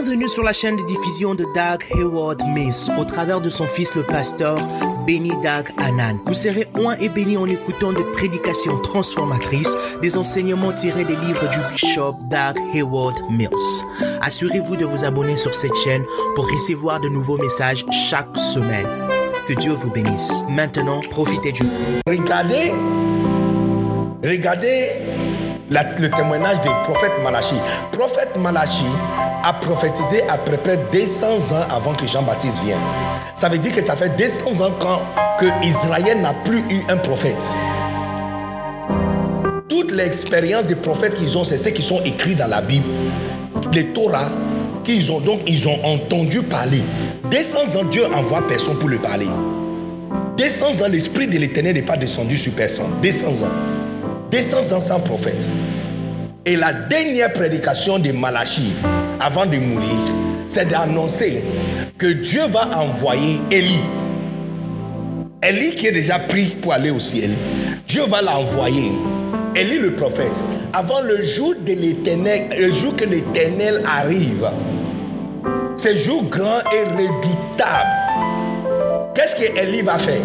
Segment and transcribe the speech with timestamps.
[0.00, 3.96] Bienvenue sur la chaîne de diffusion de Doug Hayward Mills au travers de son fils
[3.96, 4.56] le pasteur
[5.08, 6.20] Benny Doug Anan.
[6.24, 11.50] Vous serez oint et béni en écoutant des prédications transformatrices, des enseignements tirés des livres
[11.50, 13.50] du bishop Doug Hayward Mills.
[14.20, 16.04] Assurez-vous de vous abonner sur cette chaîne
[16.36, 18.86] pour recevoir de nouveaux messages chaque semaine.
[19.48, 20.44] Que Dieu vous bénisse.
[20.48, 21.64] Maintenant, profitez du...
[22.06, 22.72] Regardez,
[24.22, 24.90] regardez
[25.70, 27.56] le témoignage des prophètes Malachi.
[27.90, 28.86] Prophète Malachi
[29.44, 32.78] a prophétisé à peu près 200 ans avant que Jean-Baptiste vienne.
[33.34, 35.00] Ça veut dire que ça fait 200 ans quand
[35.38, 37.44] que Israël n'a plus eu un prophète.
[39.68, 42.86] Toute l'expérience des prophètes qu'ils ont, c'est ce qui sont écrits dans la Bible.
[43.72, 44.30] Les Torah
[44.84, 46.82] qu'ils ont donc ils ont entendu parler.
[47.30, 49.28] 200 ans, Dieu envoie personne pour le parler.
[50.38, 52.90] 200 ans, l'esprit de l'éternel n'est pas descendu sur personne.
[53.02, 53.50] 200 ans.
[54.30, 55.48] 200 ans sans prophète.
[56.44, 58.72] Et la dernière prédication de Malachi,
[59.20, 59.98] avant de mourir,
[60.46, 61.42] c'est d'annoncer
[61.96, 63.80] que Dieu va envoyer Élie.
[65.42, 67.30] Élie qui est déjà pris pour aller au ciel.
[67.86, 68.92] Dieu va l'envoyer.
[69.54, 70.42] Élie le prophète.
[70.72, 74.48] Avant le jour de l'éternel, le jour que l'éternel arrive.
[75.76, 77.88] Ce jour grand et redoutable.
[79.14, 80.22] Qu'est-ce que Élie va faire?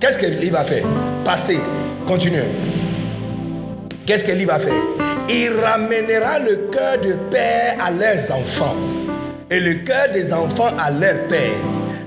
[0.00, 0.84] Qu'est-ce qu'Élie va faire?
[1.24, 1.58] Passer.
[2.06, 2.42] Continue.
[4.06, 5.03] Qu'est-ce qu'Élie va faire?
[5.28, 8.76] Il ramènera le cœur de père à leurs enfants
[9.50, 11.60] et le cœur des enfants à leur père.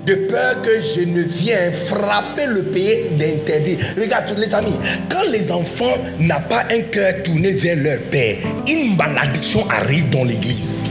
[0.06, 3.78] De peur que je ne vienne frapper le pays d'interdit.
[4.00, 4.78] Regarde, les amis,
[5.10, 10.24] quand les enfants n'ont pas un cœur tourné vers leur père, une malédiction arrive dans
[10.24, 10.86] l'église.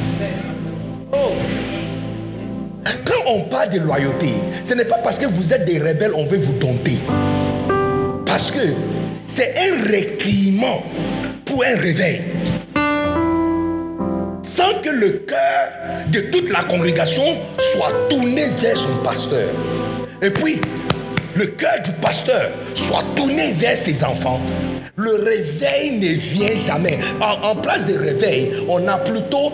[3.07, 4.33] Quand on parle de loyauté,
[4.63, 6.99] ce n'est pas parce que vous êtes des rebelles, on veut vous dompter.
[8.27, 8.61] Parce que
[9.25, 10.83] c'est un requirement
[11.47, 12.23] pour un réveil.
[14.43, 15.73] Sans que le cœur
[16.09, 17.23] de toute la congrégation
[17.59, 19.49] soit tourné vers son pasteur.
[20.21, 20.61] Et puis,
[21.35, 24.41] le cœur du pasteur soit tourné vers ses enfants.
[24.97, 26.99] Le réveil ne vient jamais.
[27.21, 29.53] En, place de réveil, on a plutôt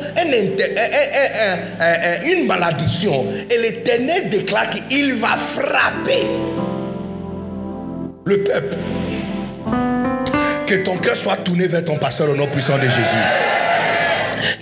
[2.24, 3.26] une malédiction.
[3.50, 6.28] Et l'Éternel déclare qu'il va frapper
[8.24, 8.76] le peuple.
[10.72, 13.22] Que ton cœur soit tourné vers ton pasteur au nom puissant de Jésus.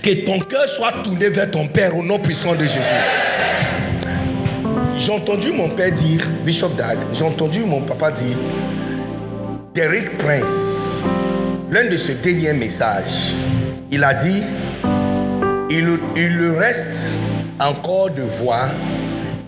[0.03, 2.81] Que ton cœur soit tourné vers ton Père au nom puissant de Jésus.
[4.97, 8.35] J'ai entendu mon père dire, Bishop Dag, j'ai entendu mon papa dire,
[9.73, 11.01] Derek Prince,
[11.71, 13.31] l'un de ses derniers messages,
[13.89, 14.43] il a dit,
[15.69, 17.13] il, il lui reste
[17.57, 18.71] encore de voir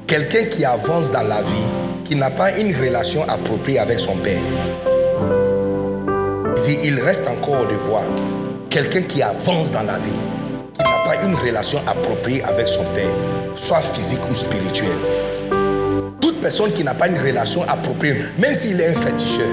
[0.07, 1.67] quelqu'un qui avance dans la vie,
[2.05, 4.92] qui n'a pas une relation appropriée avec son père.
[6.65, 8.03] Il reste encore de voir
[8.69, 10.11] quelqu'un qui avance dans la vie,
[10.73, 13.13] qui n'a pas une relation appropriée avec son père,
[13.55, 14.97] soit physique ou spirituelle.
[16.21, 19.45] Toute personne qui n'a pas une relation appropriée, même s'il est un féticheur,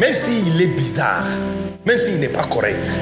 [0.00, 1.26] même s'il est bizarre,
[1.84, 2.98] même s'il n'est pas correct,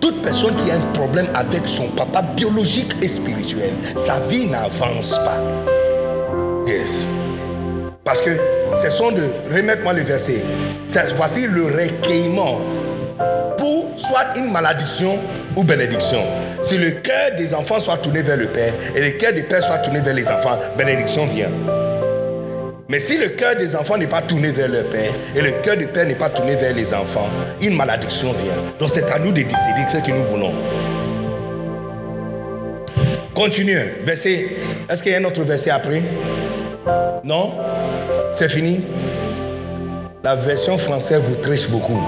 [0.00, 5.18] toute personne qui a un problème avec son papa biologique et spirituel, sa vie n'avance
[5.18, 5.42] pas.
[6.66, 7.04] Yes.
[8.02, 8.30] Parce que
[8.74, 9.22] ce sont de.
[9.50, 10.42] Remettez-moi le verset.
[11.16, 12.60] Voici le recueillement
[13.56, 15.18] pour soit une malédiction
[15.56, 16.20] ou bénédiction.
[16.62, 19.62] Si le cœur des enfants soit tourné vers le Père et le cœur des pères
[19.62, 21.50] soit tourné vers les enfants, bénédiction vient.
[22.88, 25.76] Mais si le cœur des enfants n'est pas tourné vers leur Père et le cœur
[25.76, 27.28] du Père n'est pas tourné vers les enfants,
[27.60, 28.62] une malédiction vient.
[28.78, 30.54] Donc c'est à nous de décider ce que nous voulons.
[33.34, 34.02] Continuez.
[34.04, 34.46] Verset.
[34.88, 36.02] Est-ce qu'il y a un autre verset après?
[37.22, 37.52] Non?
[38.30, 38.80] C'est fini
[40.22, 41.98] La version française vous triche beaucoup.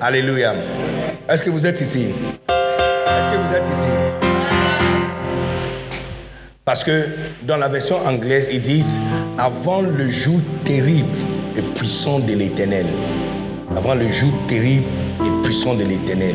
[0.00, 0.54] Alléluia.
[1.28, 2.08] Est-ce que vous êtes ici?
[2.48, 3.86] Est-ce que vous êtes ici?
[6.64, 7.08] Parce que
[7.42, 8.98] dans la version anglaise, ils disent
[9.38, 11.08] avant le jour terrible
[11.56, 12.86] et puissant de l'éternel.
[13.76, 14.86] Avant le jour terrible
[15.24, 16.34] et puissant de l'éternel.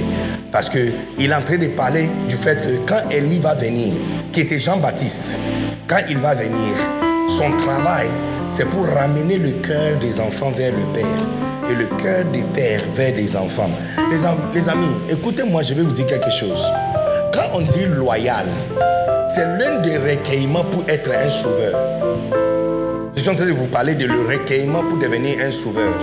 [0.52, 3.94] Parce qu'il est en train de parler du fait que quand Élie va venir,
[4.32, 5.38] qui était Jean-Baptiste,
[5.88, 6.74] quand il va venir,
[7.28, 8.08] son travail,
[8.50, 12.82] c'est pour ramener le cœur des enfants vers le Père et le cœur des pères
[12.94, 13.70] vers les enfants.
[14.12, 16.64] Les, am- les amis, écoutez-moi, je vais vous dire quelque chose.
[17.34, 18.46] Quand on dit loyal,
[19.28, 21.74] c'est l'un des recueillements pour être un sauveur.
[23.16, 25.94] Je suis en train de vous parler de le recueillement pour devenir un sauveur.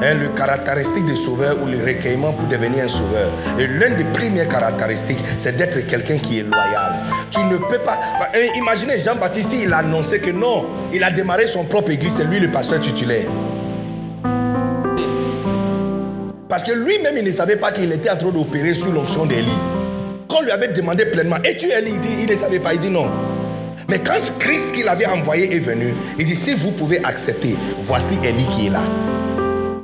[0.00, 3.32] Hein, le caractéristique des sauveurs ou le recueillement pour devenir un sauveur.
[3.58, 6.92] Et l'une des premières caractéristiques, c'est d'être quelqu'un qui est loyal.
[7.30, 7.98] Tu ne peux pas.
[8.56, 12.40] Imaginez Jean-Baptiste, il a annoncé que non, il a démarré son propre église, c'est lui
[12.40, 13.26] le pasteur titulaire.
[16.48, 19.48] Parce que lui-même, il ne savait pas qu'il était en train d'opérer sous l'onction d'Élie.
[20.28, 22.90] Quand on lui avait demandé pleinement, es-tu Élie Il il ne savait pas, il dit
[22.90, 23.10] non.
[23.88, 28.18] Mais quand Christ qui l'avait envoyé est venu, il dit, si vous pouvez accepter, voici
[28.24, 28.82] Élie qui est là.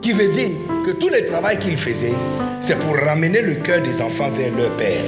[0.03, 0.51] Qui veut dire
[0.85, 2.15] que tout le travail qu'il faisait,
[2.61, 5.03] c'est pour ramener le cœur des enfants vers leur Père.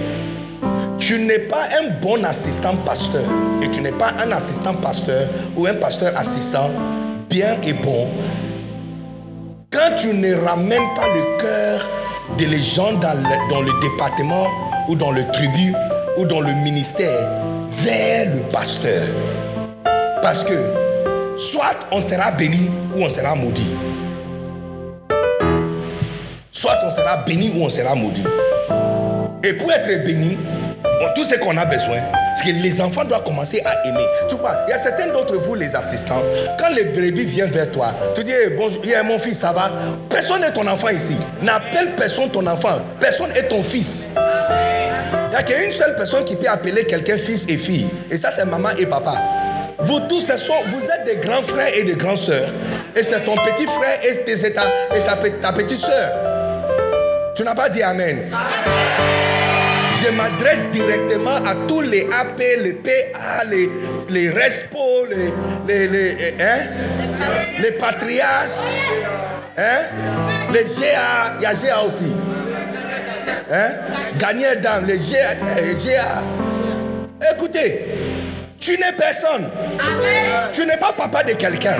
[1.06, 3.23] Tu n'es pas un bon assistant pasteur
[3.62, 6.69] et tu n'es pas un assistant pasteur ou un pasteur assistant
[7.31, 8.08] bien et bon
[9.70, 11.88] quand tu ne ramènes pas le cœur
[12.37, 14.49] des gens dans le, dans le département
[14.88, 15.73] ou dans le tribu
[16.19, 17.29] ou dans le ministère
[17.69, 19.06] vers le pasteur.
[20.23, 20.59] Parce que
[21.37, 23.70] soit on sera béni ou on sera maudit.
[26.50, 28.25] Soit on sera béni ou on sera maudit.
[29.44, 30.37] Et pour être béni,
[31.15, 34.05] tout ce qu'on a besoin, parce que les enfants doivent commencer à aimer.
[34.29, 36.23] Tu vois, il y a certains d'entre vous, les assistants,
[36.59, 39.53] quand les brebis viennent vers toi, tu dis bonjour, il y a mon fils, ça
[39.53, 39.71] va?
[40.09, 41.17] Personne n'est ton enfant ici.
[41.43, 42.81] N'appelle personne ton enfant.
[43.01, 44.09] Personne est ton fils.
[44.17, 47.89] Il n'y a qu'une seule personne qui peut appeler quelqu'un fils et fille.
[48.11, 49.15] Et ça, c'est maman et papa.
[49.81, 50.31] Vous tous,
[50.67, 52.49] vous êtes des grands frères et des grandes sœurs.
[52.95, 54.63] Et c'est ton petit frère et, ta,
[54.97, 56.13] et ta petite sœur.
[57.35, 58.31] Tu n'as pas dit Amen.
[60.06, 63.69] Je m'adresse directement à tous les AP, les PA, les,
[64.08, 65.06] les RESPO,
[65.67, 66.67] les, les, hein?
[67.61, 68.76] les patriarches,
[69.56, 69.81] hein?
[70.53, 72.12] les GA, il y a GA aussi.
[73.50, 73.69] Hein?
[74.17, 75.35] Gagner d'âme, les GA,
[75.75, 76.23] GA.
[77.35, 77.87] Écoutez,
[78.61, 79.49] tu n'es personne.
[80.52, 81.79] Tu n'es pas papa de quelqu'un.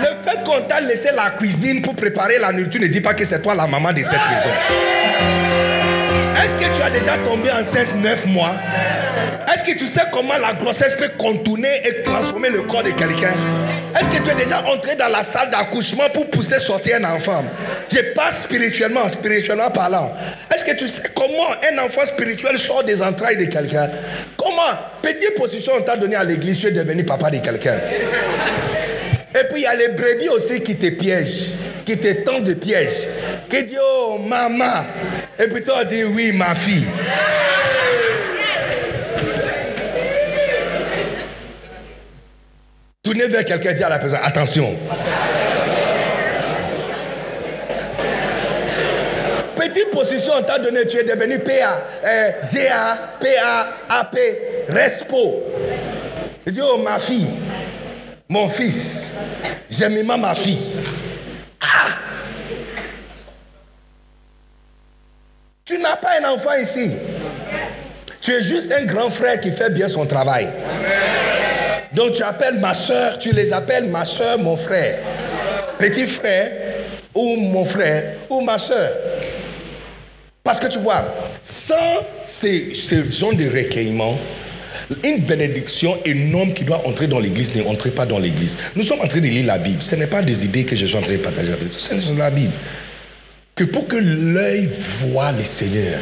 [0.00, 3.26] Le fait qu'on t'a laissé la cuisine pour préparer la nourriture ne dit pas que
[3.26, 5.39] c'est toi la maman de cette maison.
[6.42, 8.52] Est-ce que tu as déjà tombé enceinte 9 mois?
[9.52, 13.34] Est-ce que tu sais comment la grossesse peut contourner et transformer le corps de quelqu'un?
[13.98, 17.44] Est-ce que tu es déjà entré dans la salle d'accouchement pour pousser sortir un enfant?
[17.92, 20.14] Je pas spirituellement, spirituellement parlant.
[20.54, 23.90] Est-ce que tu sais comment un enfant spirituel sort des entrailles de quelqu'un?
[24.36, 27.78] Comment Petite position on t'a donné à l'église, tu es devenu papa de quelqu'un?
[29.34, 31.52] Et puis il y a les brebis aussi qui te piègent,
[31.90, 33.08] qui te tendent de pièges.
[33.48, 34.84] Qui dit oh maman.
[35.38, 36.86] Et puis toi dit oui ma fille.
[43.02, 44.78] Tournez vers quelqu'un dis à la personne attention.
[49.56, 54.16] Petite position, on t'a donné, tu es devenu PA, euh, GA, PA, AP,
[54.68, 55.42] RESPO.
[56.46, 57.34] Il dit, oh ma fille,
[58.26, 59.10] mon fils,
[59.68, 60.70] j'aime ma fille.
[65.64, 66.90] Tu n'as pas un enfant ici.
[68.20, 70.48] Tu es juste un grand frère qui fait bien son travail.
[71.92, 74.98] Donc tu appelles ma soeur, tu les appelles ma soeur, mon frère.
[75.78, 76.50] Petit frère,
[77.14, 78.90] ou mon frère, ou ma soeur.
[80.42, 81.04] Parce que tu vois,
[81.42, 84.18] sans ces, ces zones de recueillement,
[85.04, 88.56] une bénédiction énorme qui doit entrer dans l'église n'entre pas dans l'église.
[88.76, 89.82] Nous sommes en train de lire la Bible.
[89.82, 91.78] Ce n'est pas des idées que je suis en train de partager avec vous.
[91.78, 92.52] C'est la Bible.
[93.54, 94.68] Que pour que l'œil
[95.10, 96.00] voit le Seigneur,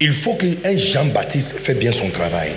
[0.00, 2.50] il faut qu'un Jean-Baptiste fait bien son travail.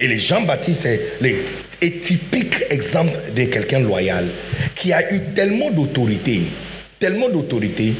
[0.00, 4.28] Et le Jean-Baptiste est le typique exemple de quelqu'un loyal
[4.74, 6.42] qui a eu tellement d'autorité,
[6.98, 7.94] tellement d'autorité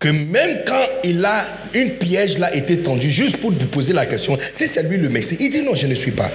[0.00, 4.06] que même quand il a une piège là été tendue, juste pour vous poser la
[4.06, 6.30] question, si c'est lui le Messie, il dit non, je ne suis pas.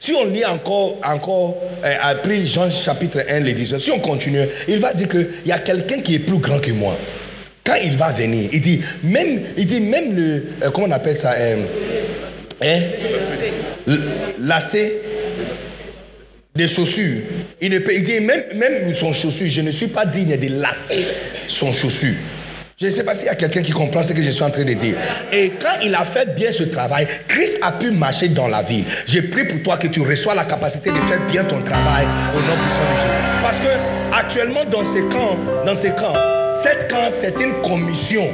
[0.00, 4.40] Si on lit encore, encore euh, après Jean chapitre 1, les 18, si on continue,
[4.66, 6.98] il va dire qu'il y a quelqu'un qui est plus grand que moi.
[7.64, 11.16] Quand il va venir, il dit même, il dit même le, euh, comment on appelle
[11.16, 11.62] ça, euh,
[12.62, 12.80] hein?
[16.56, 17.20] des chaussures.
[17.60, 20.48] Il, ne peut, il dit même, même son chaussure, je ne suis pas digne de
[20.60, 21.06] lasser
[21.46, 22.16] son chaussure.
[22.82, 24.48] Je ne sais pas s'il y a quelqu'un qui comprend ce que je suis en
[24.48, 24.94] train de dire.
[25.30, 28.86] Et quand il a fait bien ce travail, Christ a pu marcher dans la ville.
[29.04, 32.40] J'ai prie pour toi que tu reçois la capacité de faire bien ton travail au
[32.40, 33.42] nom puissant de Jésus.
[33.42, 33.68] Parce que
[34.16, 36.14] actuellement dans ces camps, dans ces camps,
[36.54, 38.26] cette camp c'est une commission.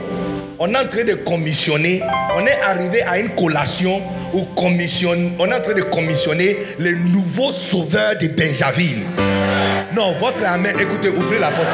[0.60, 2.00] On est en train de commissionner.
[2.36, 4.00] On est arrivé à une collation
[4.32, 9.06] où commissionne, on est en train de commissionner le nouveau sauveur de Benjaville.
[9.96, 11.66] Non, votre amen, écoutez, ouvrez la porte.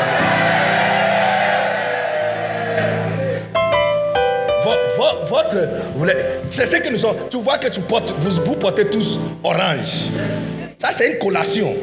[5.33, 5.57] Votre,
[6.47, 7.17] c'est ce que nous sommes.
[7.31, 10.11] Tu vois que tu portes, vous, vous portez tous orange.
[10.77, 11.75] Ça, c'est une collation.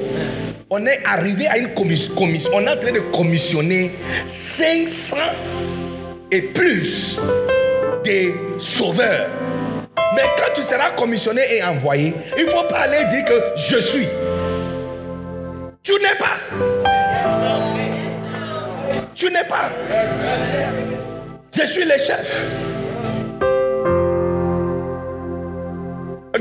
[0.70, 2.13] On est arrivé à une commission.
[2.53, 3.91] On est en train de commissionner
[4.27, 5.15] 500
[6.32, 7.18] et plus
[8.03, 9.29] des sauveurs.
[10.15, 13.77] Mais quand tu seras commissionné et envoyé, il ne faut pas aller dire que je
[13.77, 14.08] suis.
[15.82, 16.38] Tu n'es pas.
[19.15, 19.72] Tu n'es pas.
[21.51, 22.68] Je suis le chef.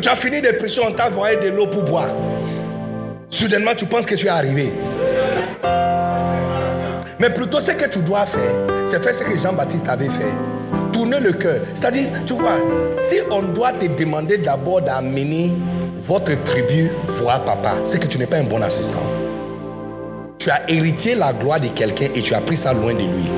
[0.01, 2.11] Tu as fini des pressions, on t'a envoyé de l'eau pour boire.
[3.31, 4.73] Soudainement, tu penses que tu es arrivé.
[7.19, 10.33] Mais plutôt, ce que tu dois faire, c'est faire ce que Jean-Baptiste avait fait.
[10.93, 11.61] Tourner le cœur.
[11.75, 12.61] C'est-à-dire, tu vois,
[12.97, 15.53] si on doit te demander d'abord d'amener
[15.97, 19.03] votre tribu voir papa, c'est que tu n'es pas un bon assistant.
[20.39, 23.29] Tu as hérité la gloire de quelqu'un et tu as pris ça loin de lui.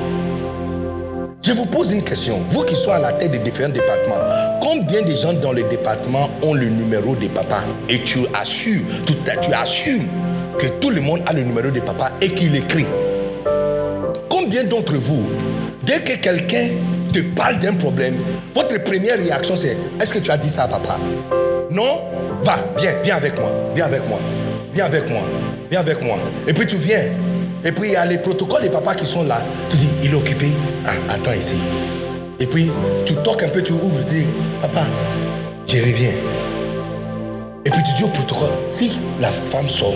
[1.43, 2.39] Je vous pose une question.
[2.49, 4.21] Vous qui soyez à la tête de différents départements,
[4.61, 7.63] combien de gens dans le département ont le numéro de papa?
[7.89, 10.07] Et tu assures, tu, tu assumes
[10.59, 12.85] que tout le monde a le numéro de papa et qu'il écrit.
[14.29, 15.25] Combien d'entre vous,
[15.81, 16.69] dès que quelqu'un
[17.11, 18.17] te parle d'un problème,
[18.53, 20.99] votre première réaction c'est Est-ce que tu as dit ça à papa?
[21.71, 22.01] Non?
[22.43, 24.19] Va, viens, viens avec moi, viens avec moi,
[24.75, 25.21] viens avec moi,
[25.71, 26.17] viens avec moi.
[26.47, 27.09] Et puis tu viens.
[27.63, 29.41] Et puis il y a les protocoles des papas qui sont là.
[29.69, 30.47] Tu dis, il est occupé.
[30.85, 31.55] Ah, attends ici.
[32.39, 32.71] Et puis
[33.05, 34.25] tu toques un peu, tu ouvres, tu dis,
[34.61, 34.81] papa,
[35.67, 36.13] je reviens.
[37.63, 39.95] Et puis tu dis au protocole, si la femme sort,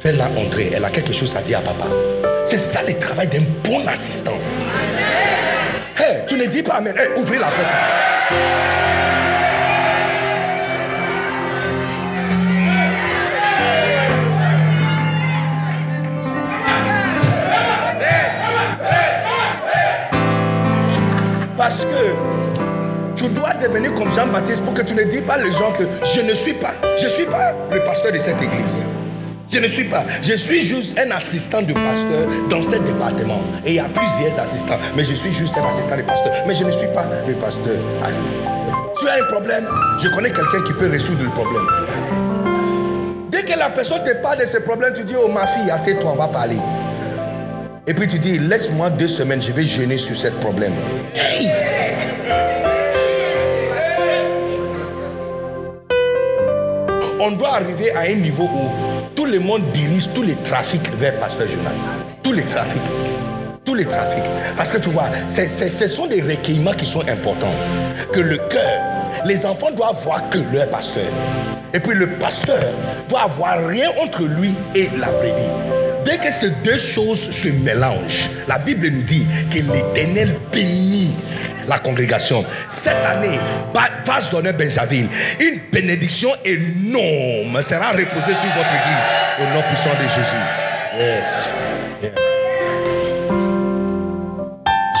[0.00, 1.86] fais-la entrer, elle a quelque chose à dire à papa.
[2.44, 4.38] C'est ça le travail d'un bon assistant.
[5.96, 6.94] Hé, tu ne dis pas Amen.
[6.96, 8.89] Hey, ouvrez la porte.
[23.20, 26.20] Tu dois devenir comme Jean-Baptiste pour que tu ne dis pas les gens que je
[26.22, 26.72] ne suis pas.
[26.96, 28.82] Je ne suis pas le pasteur de cette église.
[29.50, 30.04] Je ne suis pas.
[30.22, 33.42] Je suis juste un assistant de pasteur dans ce département.
[33.66, 34.78] Et il y a plusieurs assistants.
[34.96, 36.32] Mais je suis juste un assistant de pasteur.
[36.46, 37.76] Mais je ne suis pas le pasteur.
[38.98, 39.66] Tu as un problème,
[39.98, 41.66] je connais quelqu'un qui peut résoudre le problème.
[43.30, 46.12] Dès que la personne te parle de ce problème, tu dis, oh ma fille, assez-toi,
[46.14, 46.58] on va parler.
[47.86, 50.72] Et puis tu dis, laisse-moi deux semaines, je vais jeûner sur ce problème.
[57.22, 61.18] On doit arriver à un niveau où tout le monde dirige tous les trafics vers
[61.18, 61.68] Pasteur Jonas.
[62.22, 62.80] Tous les trafics.
[63.62, 64.24] Tous les trafics.
[64.56, 67.54] Parce que tu vois, ce sont des recueillements qui sont importants.
[68.10, 68.82] Que le cœur,
[69.26, 71.04] les enfants doivent voir que leur pasteur.
[71.74, 72.64] Et puis le pasteur
[73.06, 75.79] doit avoir rien entre lui et la brebis.
[76.18, 82.44] Que ces deux choses se mélangent, la Bible nous dit que l'Éternel bénisse la congrégation.
[82.68, 83.38] Cette année,
[84.04, 85.06] va se donner Benjamin.
[85.38, 89.06] Une bénédiction énorme sera reposée sur votre église
[89.40, 90.36] au nom puissant de Jésus.
[90.98, 91.48] Yes.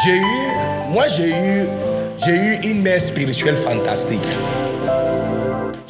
[0.04, 1.68] J'ai eu, moi j'ai eu,
[2.24, 4.20] j'ai eu une mère spirituelle fantastique.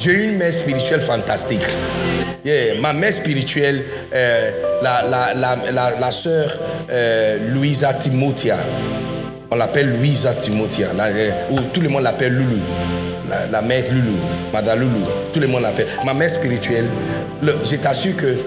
[0.03, 1.61] J'ai une mère spirituelle fantastique.
[2.81, 5.03] ma mère spirituelle, euh, la,
[5.35, 6.09] la,
[6.89, 8.57] euh, Louisa Timothia.
[9.51, 12.57] On l'appelle Louisa Timothia, euh, ou tout le monde l'appelle Loulou.
[13.51, 14.17] La, mère Loulou,
[14.51, 15.87] Madame Loulou, tout le monde l'appelle.
[16.03, 16.87] Ma mère spirituelle,
[17.43, 18.37] je t'assure que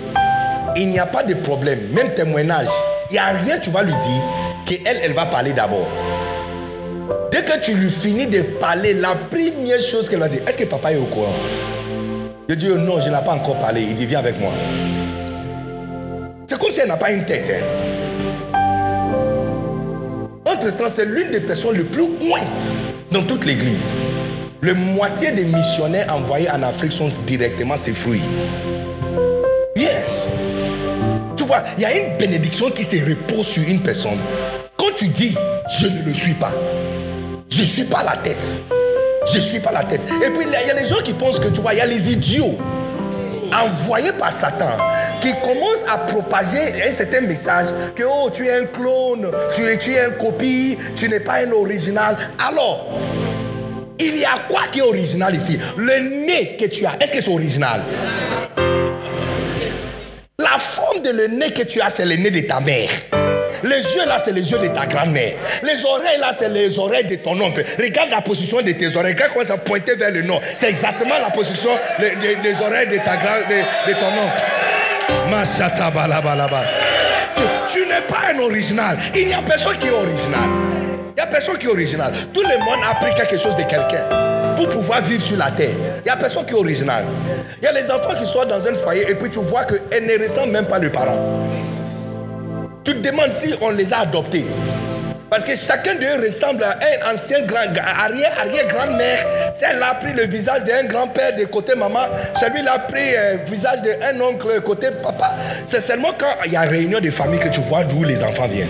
[0.75, 2.67] il n'y a pas de problème, même témoignage,
[3.11, 4.23] il n'y a rien, tu vas lui dire,
[4.67, 5.87] qu'elle, elle va parler d'abord.
[7.35, 10.63] Dès que tu lui finis de parler, la première chose qu'elle va dire, est-ce que
[10.63, 11.35] papa est au courant?
[12.49, 13.83] Je dis, oh non, je n'ai pas encore parlé.
[13.83, 14.53] Il dit, viens avec moi.
[16.47, 17.51] C'est comme si elle n'a pas une tête.
[17.51, 18.57] Hein.
[20.47, 22.73] Entre-temps, c'est l'une des personnes les plus ouintes
[23.11, 23.93] dans toute l'église.
[24.61, 28.23] Le moitié des missionnaires envoyés en Afrique sont directement ses fruits.
[29.75, 30.29] Yes.
[31.37, 34.21] Tu vois, il y a une bénédiction qui se repose sur une personne.
[34.77, 35.35] Quand tu dis,
[35.81, 36.53] je ne le suis pas,
[37.55, 38.57] je ne suis pas la tête.
[39.31, 40.01] Je ne suis pas la tête.
[40.27, 41.87] Et puis, il y a les gens qui pensent que, tu vois, il y a
[41.87, 42.59] les idiots
[43.53, 44.77] envoyés par Satan
[45.21, 49.79] qui commencent à propager un certain message que, oh, tu es un clone, tu es,
[49.79, 52.17] tu copie, tu n'es pas un original.
[52.45, 52.89] Alors,
[54.01, 55.57] il y a quoi qui est original ici?
[55.77, 57.83] Le nez que tu as, est-ce que c'est original?
[60.41, 62.91] La forme de le nez que tu as, c'est le nez de ta mère.
[63.65, 65.33] Les yeux là, c'est les yeux de ta grand-mère.
[65.63, 67.65] Les oreilles là, c'est les oreilles de ton oncle.
[67.79, 69.15] Regarde la position de tes oreilles.
[69.15, 70.43] Regarde comment ça pointer vers le nord.
[70.59, 74.43] C'est exactement la position des, oreilles de, ta grand, de, ton oncle.
[77.37, 77.43] Tu,
[77.73, 78.99] tu n'es pas un original.
[79.15, 80.51] Il n'y a personne qui est original.
[81.11, 82.13] Il n'y a personne qui est original.
[82.35, 84.09] Tout le monde a appris quelque chose de quelqu'un
[84.57, 85.71] pour pouvoir vivre sur la terre.
[86.01, 87.05] Il n'y a personne qui est original.
[87.63, 90.05] Il y a les enfants qui sont dans un foyer et puis tu vois qu'elles
[90.05, 91.45] ne ressemblent même pas les parents.
[92.85, 94.45] Tu te demandes si on les a adoptés.
[95.31, 99.27] Parce que chacun d'eux ressemble à un ancien grand, arrière, grand-mère.
[99.55, 102.07] Celle a pris le visage d'un grand-père de côté maman.
[102.39, 105.35] Celui-là a pris le visage d'un oncle côté papa.
[105.65, 108.49] C'est seulement quand il y a réunion de famille que tu vois d'où les enfants
[108.49, 108.69] viennent.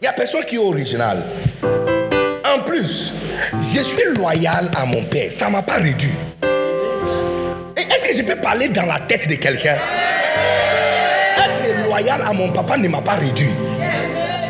[0.00, 1.18] Il n'y a personne qui est original.
[1.62, 3.12] En plus,
[3.60, 5.30] je suis loyal à mon père.
[5.30, 6.14] Ça ne m'a pas réduit.
[7.76, 9.76] Est-ce que je peux parler dans la tête de quelqu'un?
[11.84, 13.50] Loyal à mon papa ne m'a pas réduit.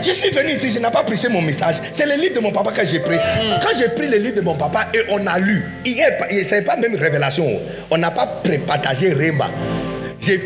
[0.03, 1.77] Je suis venu ici, je n'ai pas prêché mon message.
[1.93, 3.17] C'est le livre de mon papa que j'ai pris.
[3.63, 6.77] Quand j'ai pris le livre de mon papa et on a lu, ce n'est pas
[6.77, 7.61] même révélation.
[7.91, 9.47] On n'a pas partagé Remba.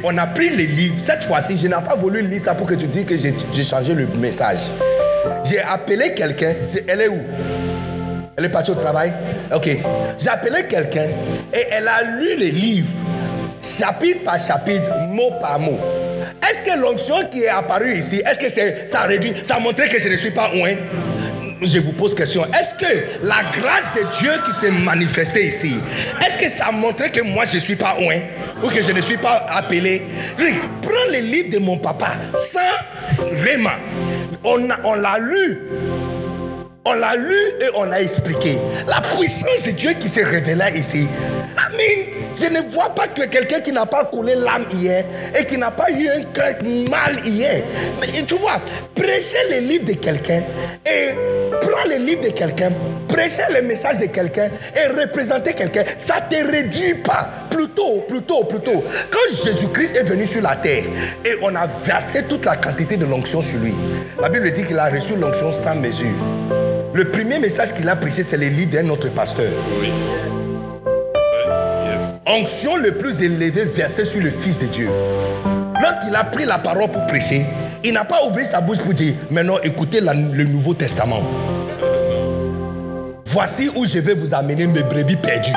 [0.04, 0.94] On a pris le livre.
[0.98, 3.92] Cette fois-ci, je n'ai pas voulu lire ça pour que tu dises que j'ai changé
[3.92, 4.70] le message.
[5.44, 6.54] J'ai appelé quelqu'un.
[6.86, 7.20] Elle est où?
[8.38, 9.12] Elle est partie au travail?
[9.54, 9.68] Ok.
[10.18, 11.08] J'ai appelé quelqu'un
[11.52, 12.88] et elle a lu le livre,
[13.60, 15.78] chapitre par chapitre, mot par mot.
[16.48, 19.98] Est-ce que l'onction qui est apparue ici, est-ce que ça a réduit, ça montré que
[19.98, 20.74] je ne suis pas oint
[21.62, 22.42] je vous pose question.
[22.46, 25.78] Est-ce que la grâce de Dieu qui s'est manifestée ici,
[26.26, 28.20] est-ce que ça a montré que moi je ne suis pas oint
[28.62, 30.02] ou que je ne suis pas appelé?
[30.82, 32.60] Prends le livre de mon papa sans
[33.36, 33.70] vraiment.
[34.44, 35.58] On, on l'a lu.
[36.86, 38.58] On l'a lu et on a expliqué.
[38.88, 41.08] La puissance de Dieu qui s'est révélée ici.
[42.32, 45.04] Je ne vois pas que quelqu'un qui n'a pas coulé l'âme hier
[45.38, 46.54] et qui n'a pas eu un cœur
[46.88, 47.62] mal hier.
[48.00, 48.60] Mais tu vois,
[48.94, 50.42] prêcher le livre de quelqu'un
[50.86, 51.10] et
[51.60, 52.72] prendre le livre de quelqu'un,
[53.08, 57.28] prêcher le message de quelqu'un et représenter quelqu'un, ça ne te réduit pas.
[57.50, 58.82] Plutôt, plutôt, plutôt.
[59.10, 60.84] Quand Jésus-Christ est venu sur la terre
[61.24, 63.74] et on a versé toute la quantité de l'onction sur lui,
[64.20, 66.08] la Bible dit qu'il a reçu l'onction sans mesure.
[66.94, 69.50] Le premier message qu'il a prêché, c'est le livre d'un autre pasteur.
[69.80, 69.90] Oui.
[72.32, 74.88] Onction le plus élevé versé sur le Fils de Dieu.
[75.82, 77.44] Lorsqu'il a pris la parole pour prêcher,
[77.82, 81.24] il n'a pas ouvert sa bouche pour dire, maintenant écoutez le Nouveau Testament.
[83.24, 85.50] Voici où je vais vous amener mes brebis perdues.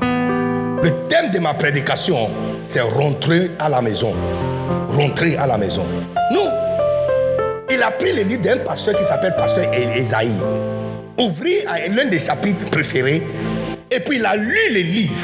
[0.00, 2.30] Le thème de ma prédication,
[2.62, 4.14] c'est rentrer à la maison.
[4.90, 5.84] Rentrer à la maison.
[6.32, 6.48] Non.
[7.72, 10.30] Il a pris le livre d'un pasteur qui s'appelle Pasteur Esaïe.
[11.18, 13.24] Ouvrir l'un des chapitres préférés
[13.90, 15.14] et puis il a lu les livres.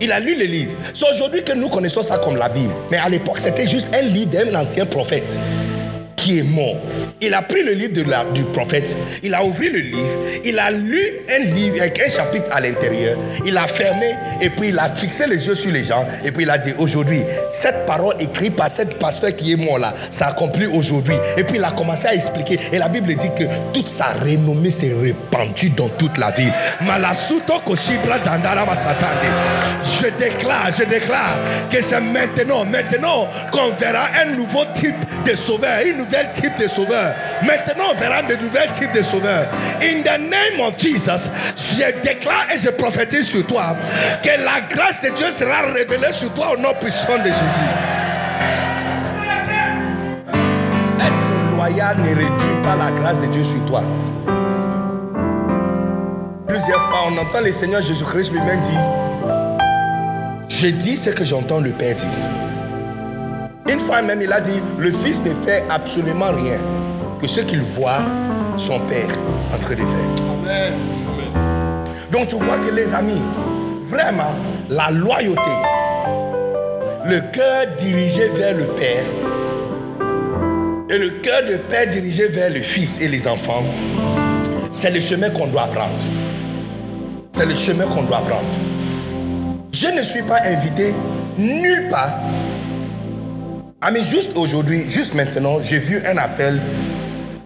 [0.00, 0.72] Il a lu les livres.
[0.92, 2.72] C'est aujourd'hui que nous connaissons ça comme la Bible.
[2.90, 5.38] Mais à l'époque, c'était juste un livre d'un ancien prophète
[6.24, 6.76] qui est mort.
[7.20, 10.58] Il a pris le livre de la, du prophète, il a ouvert le livre, il
[10.58, 10.98] a lu
[11.30, 15.26] un livre avec un chapitre à l'intérieur, il a fermé et puis il a fixé
[15.26, 18.70] les yeux sur les gens et puis il a dit aujourd'hui, cette parole écrite par
[18.70, 21.16] cette pasteur qui est mort là, ça accomplit aujourd'hui.
[21.36, 24.70] Et puis il a commencé à expliquer et la Bible dit que toute sa renommée
[24.70, 26.52] s'est répandue dans toute la ville.
[30.00, 31.38] Je déclare, je déclare
[31.70, 34.94] que c'est maintenant, maintenant qu'on verra un nouveau type
[35.26, 37.14] de sauveur, une nouvelle type de sauveur.
[37.42, 39.46] Maintenant, on verra de nouveaux types de sauveurs.
[39.82, 43.76] In the name of Jesus, je déclare et je prophétise sur toi
[44.22, 47.68] que la grâce de Dieu sera révélée sur toi au nom puissant de Jésus.
[51.00, 53.82] Être loyal ne réduit pas la grâce de Dieu sur toi.
[56.46, 58.80] Plusieurs fois, on entend le Seigneur Jésus-Christ lui-même dire,
[60.48, 62.43] je dis ce que j'entends le Père dire.
[63.70, 66.58] Une fois même, il a dit, le Fils ne fait absolument rien
[67.20, 68.04] que ce qu'il voit
[68.58, 69.08] son Père
[69.52, 70.24] en train de faire.
[70.42, 70.74] Amen.
[72.12, 73.22] Donc tu vois que les amis,
[73.84, 74.34] vraiment,
[74.68, 75.40] la loyauté,
[77.06, 79.04] le cœur dirigé vers le Père
[80.90, 83.64] et le cœur de Père dirigé vers le Fils et les enfants,
[84.72, 85.90] c'est le chemin qu'on doit prendre.
[87.32, 88.44] C'est le chemin qu'on doit prendre.
[89.72, 90.94] Je ne suis pas invité
[91.36, 92.12] nulle part
[93.86, 96.58] ah mais juste aujourd'hui, juste maintenant, j'ai vu un appel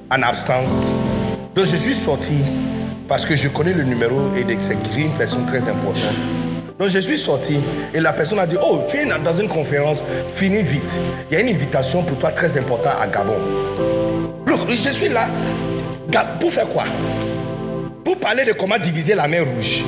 [0.09, 0.95] en absence.
[1.57, 2.45] Donc je suis sorti
[3.09, 6.15] parce que je connais le numéro et c'est une personne très importante.
[6.79, 7.59] Donc je suis sorti
[7.93, 10.01] et la personne a dit, oh, tu es dans une conférence,
[10.33, 10.97] finis vite.
[11.29, 13.35] Il y a une invitation pour toi très importante à Gabon.
[14.47, 15.27] Look, je suis là.
[16.39, 16.85] Pour faire quoi?
[18.05, 19.83] Pour parler de comment diviser la mer rouge.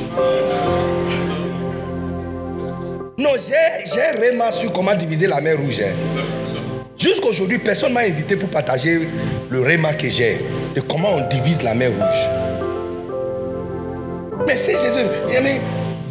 [3.16, 5.80] Non, j'ai vraiment su comment diviser la mer rouge.
[5.80, 6.39] Hein.
[7.00, 9.08] Jusqu'aujourd'hui, personne ne m'a invité pour partager
[9.48, 10.38] le réma que j'ai
[10.76, 12.30] de comment on divise la mer rouge.
[14.46, 15.60] Mais c'est a des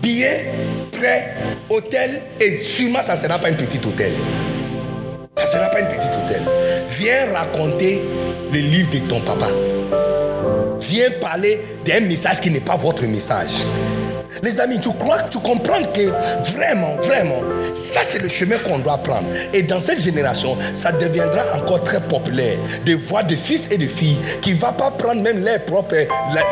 [0.01, 0.45] billets,
[0.91, 1.35] prêts,
[1.69, 4.13] hôtel, et sûrement ça ne sera pas un petit hôtel.
[5.35, 6.41] Ça ne sera pas un petit hôtel.
[6.97, 8.01] Viens raconter
[8.51, 9.49] le livre de ton papa.
[10.79, 13.63] Viens parler d'un message qui n'est pas votre message.
[14.41, 16.09] Les amis, tu crois, tu comprends que
[16.53, 17.41] vraiment, vraiment,
[17.73, 19.27] ça c'est le chemin qu'on doit prendre.
[19.53, 23.87] Et dans cette génération, ça deviendra encore très populaire de voir des fils et des
[23.87, 25.95] filles qui ne vont pas prendre même leur propre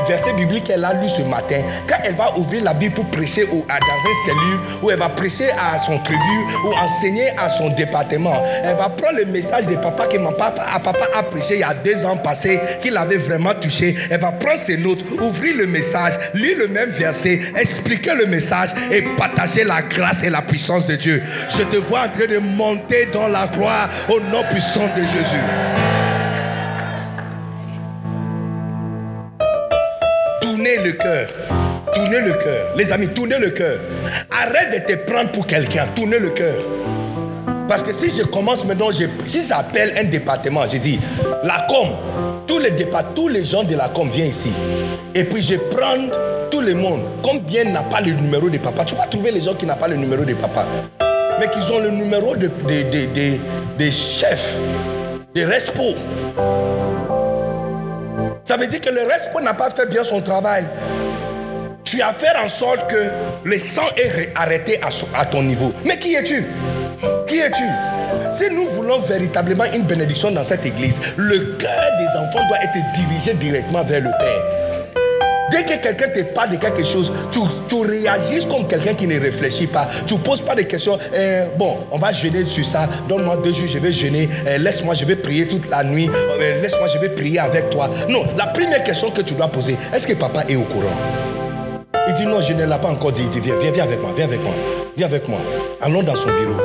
[0.08, 1.62] verset biblique qu'elle a lu ce matin.
[1.88, 5.50] Quand elle va ouvrir la Bible pour prêcher dans un cellule, ou elle va prêcher
[5.52, 6.20] à son tribu,
[6.66, 10.66] ou enseigner à son département, elle va prendre le message de papa que mon papa
[11.16, 13.96] a prêché il y a deux ans passés, qu'il avait vraiment touché.
[14.10, 17.40] Elle va prendre ses notes, ouvrir le message, lire le même verset,
[17.78, 21.22] expliquer le message et partager la grâce et la puissance de Dieu.
[21.50, 25.44] Je te vois en train de monter dans la gloire au nom puissant de Jésus.
[30.42, 31.30] Tournez le cœur.
[31.94, 32.74] Tournez le cœur.
[32.76, 33.80] Les amis, tournez le cœur.
[34.32, 35.88] Arrête de te prendre pour quelqu'un.
[35.96, 36.56] Tournez le cœur.
[37.68, 41.00] Parce que si je commence maintenant, si j'appelle un département, je dis,
[41.44, 41.90] la com,
[42.48, 42.72] tous les,
[43.14, 44.52] tous les gens de la com viennent ici.
[45.14, 46.10] Et puis je prends
[46.50, 47.02] tout le monde.
[47.22, 48.86] Combien n'a pas le numéro de papa?
[48.86, 50.66] Tu vas trouver les gens qui n'ont pas le numéro de papa.
[51.40, 53.38] Mais qui ont le numéro de, de,
[53.78, 54.58] de, chefs,
[55.36, 55.96] des respo.
[58.46, 60.66] Ça veut dire que le respo n'a pas fait bien son travail.
[61.84, 63.10] Tu as fait en sorte que
[63.44, 64.80] le sang est arrêté
[65.16, 65.74] à ton niveau.
[65.86, 66.46] Mais qui es-tu?
[67.40, 67.64] Es-tu?
[68.32, 72.78] Si nous voulons véritablement une bénédiction dans cette église, le cœur des enfants doit être
[72.94, 74.58] dirigé directement vers le Père.
[75.50, 79.18] Dès que quelqu'un te parle de quelque chose, tu, tu réagis comme quelqu'un qui ne
[79.18, 79.88] réfléchit pas.
[80.06, 81.00] Tu ne poses pas de questions.
[81.16, 82.90] Eh, bon, on va jeûner sur ça.
[83.08, 84.28] Donne-moi deux jours, je vais jeûner.
[84.46, 86.10] Eh, laisse-moi, je vais prier toute la nuit.
[86.38, 87.90] Eh, laisse-moi, je vais prier avec toi.
[88.10, 90.96] Non, la première question que tu dois poser, est-ce que papa est au courant?
[92.10, 93.24] Il dit non, je ne l'ai pas encore dit.
[93.24, 94.54] Il dit viens, viens, viens avec moi, viens avec moi.
[94.98, 95.40] Viens avec moi.
[95.82, 96.58] Allons dans son bureau.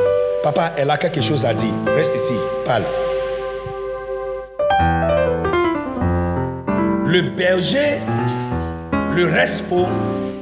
[0.43, 1.73] Papa, elle a quelque chose à dire.
[1.95, 2.83] Reste ici, parle.
[7.07, 8.01] Le berger,
[9.15, 9.87] le respo,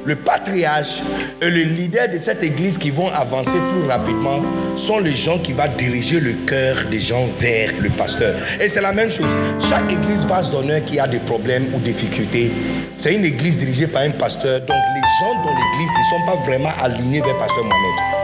[0.05, 1.01] le patriarche
[1.39, 4.41] et le leader de cette église qui vont avancer plus rapidement
[4.75, 8.35] sont les gens qui vont diriger le cœur des gens vers le pasteur.
[8.59, 9.29] Et c'est la même chose.
[9.59, 12.51] Chaque église vase d'honneur qui a des problèmes ou difficultés,
[12.95, 14.61] c'est une église dirigée par un pasteur.
[14.61, 18.20] Donc les gens dans l'église ne sont pas vraiment alignés vers pasteur Mohamed.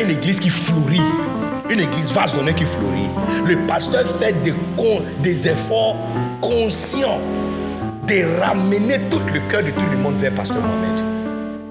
[0.00, 1.00] Une église qui fleurit,
[1.70, 3.08] une église vaste donnée qui fleurit,
[3.46, 4.54] le pasteur fait des,
[5.22, 5.96] des efforts
[6.40, 7.20] conscients
[8.06, 11.12] de ramener tout le cœur de tout le monde vers Pasteur Mohamed.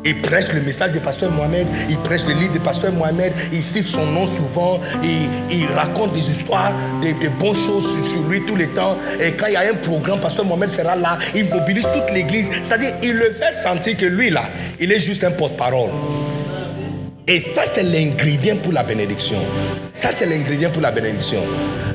[0.03, 3.61] Il presse le message du pasteur Mohamed, il presse le livre du pasteur Mohamed, il
[3.61, 8.67] cite son nom souvent, il, raconte des histoires, des, bonnes choses sur, lui tout le
[8.69, 8.97] temps.
[9.19, 12.49] Et quand il y a un programme, pasteur Mohamed sera là, il mobilise toute l'église.
[12.63, 14.43] C'est-à-dire, il le fait sentir que lui là,
[14.79, 15.91] il est juste un porte-parole.
[17.27, 19.37] Et ça, c'est l'ingrédient pour la bénédiction.
[19.93, 21.41] Ça, c'est l'ingrédient pour la bénédiction.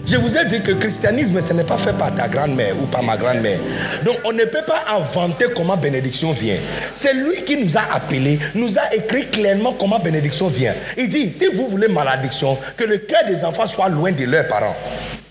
[0.07, 2.87] Je vous ai dit que le christianisme, ce n'est pas fait par ta grand-mère ou
[2.87, 3.59] par ma grand-mère.
[4.05, 6.59] Donc, on ne peut pas inventer comment bénédiction vient.
[6.95, 10.75] C'est lui qui nous a appelés, nous a écrit clairement comment bénédiction vient.
[10.97, 14.47] Il dit, si vous voulez malédiction, que le cœur des enfants soit loin de leurs
[14.47, 14.77] parents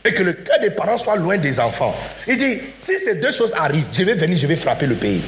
[0.03, 1.95] et que le cœur des parents soit loin des enfants.
[2.27, 5.23] Il dit, si ces deux choses arrivent, je vais venir, je vais frapper le pays.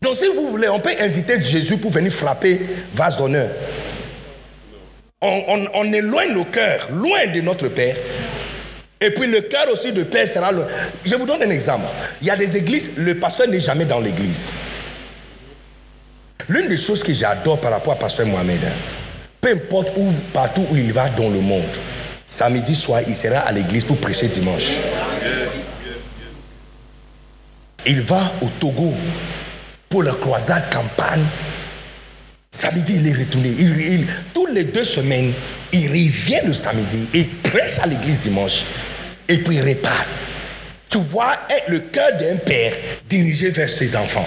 [0.00, 2.60] Donc si vous voulez, on peut inviter Jésus pour venir frapper
[2.92, 3.50] vase d'honneur.
[5.20, 7.96] On, éloigne nos cœurs, loin de notre Père.
[9.00, 10.50] Et puis le cœur aussi de Père sera...
[11.04, 11.86] Je vous donne un exemple.
[12.20, 14.52] Il y a des églises, le pasteur n'est jamais dans l'église.
[16.48, 18.72] L'une des choses que j'adore par rapport à pasteur Mohamed, hein,
[19.40, 21.76] peu importe où, partout où il va dans le monde,
[22.24, 24.76] samedi soir, il sera à l'église pour prêcher dimanche.
[27.86, 28.92] Il va au Togo,
[29.88, 31.24] pour la croisade campagne.
[32.50, 33.50] Samedi, il est retourné.
[33.58, 35.32] Il, tous les deux semaines,
[35.72, 38.64] il revient le samedi, il prêche à l'église dimanche,
[39.28, 40.06] et puis il répare.
[40.88, 41.34] Tu vois
[41.68, 42.72] le cœur d'un père
[43.08, 44.26] dirigé vers ses enfants.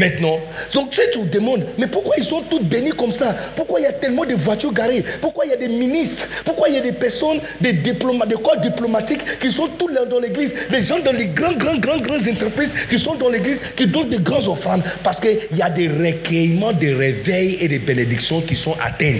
[0.00, 0.40] Maintenant,
[0.72, 3.36] donc tu te demandes, mais pourquoi ils sont tous bénis comme ça?
[3.54, 5.04] Pourquoi il y a tellement de voitures garées?
[5.20, 6.26] Pourquoi il y a des ministres?
[6.42, 10.18] Pourquoi il y a des personnes, des diplomates, des corps diplomatiques qui sont tous dans
[10.18, 10.54] l'église?
[10.70, 14.08] Les gens dans les grands, grands, grands, grandes entreprises qui sont dans l'église, qui donnent
[14.08, 14.84] de grands offrandes.
[15.04, 19.18] Parce qu'il y a des recueillements, des réveils et des bénédictions qui sont atteints.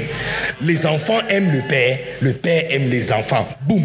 [0.62, 3.46] Les enfants aiment le Père, le Père aime les enfants.
[3.68, 3.84] Boum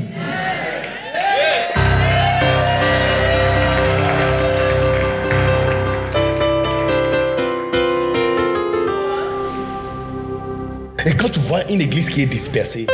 [11.06, 12.88] Et quand tu vois une église qui est dispersée,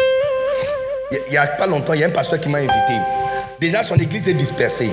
[1.11, 2.99] il n'y a pas longtemps, il y a un pasteur qui m'a invité.
[3.59, 4.89] Déjà, son église est dispersée.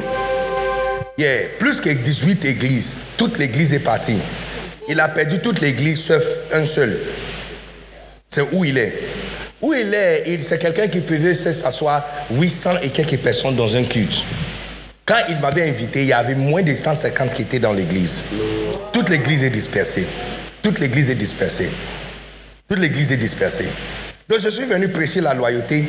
[1.17, 3.01] Il y a plus que 18 églises.
[3.17, 4.19] Toute l'église est partie.
[4.89, 6.97] Il a perdu toute l'église sauf un seul.
[8.31, 8.95] C'est où il est.
[9.61, 14.23] Où il est, c'est quelqu'un qui pouvait s'asseoir 800 et quelques personnes dans un culte.
[15.05, 18.23] Quand il m'avait invité, il y avait moins de 150 qui étaient dans l'église.
[18.93, 20.07] Toute l'église est dispersée.
[20.63, 21.71] Toute l'église est dispersée.
[22.69, 23.69] Toute l'église est dispersée.
[24.29, 25.87] Donc je suis venu prêcher la loyauté.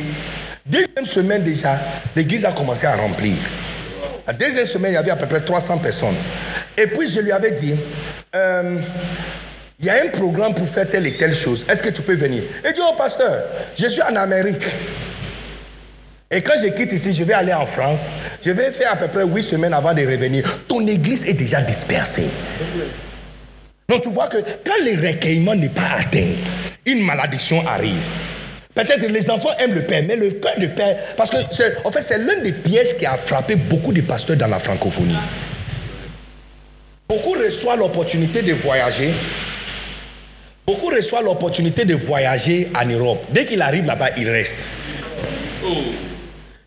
[0.65, 1.77] Deuxième semaine déjà,
[2.15, 3.35] l'église a commencé à remplir.
[4.25, 6.15] La deuxième semaine, il y avait à peu près 300 personnes.
[6.77, 7.75] Et puis je lui avais dit,
[8.33, 8.79] euh,
[9.77, 11.65] il y a un programme pour faire telle et telle chose.
[11.67, 12.43] Est-ce que tu peux venir?
[12.65, 13.43] Il dit, oh pasteur,
[13.75, 14.65] je suis en Amérique.
[16.31, 18.11] Et quand je quitte ici, je vais aller en France.
[18.41, 20.59] Je vais faire à peu près huit semaines avant de revenir.
[20.67, 22.29] Ton église est déjà dispersée.
[23.89, 26.27] Donc tu vois que quand le recueillement n'est pas atteint,
[26.85, 27.97] une malédiction arrive.
[28.75, 31.37] Peut-être les enfants aiment le Père, mais le cœur de Père, parce que
[31.83, 35.17] en fait, c'est l'un des pièges qui a frappé beaucoup de pasteurs dans la francophonie.
[37.09, 39.11] Beaucoup reçoivent l'opportunité de voyager.
[40.67, 43.25] Beaucoup reçoivent l'opportunité de voyager en Europe.
[43.31, 44.69] Dès qu'il arrive là-bas, il reste.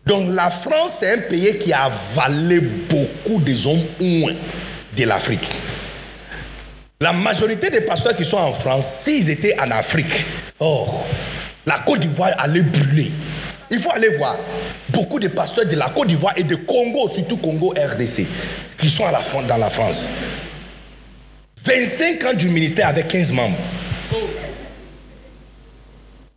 [0.05, 5.49] Donc la France, c'est un pays qui a avalé beaucoup des hommes de l'Afrique.
[7.03, 10.25] La majorité des pasteurs qui sont en France, s'ils étaient en Afrique,
[10.61, 10.87] oh,
[11.65, 13.11] la Côte d'Ivoire allait brûler.
[13.69, 14.37] Il faut aller voir
[14.87, 18.25] beaucoup de pasteurs de la Côte d'Ivoire et de Congo, surtout Congo RDC,
[18.77, 20.09] qui sont à la, dans la France.
[21.65, 23.57] 25 ans du ministère avec 15 membres.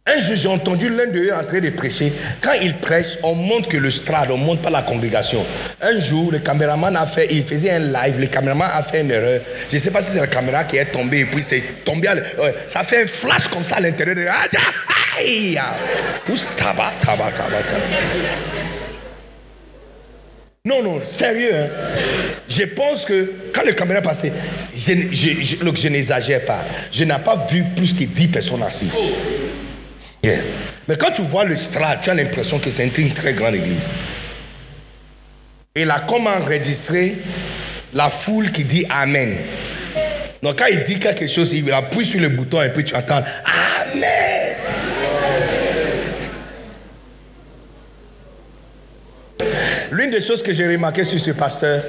[0.09, 2.13] Un jour, j'ai entendu l'un d'eux en train de prêcher.
[2.41, 5.45] Quand il prêche, on montre que le strade, on montre pas la congrégation.
[5.81, 9.11] Un jour, le caméraman a fait, il faisait un live, le caméraman a fait une
[9.11, 9.41] erreur.
[9.69, 12.09] Je ne sais pas si c'est la caméra qui est tombée et puis c'est tombé.
[12.69, 14.27] ça fait un flash comme ça à l'intérieur de.
[20.65, 21.53] Non, non, sérieux.
[21.53, 21.67] Hein.
[22.49, 24.33] Je pense que quand le caméra passait,
[24.73, 26.65] je, je, je, je n'exagère pas.
[26.93, 28.91] Je n'ai pas vu plus que 10 personnes assises.
[30.89, 33.95] Mais quand tu vois le strat, tu as l'impression que c'est une très grande église.
[35.75, 37.19] Et là, comment enregistrer
[37.93, 39.37] la foule qui dit Amen.
[40.43, 43.23] Donc quand il dit quelque chose, il appuie sur le bouton et puis tu entends
[43.95, 44.57] Amen.
[49.91, 51.83] L'une des choses que j'ai remarqué sur ce pasteur,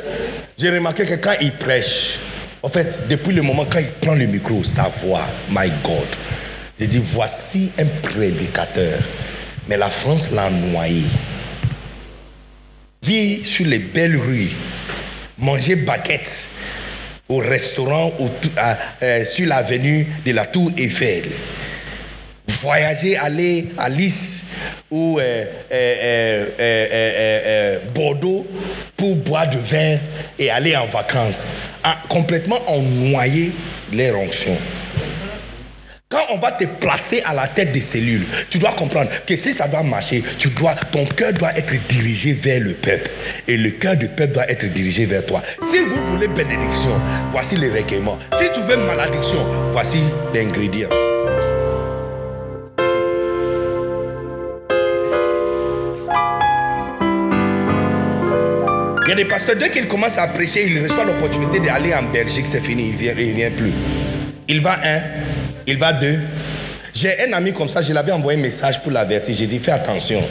[0.58, 2.19] j'ai remarqué que quand il prêche,
[2.63, 6.08] en fait, depuis le moment quand il prend le micro, sa voix, my God,
[6.79, 8.99] j'ai dit, voici un prédicateur.
[9.67, 11.03] Mais la France l'a noyé.
[13.03, 14.51] Vit sur les belles rues,
[15.37, 16.47] manger baguettes
[17.29, 18.29] au restaurant ou
[19.01, 21.23] euh, sur l'avenue de la Tour Eiffel.
[22.47, 24.43] Voyager, aller à Nice
[24.89, 25.45] ou euh,
[26.59, 28.47] euh, Bordeaux
[28.95, 29.97] pour boire du vin
[30.39, 31.51] et aller en vacances.
[31.83, 33.51] Ah, complètement en noyer
[33.91, 34.57] les onctions.
[36.10, 39.52] Quand on va te placer à la tête des cellules, tu dois comprendre que si
[39.52, 43.12] ça doit marcher, tu dois, ton cœur doit être dirigé vers le peuple.
[43.46, 45.41] Et le cœur du peuple doit être dirigé vers toi.
[45.62, 48.17] Si vous voulez bénédiction, voici les recueillements.
[48.39, 50.00] Si tu veux malédiction, voici
[50.34, 50.88] l'ingrédient.
[59.04, 62.04] Il y a des pasteurs, dès qu'ils commencent à prêcher, ils reçoivent l'opportunité d'aller en
[62.04, 63.74] Belgique, c'est fini, il ne vient, il vient plus.
[64.50, 65.02] Il va un,
[65.67, 66.19] il va deux.
[66.93, 69.36] J'ai un ami comme ça, je l'avais envoyé un message pour l'avertir.
[69.36, 70.23] J'ai dit, fais attention.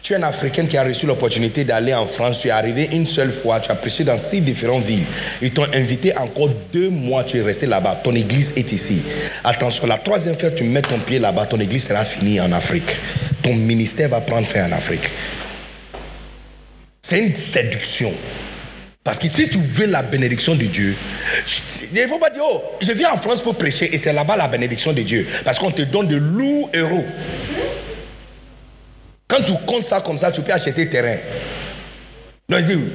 [0.00, 2.40] Tu es un Africain qui a reçu l'opportunité d'aller en France.
[2.40, 3.60] Tu es arrivé une seule fois.
[3.60, 5.04] Tu as prêché dans six différentes villes.
[5.40, 7.22] Ils t'ont invité encore deux mois.
[7.22, 8.00] Tu es resté là-bas.
[8.02, 9.02] Ton église est ici.
[9.44, 11.46] Attention, la troisième fois, tu mets ton pied là-bas.
[11.46, 12.96] Ton église sera finie en Afrique.
[13.42, 15.10] Ton ministère va prendre fin en Afrique.
[17.00, 18.12] C'est une séduction.
[19.04, 20.94] Parce que si tu veux la bénédiction de Dieu,
[21.92, 24.36] il ne faut pas dire, oh, je viens en France pour prêcher et c'est là-bas
[24.36, 25.26] la bénédiction de Dieu.
[25.44, 27.04] Parce qu'on te donne de lourds euros.
[29.26, 31.16] Quand tu comptes ça comme ça, tu peux acheter terrain.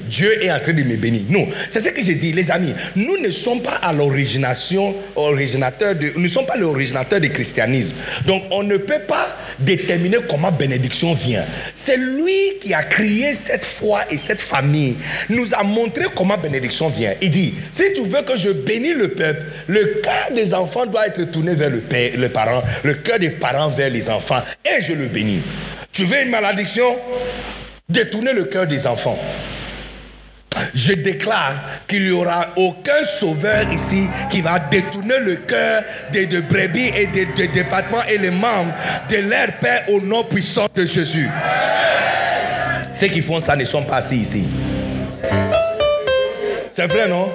[0.09, 1.21] Dieu est en train de me bénir.
[1.29, 2.73] Non, c'est ce que j'ai dit, les amis.
[2.95, 7.95] Nous ne sommes pas à l'origination, originateur nous ne sommes pas l'originateur du christianisme.
[8.25, 11.45] Donc, on ne peut pas déterminer comment bénédiction vient.
[11.73, 14.97] C'est lui qui a créé cette foi et cette famille.
[15.29, 17.13] Nous a montré comment bénédiction vient.
[17.21, 21.07] Il dit, si tu veux que je bénisse le peuple, le cœur des enfants doit
[21.07, 24.81] être tourné vers le père, le parent, le cœur des parents vers les enfants, et
[24.81, 25.41] je le bénis.
[25.91, 26.95] Tu veux une malédiction?
[27.89, 29.17] Détourner le cœur des enfants.
[30.73, 31.55] Je déclare
[31.87, 37.05] qu'il n'y aura aucun sauveur ici qui va détourner le cœur des de brebis et
[37.07, 38.73] des de départements et les membres
[39.09, 41.29] de leur Père au nom puissant de Jésus.
[42.93, 44.49] Ceux qui font ça ne sont pas assis ici.
[46.69, 47.31] C'est vrai, non?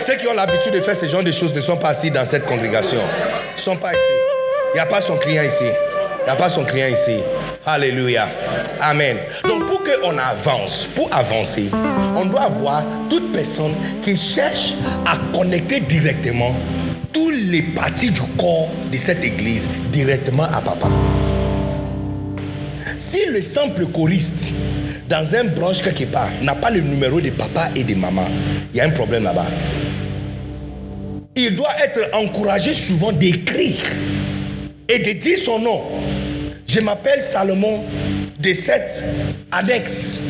[0.00, 2.24] Ceux qui ont l'habitude de faire ce genre de choses ne sont pas assis dans
[2.24, 2.98] cette congrégation.
[2.98, 4.12] Ils ne sont pas ici.
[4.72, 5.64] Il n'y a pas son client ici.
[6.24, 7.18] Il n'y a pas son client ici.
[7.66, 8.30] Alléluia.
[8.80, 9.18] Amen.
[9.46, 11.70] Donc pour qu'on avance, pour avancer,
[12.16, 14.72] on doit avoir toute personne qui cherche
[15.04, 16.54] à connecter directement
[17.12, 20.88] tous les parties du corps de cette église directement à papa.
[22.96, 24.52] Si le simple choriste
[25.06, 28.24] dans un branche quelque part n'a pas le numéro de papa et de maman,
[28.72, 29.46] il y a un problème là-bas.
[31.36, 33.76] Il doit être encouragé souvent d'écrire
[34.88, 35.82] et de dire son nom.
[36.66, 37.84] Je m'appelle Salomon
[38.38, 39.04] de cette
[39.50, 40.20] annexe,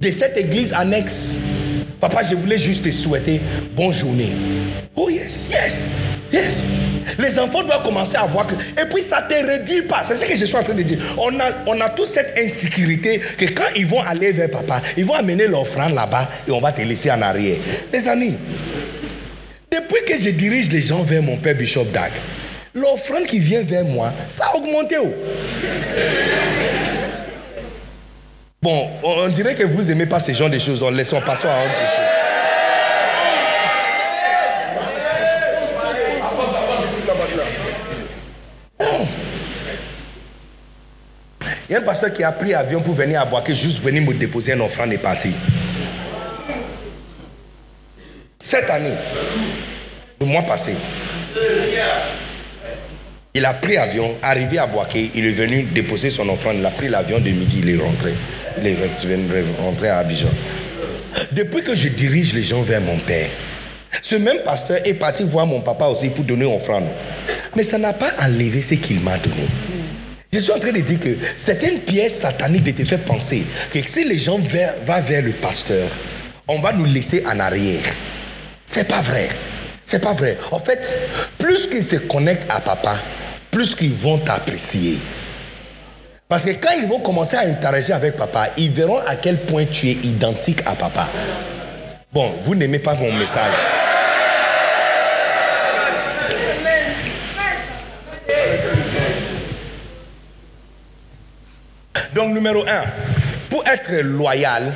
[0.00, 1.36] de cette église annexe.
[2.00, 3.40] Papa, je voulais juste te souhaiter
[3.74, 4.32] bonne journée.
[4.96, 5.86] Oh yes, yes,
[6.32, 6.64] yes.
[7.18, 8.54] Les enfants doivent commencer à voir que...
[8.54, 10.02] Et puis ça ne te réduit pas.
[10.04, 10.98] C'est ce que je suis en train de dire.
[11.18, 15.04] On a, on a toute cette insécurité que quand ils vont aller vers papa, ils
[15.04, 17.58] vont amener l'offrande là-bas et on va te laisser en arrière.
[17.92, 18.36] Les amis,
[19.70, 22.12] depuis que je dirige les gens vers mon père Bishop Dag,
[22.74, 24.96] l'offrande qui vient vers moi, ça a augmenté.
[24.98, 25.12] Oh.
[28.62, 31.64] Bon, on dirait que vous n'aimez pas ce genre de choses, donc laissons passer à
[31.64, 32.20] autre chose.
[41.68, 44.02] Il y a un pasteur qui a pris avion pour venir à Boaké, juste venir
[44.02, 45.30] me déposer un offrande et partir.
[48.42, 48.96] Cette année,
[50.20, 50.74] le mois passé,
[53.34, 56.70] il a pris avion, arrivé à Boaké, il est venu déposer son offrande, il a
[56.70, 58.12] pris l'avion de midi, il est rentré.
[58.58, 58.76] Il est
[59.60, 60.28] rentré à Abidjan.
[61.32, 63.28] Depuis que je dirige les gens vers mon père,
[64.02, 66.86] ce même pasteur est parti voir mon papa aussi pour donner offrande.
[67.56, 69.46] Mais ça n'a pas enlevé ce qu'il m'a donné.
[70.32, 73.42] Je suis en train de dire que c'est une pièce satanique de te faire penser
[73.70, 75.88] que si les gens vont vers le pasteur,
[76.46, 77.82] on va nous laisser en arrière.
[78.64, 79.28] C'est pas vrai.
[79.90, 80.38] C'est pas vrai.
[80.52, 80.88] En fait,
[81.36, 82.94] plus qu'ils se connectent à papa,
[83.50, 85.00] plus qu'ils vont t'apprécier.
[86.28, 89.64] Parce que quand ils vont commencer à interagir avec papa, ils verront à quel point
[89.64, 91.08] tu es identique à papa.
[92.12, 93.52] Bon, vous n'aimez pas mon message.
[102.14, 102.84] Donc, numéro un,
[103.50, 104.72] pour être loyal,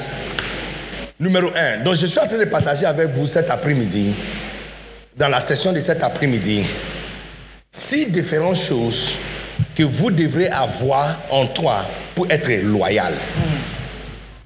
[1.20, 4.12] numéro un, donc je suis en train de partager avec vous cet après-midi,
[5.16, 6.64] dans la session de cet après-midi,
[7.70, 9.12] six différentes choses
[9.76, 13.14] que vous devrez avoir en toi pour être loyal.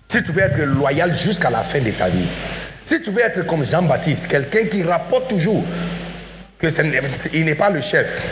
[0.09, 2.29] Si tu veux être loyal jusqu'à la fin de ta vie,
[2.85, 5.65] si tu veux être comme Jean-Baptiste, quelqu'un qui rapporte toujours
[6.59, 6.67] que
[7.35, 8.23] il n'est pas le chef,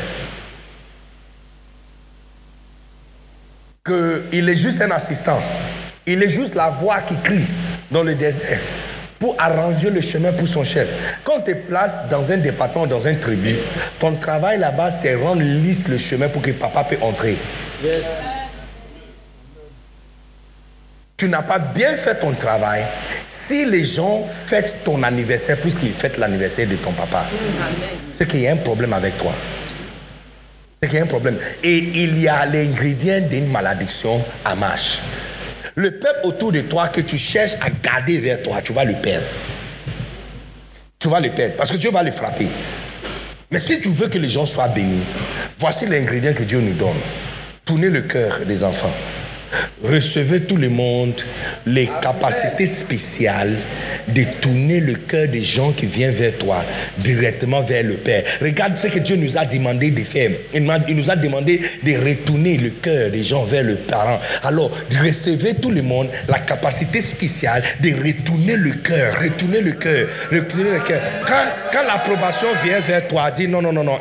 [3.84, 5.40] qu'il est juste un assistant.
[6.06, 7.46] Il est juste la voix qui crie
[7.90, 8.60] dans le désert
[9.18, 11.20] pour arranger le chemin pour son chef.
[11.24, 13.56] Quand tu te places dans un département, dans un tribu,
[13.98, 17.38] ton travail là-bas, c'est rendre lisse le chemin pour que papa puisse entrer.
[21.16, 22.84] Tu n'as pas bien fait ton travail
[23.26, 27.24] si les gens fêtent ton anniversaire plus qu'ils fêtent l'anniversaire de ton papa.
[28.12, 29.32] C'est qu'il y a un problème avec toi.
[30.78, 31.38] C'est qu'il y a un problème.
[31.62, 35.00] Et il y a l'ingrédient d'une malédiction à marche.
[35.78, 38.94] Le peuple autour de toi que tu cherches à garder vers toi, tu vas le
[38.94, 39.26] perdre.
[40.98, 42.48] Tu vas le perdre parce que Dieu va le frapper.
[43.50, 45.04] Mais si tu veux que les gens soient bénis,
[45.58, 46.96] voici l'ingrédient que Dieu nous donne.
[47.66, 48.94] Tournez le cœur des enfants.
[49.82, 51.14] Recevez tout le monde
[51.66, 53.54] les capacités spéciales
[54.08, 56.64] de tourner le cœur des gens qui viennent vers toi
[56.98, 58.22] directement vers le Père.
[58.40, 60.30] Regarde ce que Dieu nous a demandé de faire.
[60.54, 64.20] Il, nous a demandé de retourner le cœur des gens vers le parent.
[64.42, 64.70] Alors,
[65.02, 70.70] recevez tout le monde la capacité spéciale de retourner le cœur, retourner le cœur, retourner
[70.70, 71.00] le cœur.
[71.26, 73.98] Quand, quand l'approbation vient vers toi, dis non, non, non, non,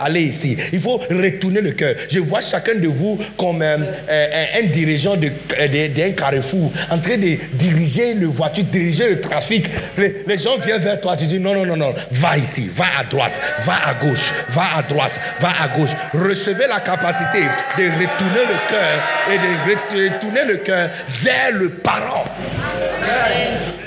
[0.00, 0.56] allez ici.
[0.72, 1.94] Il faut retourner le cœur.
[2.08, 8.14] Je vois chacun de vous comme euh, un, dirigeant d'un carrefour en train de diriger
[8.14, 11.76] le voiture, diriger le trafic, les, gens viennent vers toi, tu dis non, non, non,
[11.76, 15.90] non, va ici, va à droite, va à gauche, va à droite, va à gauche.
[16.12, 17.40] Recevez la capacité
[17.78, 19.02] de retourner le cœur
[19.32, 22.24] et de retourner le cœur vers le parent.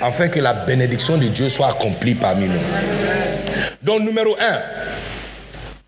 [0.01, 2.61] Afin que la bénédiction de Dieu soit accomplie parmi nous.
[3.81, 4.61] Donc, numéro un,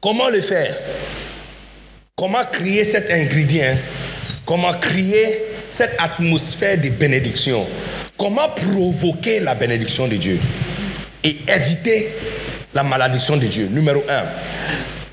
[0.02, 0.76] comment le faire?
[2.16, 3.78] Comment créer cet ingrédient?
[4.46, 7.66] Comment créer cette atmosphère de bénédiction?
[8.18, 10.40] Comment provoquer la bénédiction de Dieu?
[11.24, 12.10] Et éviter
[12.74, 14.24] la malédiction de Dieu Numéro un,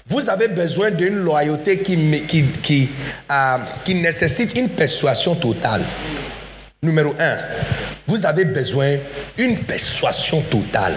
[0.07, 2.89] vous avez besoin d'une loyauté qui, qui,
[3.31, 5.83] euh, qui nécessite une persuasion totale.
[6.83, 7.37] Numéro un,
[8.07, 8.97] vous avez besoin
[9.37, 10.95] d'une persuasion totale.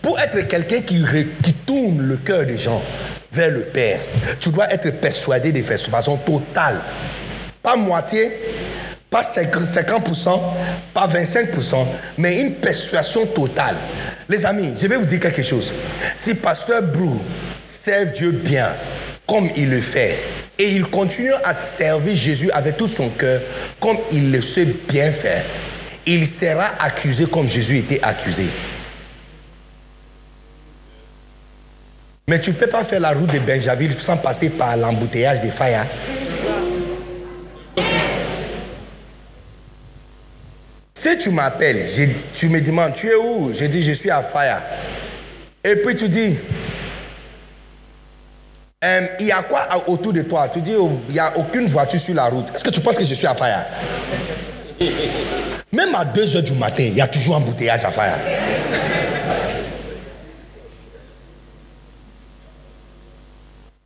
[0.00, 1.02] Pour être quelqu'un qui,
[1.42, 2.82] qui tourne le cœur des gens
[3.30, 4.00] vers le Père,
[4.40, 6.80] tu dois être persuadé de façon totale.
[7.62, 8.32] Pas moitié,
[9.10, 10.40] Pas 50%,
[10.94, 11.86] pas 25%,
[12.16, 13.74] mais une persuasion totale.
[14.28, 15.74] Les amis, je vais vous dire quelque chose.
[16.16, 17.20] Si Pasteur Brou
[17.66, 18.68] sert Dieu bien,
[19.26, 20.16] comme il le fait,
[20.56, 23.40] et il continue à servir Jésus avec tout son cœur,
[23.80, 25.44] comme il le sait bien faire,
[26.06, 28.46] il sera accusé comme Jésus était accusé.
[32.28, 35.50] Mais tu ne peux pas faire la route de Benjaville sans passer par l'embouteillage des
[35.50, 35.84] Faya.
[41.18, 41.86] Tu m'appelles,
[42.34, 43.52] tu me demandes, tu es où?
[43.52, 44.62] Je dis, je suis à Faya.
[45.62, 46.36] Et puis tu dis,
[48.82, 50.48] euh, il y a quoi autour de toi?
[50.48, 52.50] Tu dis, oh, il n'y a aucune voiture sur la route.
[52.54, 53.66] Est-ce que tu penses que je suis à Faya?
[55.72, 58.18] Même à 2 h du matin, il y a toujours un embouteillage à Faya.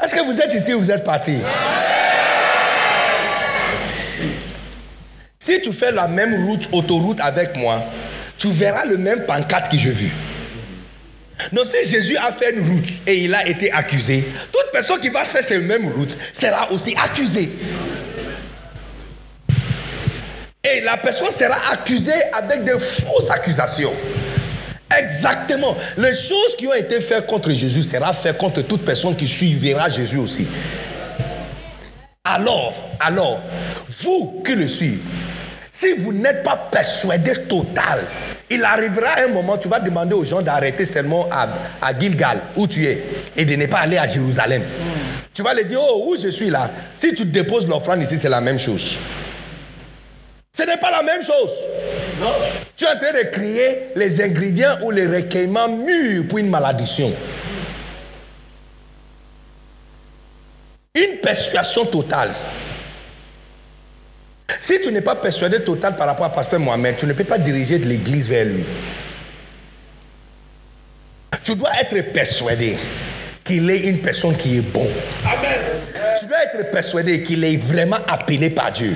[0.03, 1.39] Est-ce que vous êtes ici ou vous êtes parti?
[5.45, 7.85] Si tu fais la même route, autoroute avec moi,
[8.39, 10.11] tu verras le même pancarte que j'ai vu.
[11.53, 15.11] Donc si Jésus a fait une route et il a été accusé, toute personne qui
[15.11, 17.51] va se faire cette même route sera aussi accusée.
[20.65, 23.93] Et la personne sera accusée avec de fausses accusations.
[24.99, 25.77] Exactement.
[25.99, 29.91] Les choses qui ont été faites contre Jésus seront faites contre toute personne qui suivra
[29.91, 30.49] Jésus aussi.
[32.25, 33.43] Alors, alors,
[33.87, 35.01] vous qui le suivez,
[35.85, 38.01] si vous n'êtes pas persuadé total,
[38.49, 42.87] il arrivera un moment, tu vas demander aux gens d'arrêter seulement à, Gilgal, où tu
[42.87, 43.03] es,
[43.37, 44.63] et de ne pas aller à Jérusalem.
[45.33, 46.71] Tu vas leur dire, oh, où je suis là?
[46.97, 48.97] Si tu déposes l'offrande ici, c'est la même chose.
[50.53, 51.51] Ce n'est pas la même chose.
[52.77, 57.13] Tu es en train de créer les ingrédients ou les recueillements mûrs pour une malédiction.
[60.95, 62.31] Une persuasion totale.
[64.61, 67.39] Si tu n'es pas persuadé total par rapport à Pasteur Mohamed, tu ne peux pas
[67.39, 68.65] diriger de l'église vers lui.
[71.43, 72.77] Tu dois être persuadé
[73.43, 74.89] qu'il est une personne qui est bon.
[75.25, 75.54] Amen
[76.19, 78.95] tu dois être persuadé qu'il est vraiment appelé par Dieu.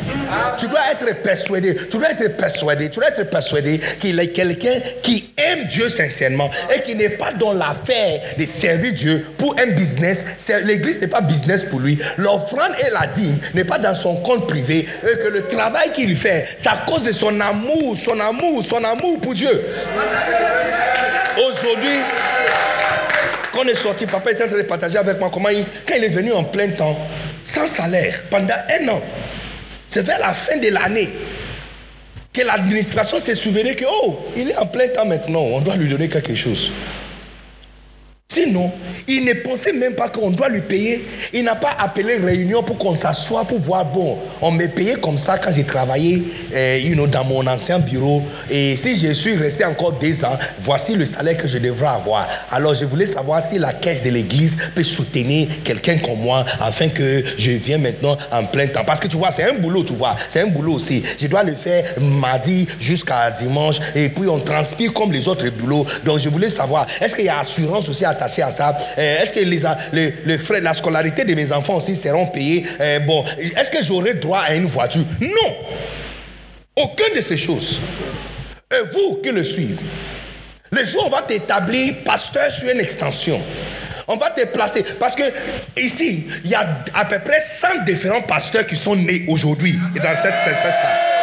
[0.59, 4.81] Tu dois être persuadé, tu dois être persuadé, tu dois être persuadé qu'il est quelqu'un
[5.03, 9.67] qui aime Dieu sincèrement et qui n'est pas dans l'affaire de servir Dieu pour un
[9.67, 10.25] business.
[10.65, 11.99] L'église n'est pas business pour lui.
[12.17, 16.15] L'offrande et la dîme n'est pas dans son compte privé et que le travail qu'il
[16.17, 19.65] fait, c'est à cause de son amour, son amour, son amour pour Dieu.
[21.39, 21.99] Aujourd'hui,
[23.59, 25.95] quand on est sorti, papa était en train de partager avec moi comment il, quand
[25.97, 26.97] il est venu en plein temps,
[27.43, 29.03] sans salaire, pendant un an,
[29.89, 31.09] c'est vers la fin de l'année
[32.33, 35.89] que l'administration s'est souvenue que, oh, il est en plein temps maintenant, on doit lui
[35.89, 36.71] donner quelque chose.
[38.31, 38.71] Sinon,
[39.09, 41.09] il ne pensait même pas qu'on doit lui payer.
[41.33, 45.17] Il n'a pas appelé réunion pour qu'on s'assoie pour voir, bon, on me payait comme
[45.17, 46.25] ça quand j'ai travaillé
[46.55, 48.23] euh, dans mon ancien bureau.
[48.51, 52.29] Et si je suis resté encore deux ans, voici le salaire que je devrais avoir.
[52.51, 56.91] Alors je voulais savoir si la caisse de l'église peut soutenir quelqu'un comme moi afin
[56.91, 58.85] que je vienne maintenant en plein temps.
[58.85, 60.17] Parce que tu vois, c'est un boulot, tu vois.
[60.29, 61.03] C'est un boulot aussi.
[61.19, 63.79] Je dois le faire mardi jusqu'à dimanche.
[63.95, 65.87] Et puis on transpire comme les autres boulots.
[66.05, 69.33] Donc je voulais savoir, est-ce qu'il y a assurance aussi à à ça euh, Est-ce
[69.33, 72.65] que les, les, frais, la scolarité de mes enfants aussi seront payés?
[72.81, 75.05] Euh, Bon, est-ce que j'aurai droit à une voiture?
[75.21, 75.57] Non.
[76.77, 77.81] Aucune de ces choses.
[78.73, 79.77] Et vous qui le suivez,
[80.71, 83.41] le jour où on va t'établir pasteur sur une extension,
[84.07, 84.85] on va te placer.
[84.99, 85.23] Parce que
[85.77, 90.17] ici, il y a à peu près 100 différents pasteurs qui sont nés aujourd'hui dans
[90.17, 91.18] cette salle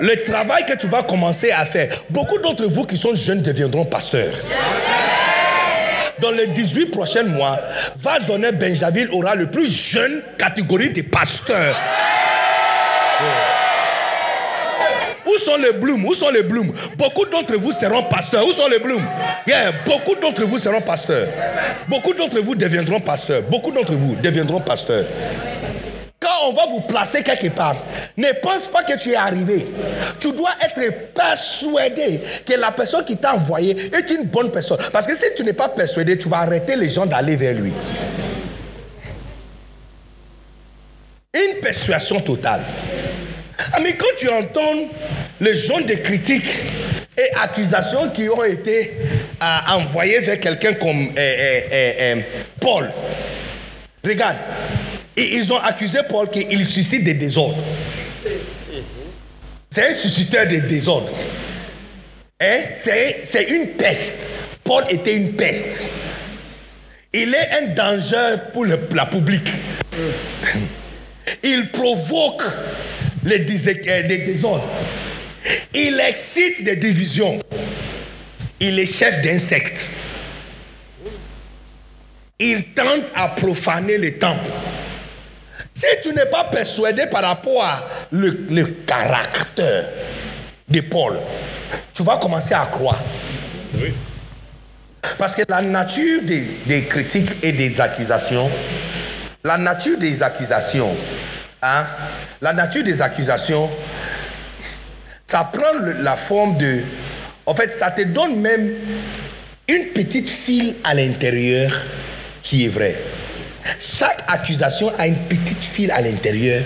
[0.00, 3.84] le travail que tu vas commencer à faire, beaucoup d'entre vous qui sont jeunes deviendront
[3.84, 4.32] pasteurs.
[6.20, 7.58] Dans les 18 prochains mois,
[7.96, 11.76] Vase donner Benjaville aura le plus jeune catégorie de pasteurs.
[15.26, 18.46] Où sont les blooms Où sont les blooms Beaucoup d'entre vous seront pasteurs.
[18.46, 19.04] Où sont les blooms
[19.86, 21.28] Beaucoup d'entre vous seront pasteurs.
[21.88, 23.42] Beaucoup d'entre vous deviendront pasteurs.
[23.42, 25.04] Beaucoup d'entre vous deviendront pasteurs.
[26.20, 27.76] Quand on va vous placer quelque part,
[28.16, 29.68] ne pense pas que tu es arrivé.
[30.18, 34.78] Tu dois être persuadé que la personne qui t'a envoyé est une bonne personne.
[34.92, 37.72] Parce que si tu n'es pas persuadé, tu vas arrêter les gens d'aller vers lui.
[41.34, 42.62] Une persuasion totale.
[43.72, 44.88] Ah, mais quand tu entends
[45.40, 46.52] les gens de critiques
[47.16, 48.96] et accusations qui ont été
[49.40, 52.16] euh, envoyées vers quelqu'un comme euh, euh,
[52.60, 52.90] Paul,
[54.04, 54.36] regarde,
[55.22, 57.62] ils ont accusé Paul qu'il suscite des désordres.
[59.70, 61.12] C'est un susciteur de désordres.
[62.40, 62.60] Hein?
[62.74, 64.32] C'est une peste.
[64.64, 65.82] Paul était une peste.
[67.12, 69.48] Il est un danger pour le, la public.
[71.42, 72.42] Il provoque
[73.24, 74.68] les, désordres.
[75.74, 77.40] Il excite des divisions.
[78.60, 79.90] Il est chef d'insectes.
[82.38, 84.50] Il tente à profaner les temples.
[85.78, 89.84] Si tu n'es pas persuadé par rapport à le, caractère
[90.68, 91.20] de Paul,
[91.94, 92.98] tu vas commencer à croire.
[95.16, 98.50] Parce que la nature des, critiques et des accusations,
[99.44, 100.96] la nature des accusations,
[101.62, 101.86] hein,
[102.42, 103.70] la nature des accusations,
[105.22, 106.80] ça prend la forme de...
[107.46, 108.74] En fait, ça te donne même
[109.68, 111.70] une petite file à l'intérieur
[112.42, 112.96] qui est vraie.
[113.80, 116.62] Chaque accusation a une petite file à l'intérieur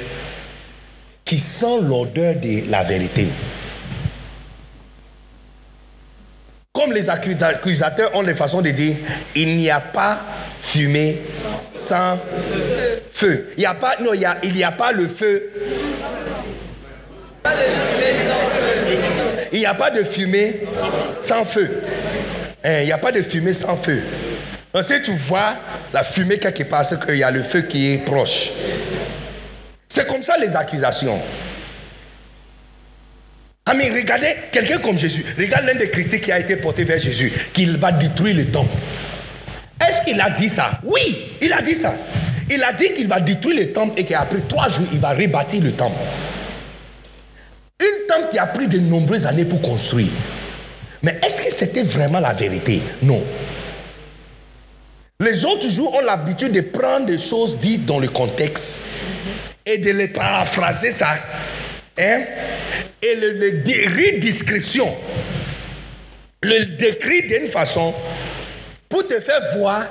[1.25, 3.29] qui sent l'odeur de la vérité.
[6.73, 8.97] Comme les accusateurs ont les façons de dire,
[9.35, 10.21] il n'y a pas
[10.59, 11.19] fumée
[11.73, 12.19] sans
[13.11, 13.49] feu.
[13.57, 15.53] Il n'y a pas, a, pas le feu.
[19.53, 20.61] Il n'y a pas de fumée
[21.19, 21.83] sans feu.
[22.65, 24.03] Hein, il n'y a pas de fumée sans feu.
[24.75, 25.57] Donc, si tu vois
[25.93, 28.51] la fumée quelque part, c'est qu'il y a le feu qui est proche.
[29.89, 31.21] C'est comme ça les accusations.
[33.67, 35.25] Ah mais regardez quelqu'un comme Jésus.
[35.39, 38.77] Regarde l'un des critiques qui a été porté vers Jésus, qu'il va détruire le temple.
[39.87, 40.81] Est-ce qu'il a dit ça?
[40.83, 41.95] Oui, il a dit ça.
[42.51, 45.63] Il a dit qu'il va détruire le temple et qu'après trois jours, il va rebâtir
[45.63, 45.99] le temple.
[47.81, 50.11] Une temple qui a pris de nombreuses années pour construire.
[51.03, 52.83] Mais est-ce que c'était vraiment la vérité?
[53.03, 53.23] Non.
[55.23, 58.83] Les gens toujours ont l'habitude de prendre des choses dites dans le contexte
[59.65, 61.11] et de les paraphraser ça.
[61.97, 62.23] Hein?
[63.01, 64.93] Et le, le description.
[66.43, 67.95] Le décrit d'une façon
[68.89, 69.87] pour te faire voir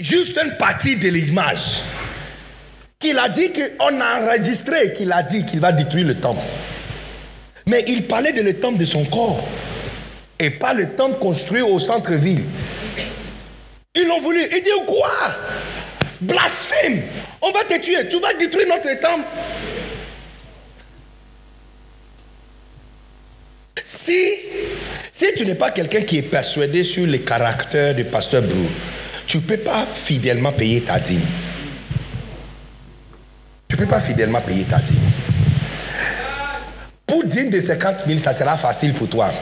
[0.00, 1.82] juste une partie de l'image.
[2.98, 6.40] Qu'il a dit qu'on a enregistré, qu'il a dit qu'il va détruire le temple.
[7.66, 9.46] Mais il parlait de le temple de son corps
[10.38, 12.44] et pas le temple construit au centre-ville.
[13.94, 14.40] Ils l'ont voulu.
[14.50, 15.10] Ils disent quoi?
[16.20, 17.02] Blasphème.
[17.42, 18.08] On va te tuer.
[18.08, 19.26] Tu vas détruire notre temple.
[23.84, 24.28] Si,
[25.12, 28.68] si tu n'es pas quelqu'un qui est persuadé sur le caractère du pasteur Brou,
[29.26, 31.20] tu ne peux pas fidèlement payer ta dîme.
[33.68, 35.10] Tu ne peux pas fidèlement payer ta dîme.
[37.06, 39.32] Pour dîme de 50 000, ça sera facile pour toi.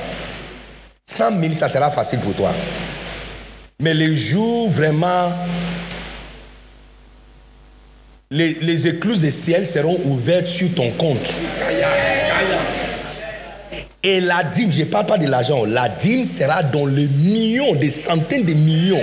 [1.06, 2.52] 100 000, ça sera facile pour toi.
[3.80, 5.32] Mais les jours vraiment,
[8.30, 11.40] les, les écluses des ciels seront ouvertes sur ton compte.
[14.02, 17.74] Et la dîme, je ne parle pas de l'argent, la dîme sera dans les millions,
[17.74, 19.00] des centaines de millions.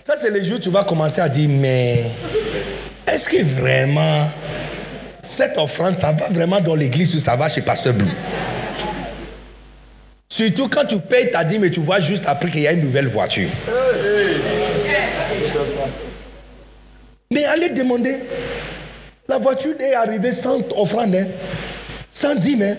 [0.00, 2.02] Ça, c'est les jours où tu vas commencer à dire, mais
[3.06, 4.28] est-ce que vraiment
[5.22, 8.10] cette offrande, ça va vraiment dans l'église ou ça va chez Pasteur Blue
[10.36, 12.82] Surtout quand tu payes ta dîme et tu vois juste après qu'il y a une
[12.82, 13.48] nouvelle voiture.
[17.30, 18.16] Mais allez demander.
[19.30, 21.28] La voiture est arrivée sans offrande, hein.
[22.10, 22.60] sans dîme.
[22.60, 22.76] Hein.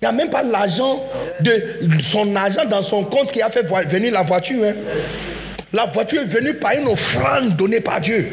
[0.00, 1.02] Il n'y a même pas l'argent
[1.40, 1.60] de
[1.98, 4.62] son argent dans son compte qui a fait venir la voiture.
[4.62, 4.74] Hein.
[5.72, 8.32] La voiture est venue par une offrande donnée par Dieu.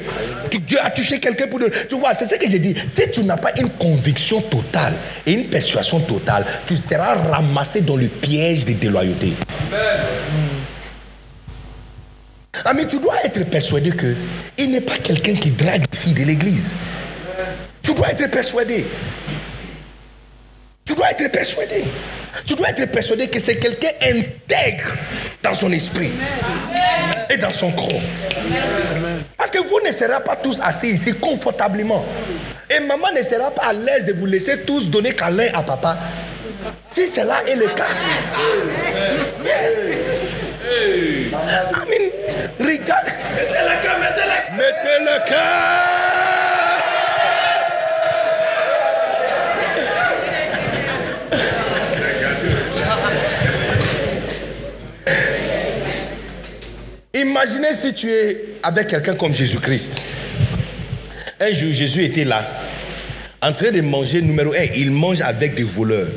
[0.66, 1.60] Dieu a touché quelqu'un pour...
[1.88, 2.74] Tu vois, c'est ce que j'ai dit.
[2.88, 4.94] Si tu n'as pas une conviction totale
[5.26, 9.34] et une persuasion totale, tu seras ramassé dans le piège de déloyauté.
[12.66, 14.16] Ah, mais tu dois être persuadé que
[14.58, 16.76] il n'est pas quelqu'un qui drague les filles de l'église.
[17.84, 18.88] Tu dois être persuadé.
[20.84, 21.84] Tu dois être persuadé.
[22.46, 24.96] Tu dois être persuadé que c'est quelqu'un intègre
[25.44, 26.12] dans son esprit
[27.30, 28.02] et dans son corps.
[29.38, 32.06] Parce que vous ne serez pas tous assis ici confortablement.
[32.70, 35.98] Et maman ne sera pas à l'aise de vous laisser tous donner câlin à papa.
[36.90, 37.86] Si cela est le cas.
[41.74, 42.12] Amen.
[42.60, 43.08] Regarde.
[43.36, 44.56] Mettez le cœur, mettez le cœur.
[44.58, 46.07] Mettez le cœur.
[57.38, 60.02] Imaginez si tu es avec quelqu'un comme Jésus-Christ.
[61.40, 62.50] Un jour, Jésus était là,
[63.44, 66.08] en train de manger, numéro un, il mange avec des voleurs.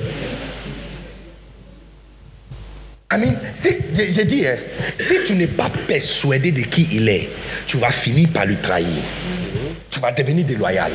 [3.11, 3.39] Amen.
[3.53, 4.57] Si, j'ai dit, hein,
[4.97, 7.29] si tu n'es pas persuadé de qui il est,
[7.67, 9.03] tu vas finir par le trahir.
[9.91, 10.93] Tu vas devenir déloyal.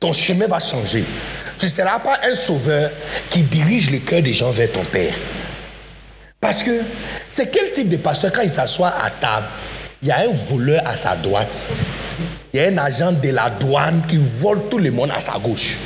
[0.00, 1.04] Ton chemin va changer.
[1.58, 2.90] Tu ne seras pas un sauveur
[3.28, 5.12] qui dirige le cœur des gens vers ton Père.
[6.44, 6.82] Parce que
[7.26, 9.46] c'est quel type de pasteur quand il s'assoit à table,
[10.02, 11.70] il y a un voleur à sa droite.
[12.52, 15.38] Il y a un agent de la douane qui vole tout le monde à sa
[15.38, 15.78] gauche.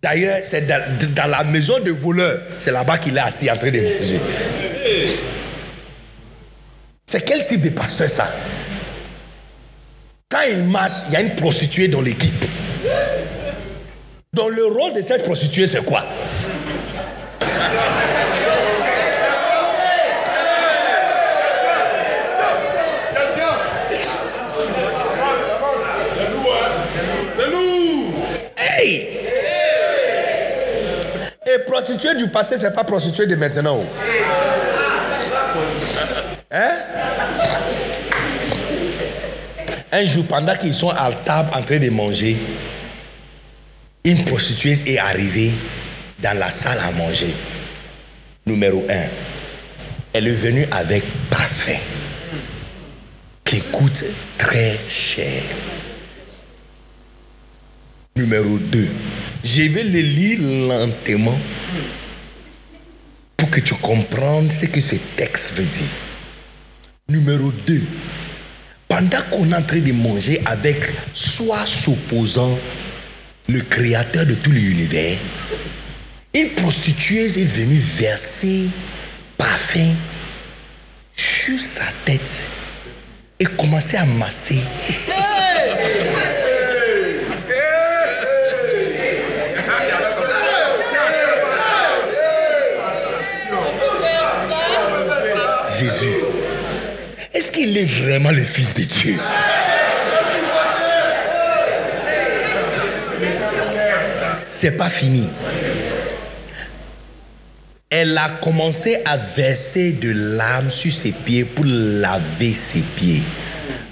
[0.00, 0.80] D'ailleurs, c'est dans,
[1.12, 2.38] dans la maison de voleur.
[2.60, 4.20] C'est là-bas qu'il est assis en train de manger.
[7.04, 8.30] C'est quel type de pasteur ça?
[10.30, 12.44] Quand il marche, il y a une prostituée dans l'équipe.
[14.32, 16.04] Donc le rôle de cette prostituée, c'est quoi
[28.56, 29.08] Hey
[31.46, 33.80] Et prostituée du passé, c'est pas prostituée de maintenant.
[33.80, 33.86] oh.
[36.50, 36.78] Hein?
[39.92, 42.36] Un jour, pendant qu'ils sont à table en train de manger,
[44.02, 45.52] une prostituée est arrivée
[46.20, 47.34] dans la salle à manger.
[48.46, 49.08] Numéro un,
[50.12, 51.78] elle est venue avec parfum
[53.44, 54.04] qui coûte
[54.38, 55.42] très cher.
[58.16, 58.88] Numéro 2,
[59.44, 61.38] je vais le lire lentement
[63.36, 65.82] pour que tu comprennes ce que ce texte veut dire.
[67.08, 67.82] Numéro 2,
[68.88, 72.58] pendant qu'on est en train de manger avec soi s'opposant
[73.48, 75.18] le créateur de tout l'univers,
[76.32, 78.70] une prostituée est venue verser
[79.36, 79.94] parfum
[81.14, 82.44] sur sa tête
[83.38, 84.62] et commencer à masser.
[97.34, 99.16] Est-ce qu'il est vraiment le Fils de Dieu?
[104.42, 105.28] C'est pas fini.
[107.90, 113.22] Elle a commencé à verser de l'âme sur ses pieds pour laver ses pieds.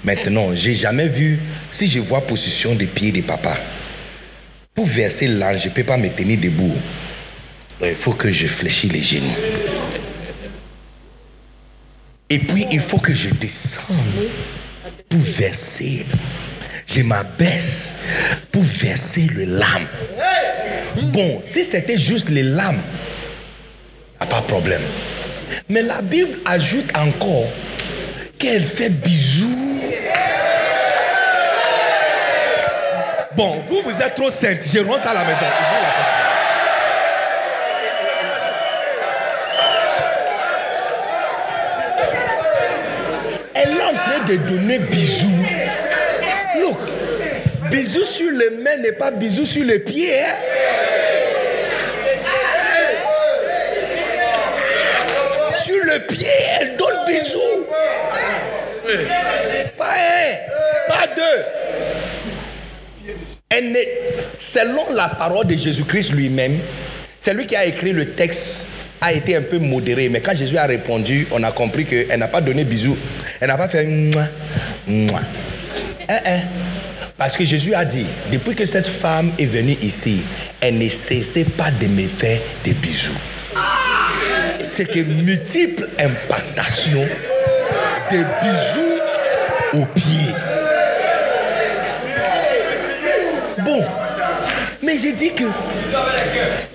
[0.03, 1.39] Maintenant, j'ai jamais vu,
[1.71, 3.55] si je vois position des pieds de papa,
[4.73, 6.73] pour verser l'âme, je ne peux pas me tenir debout.
[7.81, 9.62] Il faut que je fléchisse les genoux.
[12.33, 13.85] Et puis, il faut que je descende
[15.07, 16.03] pour verser.
[16.87, 17.93] Je m'abaisse
[18.51, 19.85] pour verser le lame.
[21.11, 22.81] Bon, si c'était juste les lames,
[24.17, 24.81] pas de problème.
[25.69, 27.49] Mais la Bible ajoute encore
[28.39, 29.79] qu'elle fait bisous.
[33.35, 34.63] Bon, vous, vous êtes trop sainte.
[34.73, 35.45] Je rentre à la maison.
[44.27, 45.27] De donner bisous.
[46.61, 46.77] Look,
[47.69, 50.19] bisous sur les mains n'est pas bisous sur les pieds.
[50.21, 50.35] hein?
[55.55, 56.27] Sur le pied,
[56.59, 57.65] elle donne bisous.
[59.77, 63.11] Pas un, pas deux.
[63.49, 63.87] Elle n'est-
[64.37, 66.57] selon la parole de Jésus-Christ lui-même,
[67.19, 68.67] c'est lui qui a écrit le texte,
[68.99, 70.09] a été un peu modéré.
[70.09, 72.97] Mais quand Jésus a répondu, on a compris qu'elle n'a pas donné bisous.
[73.39, 74.27] Elle n'a pas fait mouah,
[74.87, 75.21] mouah.
[76.09, 76.39] Hein, hein.
[77.17, 80.23] Parce que Jésus a dit, depuis que cette femme est venue ici,
[80.59, 83.13] elle ne cessait pas de me faire des bisous.
[84.67, 87.07] C'est que multiples impactations
[88.09, 88.99] des bisous
[89.73, 90.33] aux pieds.
[93.59, 93.85] Bon,
[94.81, 95.45] mais j'ai dit que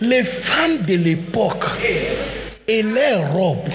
[0.01, 1.65] les femmes de l'époque
[2.67, 3.69] et leurs robes,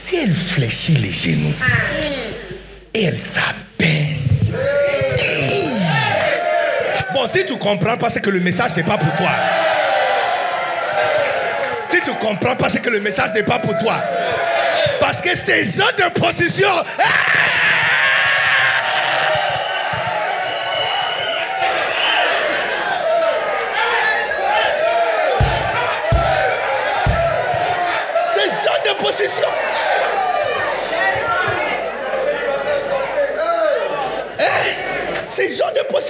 [0.00, 1.52] si elles fléchissent les genoux
[3.18, 4.50] s'abaissent.
[5.18, 5.80] Hi!
[7.12, 9.30] Bon, si tu comprends pas, c'est que le message n'est pas pour toi.
[11.86, 13.96] Si tu comprends pas, c'est que le message n'est pas pour toi.
[15.00, 16.68] Parce que ces gens de position.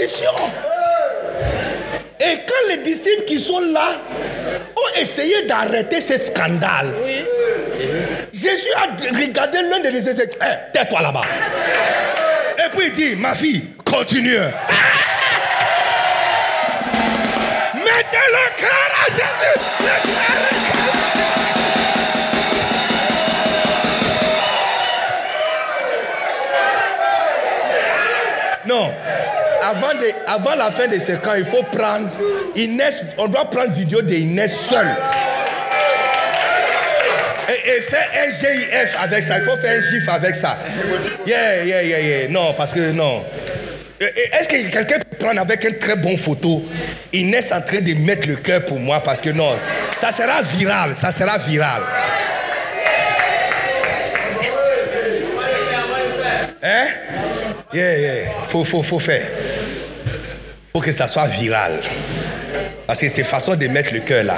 [0.00, 0.30] Possession.
[2.20, 3.96] Et quand les disciples qui sont là
[4.76, 6.92] ont essayé d'arrêter ce scandale,
[8.32, 11.22] Jésus a regardé l'un des disciples et dit Eh, Tais-toi là-bas.
[12.58, 14.38] Et puis il dit Ma fille, continue.
[14.38, 14.50] Ah!
[17.74, 19.60] Mettez le cœur à Jésus.
[19.80, 20.89] Le cœur, le cœur.
[30.26, 32.10] Avant, la fin de ce camp, il faut prendre
[32.56, 33.04] Inès.
[33.18, 34.88] On doit prendre vidéo d'Inès seule.
[37.48, 39.38] Et fais un GIF avec ça.
[39.38, 40.58] Il faut faire un GIF avec ça.
[41.26, 42.28] Yeah, yeah, yeah, yeah.
[42.28, 43.24] Non, parce que non.
[44.00, 46.64] Est-ce que quelqu'un peut prendre avec une très bonne photo?
[47.12, 49.56] Inès en train de mettre le cœur pour moi parce que non,
[49.98, 51.82] ça sera viral, ça sera viral.
[56.62, 56.86] Hein?
[57.72, 58.32] Yeah, yeah.
[58.48, 59.26] Faut, faut, faut faire.
[60.72, 61.80] Faut que ça soit viral.
[62.86, 64.36] Parce que c'est façon de mettre le cœur là.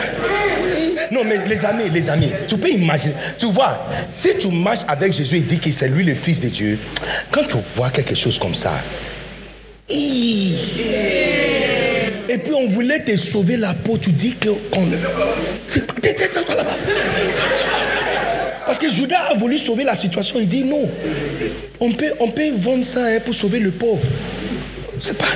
[1.10, 3.14] Non, mais les amis, les amis, tu peux imaginer.
[3.38, 6.48] Tu vois, si tu marches avec Jésus et dis que c'est lui le Fils de
[6.48, 6.78] Dieu,
[7.30, 8.78] quand tu vois quelque chose comme ça,
[12.32, 14.48] et puis on voulait te sauver la peau, tu dis que.
[18.64, 20.36] Parce que Judas a voulu sauver la situation.
[20.40, 20.88] Il dit non.
[21.78, 24.06] On peut, on peut vendre ça hein, pour sauver le pauvre.
[24.98, 25.26] C'est pas.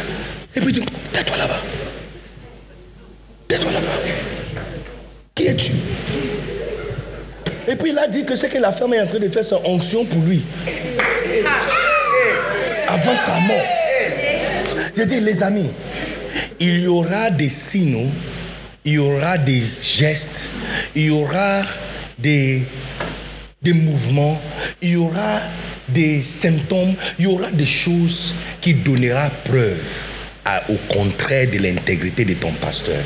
[0.56, 1.60] Et puis il dit tais-toi là-bas.
[3.46, 3.86] Tais-toi là-bas.
[5.34, 5.72] Qui es-tu?
[7.68, 9.44] Et puis il a dit que ce que la femme est en train de faire,
[9.44, 10.42] c'est onction pour lui.
[12.88, 13.66] Avant sa mort.
[14.96, 15.70] J'ai dit, les amis,
[16.58, 18.08] il y aura des signes,
[18.82, 20.50] il y aura des gestes,
[20.94, 21.64] il y aura
[22.18, 22.62] des,
[23.60, 24.40] des mouvements,
[24.80, 25.42] il y aura
[25.86, 30.15] des symptômes, il y aura des choses qui donneront preuve
[30.68, 32.98] au contraire de l'intégrité de ton pasteur.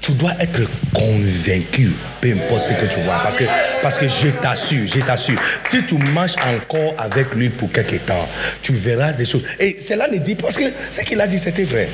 [0.00, 0.60] Tu dois être
[0.94, 3.20] convaincu, peu importe ce que tu vois.
[3.22, 3.44] Parce que,
[3.82, 8.28] parce que je t'assure, je t'assure, si tu marches encore avec lui pour quelque temps,
[8.60, 9.44] tu verras des choses.
[9.58, 11.88] Et cela ne dit parce que ce qu'il a dit, c'était vrai.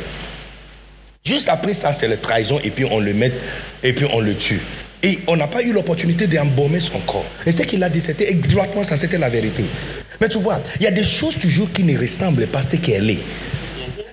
[1.24, 3.32] Juste après ça, c'est la trahison et puis on le met
[3.82, 4.60] et puis on le tue.
[5.02, 7.26] Et on n'a pas eu l'opportunité d'embaumer son corps.
[7.46, 9.64] Et ce qu'il a dit, c'était exactement ça, c'était la vérité.
[10.20, 12.76] Mais tu vois, il y a des choses toujours qui ne ressemblent pas à ce
[12.76, 13.22] qu'elle est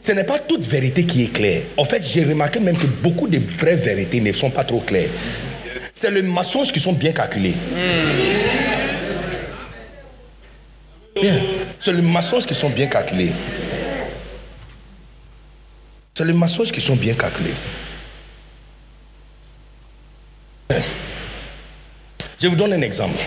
[0.02, 1.64] ce n'est pas toute vérité qui est claire.
[1.78, 5.10] En fait, j'ai remarqué même que beaucoup de vraies vérités ne sont pas trop claires.
[5.94, 7.54] C'est les mensonges qui sont bien calculés.
[11.22, 11.36] Bien.
[11.80, 13.32] C'est les mensonges qui sont bien calculés.
[16.18, 17.54] C'est les mensonges qui sont bien calculés.
[22.42, 23.20] Je vous donne un exemple.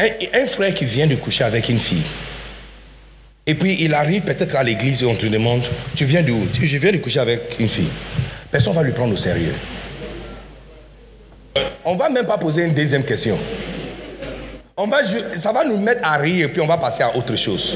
[0.00, 2.06] un frère qui vient de coucher avec une fille.
[3.48, 5.62] Et puis il arrive peut-être à l'église et on te demande,
[5.96, 6.46] tu viens d'où?
[6.52, 7.88] Je viens de coucher avec une fille.
[8.50, 9.54] Personne ne va lui prendre au sérieux.
[11.82, 13.38] On ne va même pas poser une deuxième question.
[14.76, 14.98] On va,
[15.34, 17.74] ça va nous mettre à rire et puis on va passer à autre chose.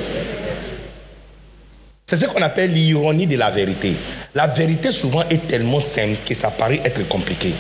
[2.07, 3.97] C'est ce qu'on appelle l'ironie de la vérité.
[4.35, 7.55] La vérité souvent est tellement simple que ça paraît être compliqué.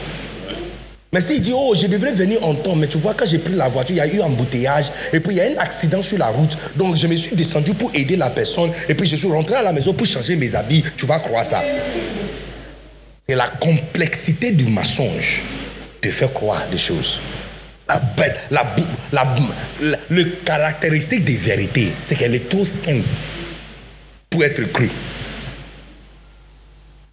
[1.12, 3.52] Mais s'il dit, oh, je devrais venir en temps, mais tu vois, quand j'ai pris
[3.52, 6.02] la voiture, il y a eu un embouteillage, et puis il y a un accident
[6.02, 6.56] sur la route.
[6.74, 9.62] Donc je me suis descendu pour aider la personne, et puis je suis rentré à
[9.62, 10.82] la maison pour changer mes habits.
[10.96, 11.62] Tu vas croire ça.
[13.28, 15.42] C'est la complexité du mensonge
[16.00, 17.20] de faire croire des choses.
[18.50, 18.74] La,
[19.12, 19.34] la,
[20.08, 23.06] le caractéristique des vérités, c'est qu'elle est trop simple
[24.30, 24.90] pour être crue.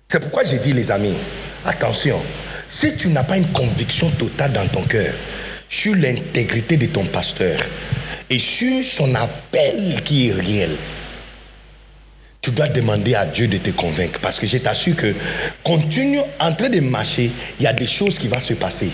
[0.07, 1.17] C'est pourquoi j'ai dit, les amis,
[1.65, 2.21] attention,
[2.69, 5.13] si tu n'as pas une conviction totale dans ton cœur
[5.67, 7.59] sur l'intégrité de ton pasteur
[8.29, 10.77] et sur son appel qui est réel,
[12.41, 14.19] tu dois demander à Dieu de te convaincre.
[14.19, 15.13] Parce que je t'assure que
[15.63, 18.91] continue en train de marcher, il y a des choses qui vont se passer.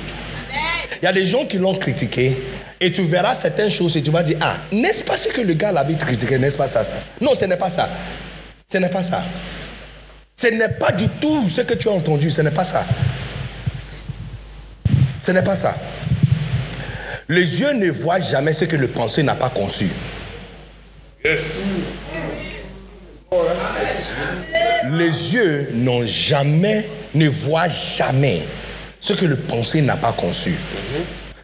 [1.02, 2.36] Il y a des gens qui l'ont critiqué
[2.80, 5.54] et tu verras certaines choses et tu vas dire, ah, n'est-ce pas ce que le
[5.54, 6.96] gars l'avait critiqué, n'est-ce pas ça, ça?
[7.22, 7.90] Non, ce n'est pas ça.
[8.72, 9.24] Ce n'est pas ça.
[10.36, 12.86] Ce n'est pas du tout ce que tu as entendu, ce n'est pas ça.
[15.26, 15.76] Ce n'est pas ça.
[17.28, 19.88] Les yeux ne voient jamais ce que le pensée n'a pas conçu.
[21.24, 21.62] Yes.
[24.92, 28.44] Les yeux n'ont jamais, ne voient jamais
[29.00, 30.54] ce que le pensée n'a pas conçu.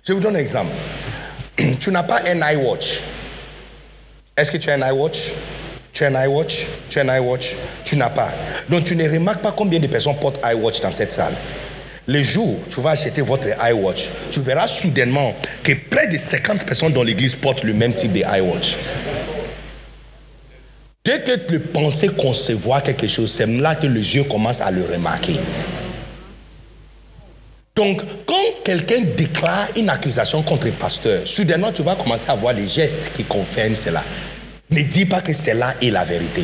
[0.08, 0.74] Je vous donne un exemple.
[1.80, 3.02] Tu n'as pas un iWatch.
[4.38, 5.32] Est-ce que tu as un iWatch
[5.92, 8.30] Tu as un iWatch Tu as un iWatch Tu n'as pas.
[8.70, 11.34] Donc tu ne remarques pas combien de personnes portent iWatch dans cette salle.
[12.08, 16.66] Le jour où tu vas acheter votre iWatch, tu verras soudainement que près de 50
[16.66, 18.76] personnes dans l'église portent le même type de iWatch.
[21.06, 24.84] Dès que tu pensais concevoir quelque chose, c'est là que les yeux commencent à le
[24.86, 25.39] remarquer.
[27.76, 32.54] Donc, quand quelqu'un déclare une accusation contre un pasteur, soudainement tu vas commencer à voir
[32.54, 34.04] les gestes qui confirment cela.
[34.70, 36.43] Ne dis pas que cela est la vérité.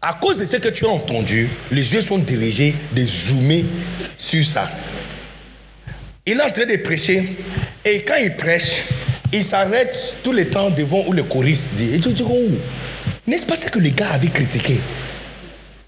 [0.00, 3.64] À cause de ce que tu as entendu, les yeux sont dirigés, de zoomer
[4.18, 4.70] sur ça.
[6.26, 7.36] Il est en train de prêcher
[7.84, 8.82] et quand il prêche,
[9.32, 11.90] il s'arrête tout le temps devant où le choriste dit.
[11.94, 12.50] Et tu dis, oh,
[13.26, 14.80] n'est-ce pas ce que les gars avaient critiqué?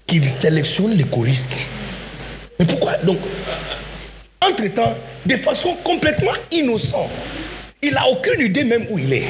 [0.07, 1.65] Qu'il sélectionne les choristes.
[2.59, 2.95] Mais pourquoi?
[2.97, 3.19] Donc,
[4.41, 7.11] en entre-temps, de façon complètement innocente.
[7.81, 9.27] Il n'a aucune idée même où il est.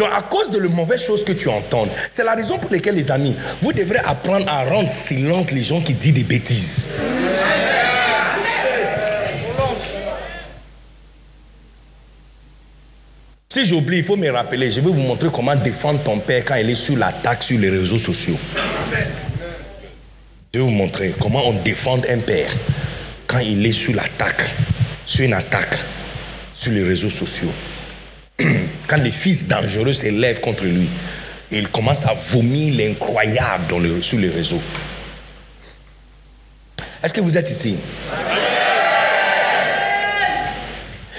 [0.00, 2.94] Donc à cause de la mauvaise chose que tu entends, c'est la raison pour laquelle
[2.94, 6.88] les amis, vous devrez apprendre à rendre silence les gens qui disent des bêtises.
[13.46, 14.70] Si j'oublie, il faut me rappeler.
[14.70, 17.68] Je vais vous montrer comment défendre ton père quand il est sur l'attaque sur les
[17.68, 18.38] réseaux sociaux.
[20.54, 22.56] Je vais vous montrer comment on défend un père
[23.26, 24.44] quand il est sur l'attaque,
[25.04, 25.76] sur une attaque
[26.54, 27.52] sur les réseaux sociaux.
[28.86, 30.88] Quand les fils dangereux s'élèvent contre lui,
[31.50, 34.62] il commence à vomir l'incroyable sur les réseaux.
[37.02, 37.76] Est-ce que vous êtes ici?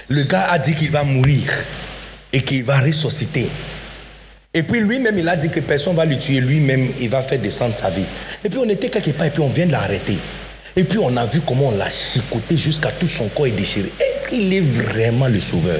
[0.07, 1.49] Le gars a dit qu'il va mourir
[2.33, 3.49] et qu'il va ressusciter.
[4.53, 6.41] Et puis lui-même, il a dit que personne ne va le tuer.
[6.41, 8.05] Lui-même, il va faire descendre sa vie.
[8.43, 10.17] Et puis on était quelque part et puis on vient de l'arrêter.
[10.75, 13.91] Et puis on a vu comment on l'a chicoté jusqu'à tout son corps est déchiré.
[13.99, 15.79] Est-ce qu'il est vraiment le sauveur?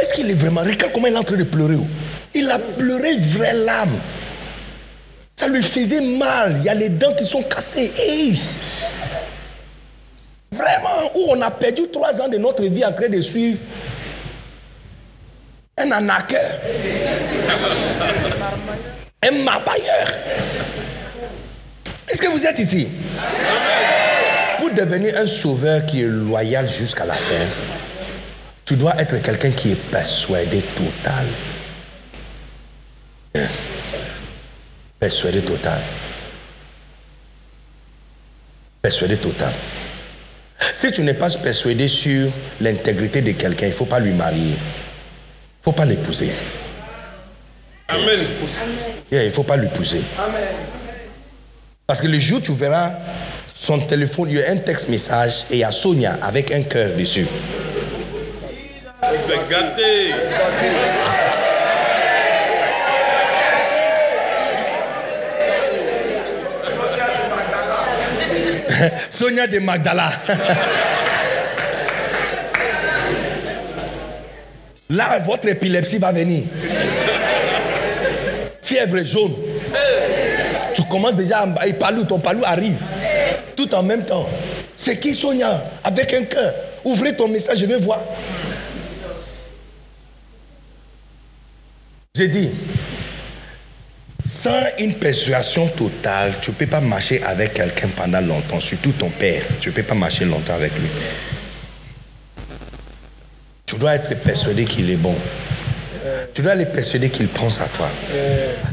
[0.00, 1.78] Est-ce qu'il est vraiment Regarde comment il est en train de pleurer?
[2.34, 3.98] Il a pleuré vraie larmes.
[5.34, 6.56] Ça lui faisait mal.
[6.58, 7.92] Il y a les dents qui sont cassées.
[10.50, 13.58] Vraiment, où on a perdu trois ans de notre vie en train de suivre
[15.76, 16.58] un anaqueur,
[19.22, 20.12] un mabailleur.
[22.08, 22.88] Est-ce que vous êtes ici?
[24.58, 27.46] Pour devenir un sauveur qui est loyal jusqu'à la fin,
[28.68, 31.26] tu dois être quelqu'un qui est persuadé total.
[35.00, 35.80] Persuadé total.
[38.82, 39.54] Persuadé total.
[40.74, 44.50] Si tu n'es pas persuadé sur l'intégrité de quelqu'un, il ne faut pas lui marier.
[44.50, 46.32] Il ne faut pas l'épouser.
[47.88, 48.20] Amen.
[49.10, 50.02] il ne faut pas l'épouser.
[51.86, 52.92] Parce que le jour où tu verras
[53.54, 56.64] son téléphone, il y a un texte message et il y a Sonia avec un
[56.64, 57.26] cœur dessus.
[69.10, 70.10] Sonia de Magdala.
[74.90, 76.44] Là, votre épilepsie va venir.
[78.62, 79.34] Fièvre jaune.
[80.74, 82.82] Tu commences déjà à palou, ton palou arrive.
[83.54, 84.28] Tout en même temps.
[84.76, 85.62] C'est qui Sonia?
[85.84, 86.52] Avec un cœur.
[86.84, 88.00] Ouvrez ton message, je vais voir.
[92.18, 92.52] J'ai dit,
[94.24, 94.50] sans
[94.80, 99.44] une persuasion totale, tu ne peux pas marcher avec quelqu'un pendant longtemps, surtout ton père.
[99.60, 100.88] Tu ne peux pas marcher longtemps avec lui.
[103.66, 105.14] Tu dois être persuadé qu'il est bon.
[106.34, 107.88] Tu dois être persuadé qu'il pense à toi.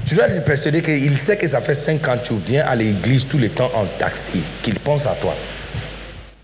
[0.08, 2.76] Tu dois être persuadé qu'il sait que ça fait 5 ans que tu viens à
[2.76, 5.36] l'église tout le temps en taxi, qu'il pense à toi.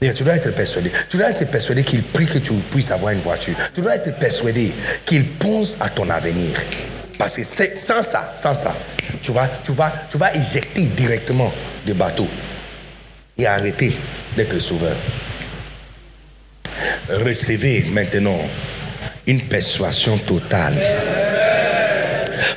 [0.09, 0.91] Tu dois être persuadé.
[1.07, 3.55] Tu dois être persuadé qu'il prie que tu puisses avoir une voiture.
[3.73, 4.73] Tu dois être persuadé
[5.05, 6.55] qu'il pense à ton avenir.
[7.19, 8.75] Parce que sans ça, sans ça,
[9.21, 11.53] tu vas, tu vas, tu vas éjecter directement
[11.85, 12.27] du bateau
[13.37, 13.95] et arrêter
[14.35, 14.95] d'être sauveur.
[17.07, 18.39] Recevez maintenant
[19.27, 20.73] une persuasion totale.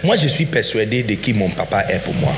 [0.03, 2.35] Moi, je suis persuadé de qui mon papa est pour moi.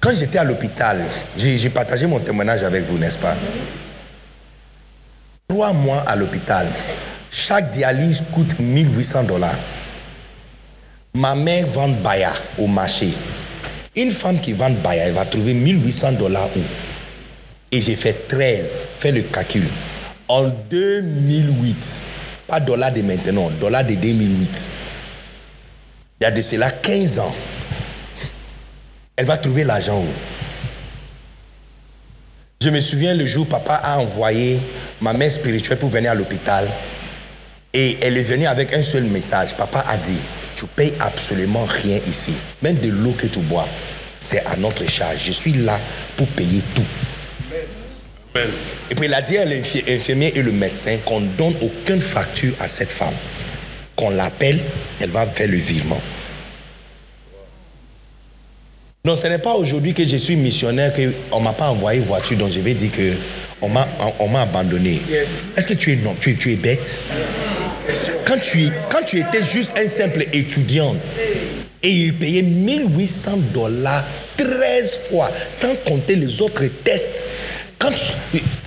[0.00, 1.04] Quand j'étais à l'hôpital,
[1.36, 3.36] j'ai partagé mon témoignage avec vous, n'est-ce pas?
[5.46, 6.68] Trois mois à l'hôpital.
[7.30, 9.58] Chaque dialyse coûte 1800 dollars.
[11.12, 13.10] Ma mère vend Baya au marché.
[13.94, 16.60] Une femme qui vend Baya, elle va trouver 1800 dollars où?
[17.70, 18.88] Et j'ai fait 13.
[18.98, 19.66] Fais le calcul.
[20.28, 22.02] En 2008,
[22.46, 24.68] pas dollars de maintenant, dollars de 2008.
[26.20, 27.34] Il y a de cela 15 ans.
[29.20, 30.06] Elle va trouver l'argent où
[32.62, 34.58] Je me souviens le jour où papa a envoyé
[34.98, 36.66] ma mère spirituelle pour venir à l'hôpital.
[37.74, 39.54] Et elle est venue avec un seul message.
[39.54, 40.16] Papa a dit,
[40.56, 42.32] tu payes absolument rien ici.
[42.62, 43.68] Même de l'eau que tu bois,
[44.18, 45.22] c'est à notre charge.
[45.26, 45.78] Je suis là
[46.16, 46.86] pour payer tout.
[48.90, 52.54] Et puis il a dit à l'infirmier et le médecin qu'on ne donne aucune facture
[52.58, 53.16] à cette femme.
[53.96, 54.60] Qu'on l'appelle,
[54.98, 56.00] elle va faire le virement.
[59.02, 62.36] Non, ce n'est pas aujourd'hui que je suis missionnaire qu'on ne m'a pas envoyé voiture,
[62.36, 63.88] donc je vais dire qu'on m'a,
[64.18, 65.00] on m'a abandonné.
[65.56, 67.00] Est-ce que tu es non, tu, tu es bête?
[68.26, 70.94] Quand tu, quand tu étais juste un simple étudiant
[71.82, 74.04] et il payait 1800 dollars
[74.36, 77.30] 13 fois, sans compter les autres tests.
[77.78, 77.92] Quand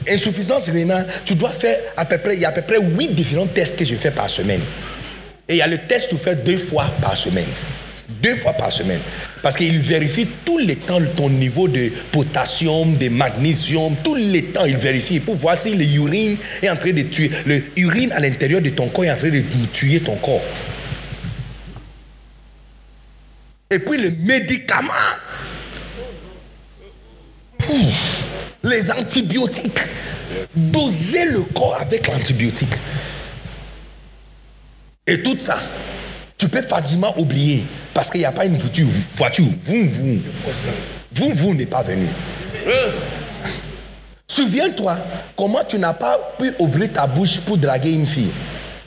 [0.10, 3.10] insuffisance rénale, tu dois faire à peu près, il y a à peu près 8
[3.14, 4.62] différents tests que je fais par semaine.
[5.48, 7.46] Et il y a le test que tu fais deux fois par semaine.
[8.24, 9.02] Deux fois par semaine.
[9.42, 14.66] Parce qu'il vérifie tous les temps ton niveau de potassium, de magnésium, tous les temps
[14.66, 17.30] il vérifie pour voir si l'urine est en train de tuer.
[17.76, 20.42] L'urine à l'intérieur de ton corps est en train de tuer ton corps.
[23.70, 24.94] Et puis les médicaments.
[28.64, 29.82] Les antibiotiques.
[30.56, 32.74] Doser le corps avec l'antibiotique.
[35.06, 35.60] Et tout ça,
[36.44, 37.64] tu peux facilement oublier
[37.94, 38.86] parce qu'il n'y a pas une voiture.
[39.16, 39.46] voiture.
[39.64, 40.20] Vous, vous.
[41.14, 42.06] Vous, vous n'est pas venu.
[44.28, 44.98] Souviens-toi
[45.38, 48.34] comment tu n'as pas pu ouvrir ta bouche pour draguer une fille.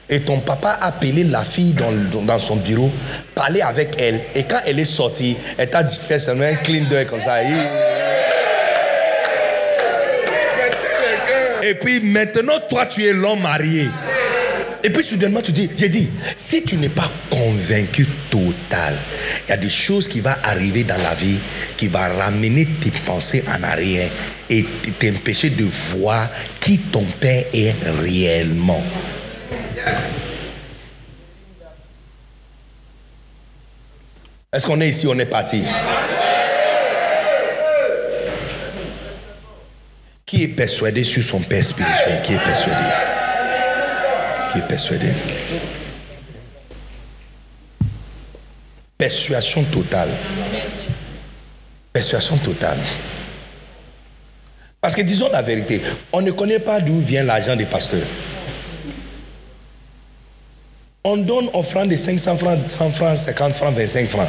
[0.07, 2.91] Et ton papa a appelé la fille dans, dans son bureau,
[3.35, 4.21] parlé avec elle.
[4.35, 7.43] Et quand elle est sortie, elle t'a fait seulement un clean d'œil comme ça.
[11.63, 13.89] Et puis maintenant, toi, tu es l'homme marié.
[14.87, 18.97] Et puis soudainement, tu dis, j'ai dit, si tu n'es pas convaincu total,
[19.45, 21.39] il y a des choses qui vont arriver dans la vie
[21.77, 24.13] qui vont ramener tes pensées en arrière
[24.49, 24.65] et
[25.01, 26.31] t'empêcher de voir
[26.61, 28.85] qui ton père est réellement.
[34.53, 35.65] Est-ce qu'on est ici, on est parti?
[40.25, 42.23] Qui est persuadé sur son père spirituel?
[42.23, 43.16] Qui est persuadé?
[44.57, 45.09] Qui est persuadé
[48.97, 50.09] Persuasion totale.
[51.93, 52.79] Persuasion totale.
[54.81, 58.07] Parce que disons la vérité, on ne connaît pas d'où vient l'argent des pasteurs.
[61.05, 64.29] On donne offrande de 500 francs, 100 francs, 50 francs, 25 francs.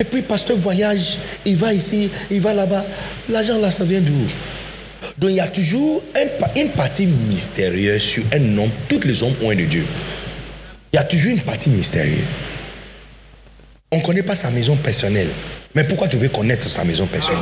[0.00, 2.86] Et puis, pasteur voyage, il va ici, il va là-bas.
[3.28, 4.26] L'argent là, ça vient d'où?
[5.18, 6.02] Donc, il y a toujours
[6.56, 8.70] une partie mystérieuse sur un homme.
[8.88, 9.84] Tous les hommes ont un de Dieu.
[10.92, 12.24] Il y a toujours une partie mystérieuse.
[13.90, 15.28] On ne connaît pas sa maison personnelle.
[15.74, 17.40] Mais pourquoi tu veux connaître sa maison personnelle?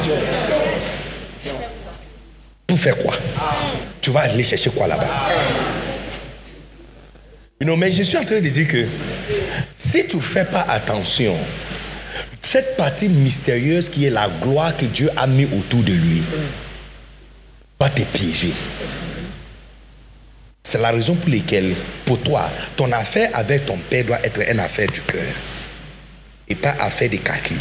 [2.66, 3.16] Pour faire quoi?
[4.00, 5.10] Tu vas aller chercher quoi là-bas?
[7.60, 8.86] Non, mais je suis en train de dire que
[9.76, 11.36] si tu ne fais pas attention,
[12.40, 16.22] cette partie mystérieuse qui est la gloire que Dieu a mis autour de lui
[17.80, 18.52] va te piéger.
[20.62, 21.74] C'est la raison pour laquelle,
[22.04, 25.32] pour toi, ton affaire avec ton père doit être une affaire du cœur
[26.46, 27.58] et pas affaire de calculs.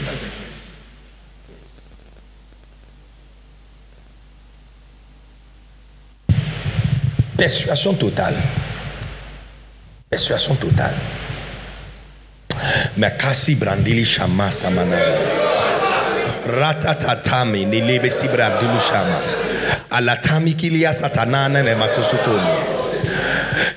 [7.37, 8.35] Persuasion totale.
[10.09, 10.95] Persuasion totale.
[12.97, 14.97] Makasi brandili shama samana.
[17.45, 19.38] Nilebe si brandilu shama.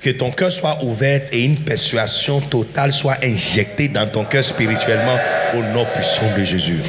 [0.01, 5.18] Que ton cœur soit ouvert et une persuasion totale soit injectée dans ton cœur spirituellement
[5.55, 6.80] au nom puissant de Jésus.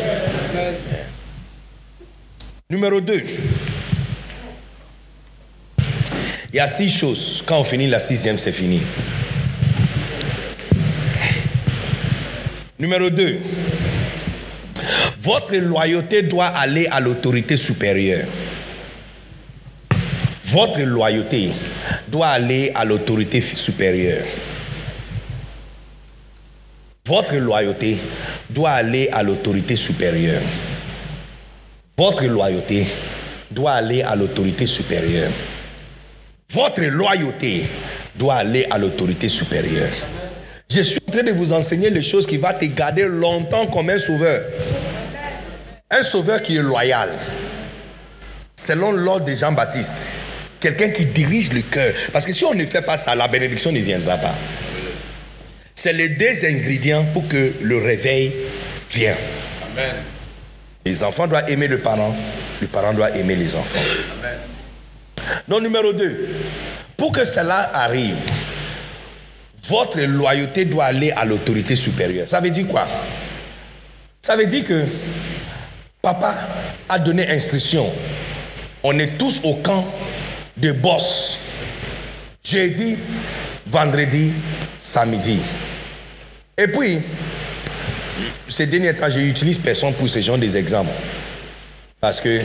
[2.70, 3.24] Numéro 2.
[6.54, 7.44] Il y a six choses.
[7.46, 8.82] Quand on finit la sixième, c'est fini.
[12.80, 13.40] Numéro 2.
[15.20, 18.28] Votre loyauté doit aller à l'autorité supérieure.
[20.54, 21.52] Votre loyauté
[22.08, 24.24] doit aller à l'autorité supérieure.
[27.08, 27.98] Votre loyauté
[28.52, 30.44] doit aller à l'autorité supérieure.
[31.98, 32.86] Votre loyauté
[33.50, 35.32] doit aller à l'autorité supérieure.
[36.52, 37.66] Votre loyauté
[38.16, 39.90] doit aller à l'autorité supérieure.
[40.70, 43.90] Je suis en train de vous enseigner les choses qui vont te garder longtemps comme
[43.90, 44.44] un sauveur.
[45.90, 47.10] Un sauveur qui est loyal.
[48.56, 50.12] Selon l'ordre de Jean-Baptiste.
[50.64, 51.94] Quelqu'un qui dirige le cœur.
[52.14, 54.34] Parce que si on ne fait pas ça, la bénédiction ne viendra pas.
[55.76, 58.32] C'est les deux ingrédients pour que le réveil
[58.90, 59.18] vienne.
[59.74, 59.96] Amen.
[60.86, 62.16] Les enfants doivent aimer le parent.
[62.62, 63.78] Le parent doit aimer les enfants.
[64.20, 64.38] Amen.
[65.50, 66.30] Non, numéro 2.
[66.96, 68.16] Pour que cela arrive,
[69.68, 72.30] votre loyauté doit aller à l'autorité supérieure.
[72.30, 72.88] Ça veut dire quoi?
[74.22, 74.86] Ça veut dire que
[76.02, 76.34] papa
[76.88, 77.92] a donné instruction.
[78.82, 79.94] On est tous au camp
[80.58, 81.40] de boss.
[82.44, 82.98] Jeudi,
[83.66, 84.34] vendredi,
[84.78, 85.40] samedi.
[86.58, 87.02] Et puis,
[88.48, 90.92] ces derniers temps, j'utilise personne pour ce genre d'exemples.
[92.00, 92.42] Parce que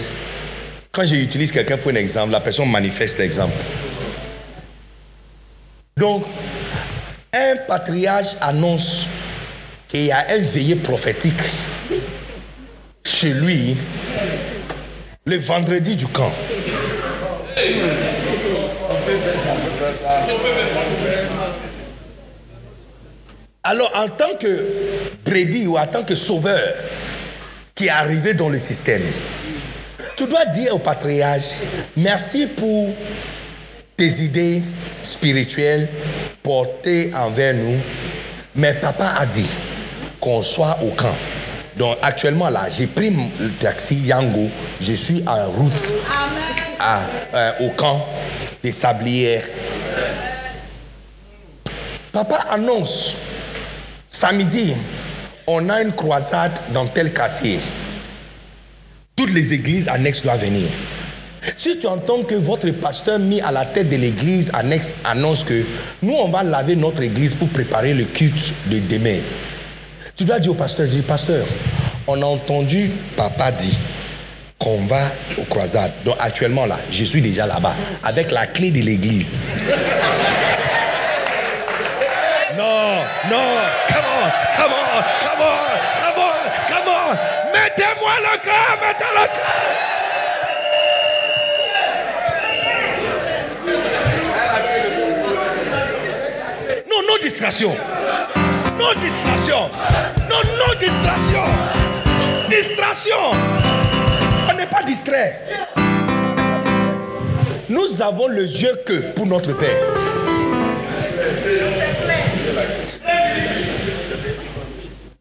[0.92, 3.56] quand j'utilise quelqu'un pour un exemple, la personne manifeste l'exemple.
[5.96, 6.24] Donc,
[7.32, 9.06] un patriarche annonce
[9.88, 11.40] qu'il y a un veillé prophétique
[13.04, 13.76] chez lui
[15.24, 16.32] le vendredi du camp.
[23.62, 24.66] Alors, en tant que
[25.24, 26.74] brebis ou en tant que sauveur
[27.74, 29.02] qui est arrivé dans le système,
[30.16, 31.54] tu dois dire au patriarche,
[31.96, 32.94] merci pour
[33.96, 34.62] tes idées
[35.02, 35.88] spirituelles
[36.42, 37.78] portées envers nous,
[38.54, 39.48] mais papa a dit
[40.20, 41.14] qu'on soit au camp.
[41.78, 44.48] Donc actuellement là, j'ai pris le taxi Yango,
[44.80, 45.94] je suis en route
[46.80, 47.02] à,
[47.34, 48.04] euh, au camp
[48.62, 49.44] des sablières.
[52.10, 53.14] Papa annonce,
[54.08, 54.74] samedi,
[55.46, 57.60] on a une croisade dans tel quartier.
[59.14, 60.68] Toutes les églises annexes doivent venir.
[61.56, 65.64] Si tu entends que votre pasteur mis à la tête de l'église annexe annonce que
[66.02, 69.18] nous, on va laver notre église pour préparer le culte de demain,
[70.18, 71.46] tu dois dire au pasteur, dis, pasteur,
[72.08, 73.78] on a entendu papa dire
[74.58, 75.02] qu'on va
[75.38, 75.92] aux croisades.
[76.04, 79.38] Donc actuellement là, je suis déjà là-bas avec la clé de l'église.
[82.56, 82.96] non,
[83.30, 83.36] non,
[83.86, 85.54] come on, come on, come on,
[86.02, 86.34] come on,
[86.66, 87.14] come on.
[87.52, 89.44] Mettez-moi le cœur, mettez le cœur.
[96.90, 97.72] Non, non distraction.
[98.78, 99.70] Non distraction.
[100.30, 101.42] Non, non distraction.
[102.48, 103.16] Distraction.
[104.48, 105.40] On n'est pas distrait.
[107.68, 109.76] Nous avons les yeux que pour notre Père.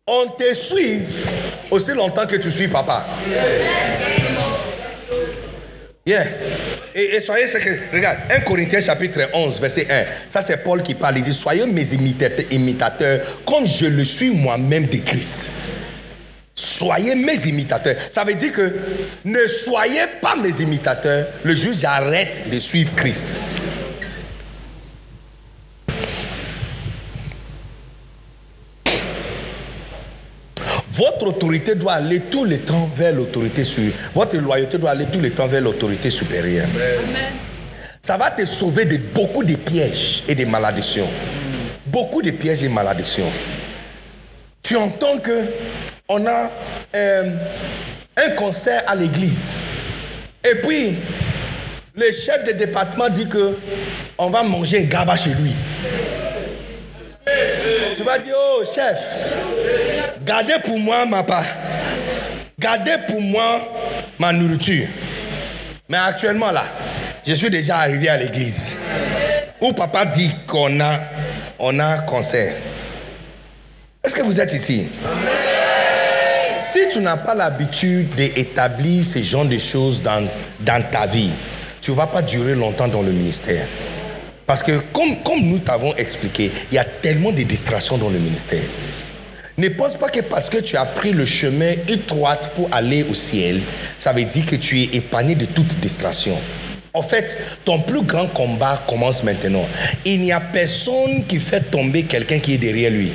[0.06, 1.02] On te suit
[1.72, 3.06] aussi longtemps que tu suis papa.
[6.06, 6.24] Yeah.
[7.00, 7.70] Et, soyez ce que.
[7.94, 10.32] Regarde, 1 Corinthiens chapitre 11, verset 1.
[10.32, 11.18] Ça, c'est Paul qui parle.
[11.18, 15.52] Il dit Soyez mes imitateurs, comme je le suis moi-même de Christ.
[16.56, 17.96] Soyez mes imitateurs.
[18.10, 18.74] Ça veut dire que
[19.24, 21.28] ne soyez pas mes imitateurs.
[21.44, 23.40] Le jour j'arrête de suivre Christ.
[30.98, 33.94] Votre autorité doit aller tout le temps vers l'autorité supérieure.
[34.16, 36.68] Votre loyauté doit aller tout le temps vers l'autorité supérieure.
[38.02, 41.08] Ça va te sauver de beaucoup de pièges et de malédictions.
[41.86, 43.32] Beaucoup de pièges et malédictions.
[44.64, 45.44] Tu entends que
[46.10, 46.52] on a
[46.96, 47.32] euh,
[48.16, 49.56] un concert à l'église.
[50.44, 50.96] Et puis,
[51.94, 53.56] le chef de département dit que
[54.18, 55.56] on va manger un gaba chez lui.
[57.96, 58.98] Tu vas dire, oh chef,
[60.26, 61.46] gardez pour moi ma part.
[62.60, 63.62] Gardez pour moi
[64.20, 64.88] ma nourriture.
[65.90, 66.66] Mais actuellement là,
[67.26, 68.76] je suis déjà arrivé à l'église.
[69.62, 71.00] Où papa dit qu'on a,
[71.60, 72.54] on a concert.
[74.04, 74.88] Est-ce que vous êtes ici?
[76.62, 80.28] Si tu n'as pas l'habitude d'établir ce genre de choses dans,
[80.92, 81.32] ta vie,
[81.82, 83.66] tu ne vas pas durer longtemps dans le ministère.
[84.46, 88.64] Parce que comme nous t'avons expliqué, il y a tellement de distractions dans le ministère.
[89.58, 93.16] Ne pense pas que parce que tu as pris le chemin étroit pour aller au
[93.16, 93.60] ciel,
[93.98, 96.38] ça veut dire que tu es épargné de toute distraction.
[96.94, 97.36] En fait,
[97.66, 99.68] ton plus grand combat commence maintenant.
[100.06, 103.12] Il n'y a personne qui fait tomber quelqu'un qui est derrière lui.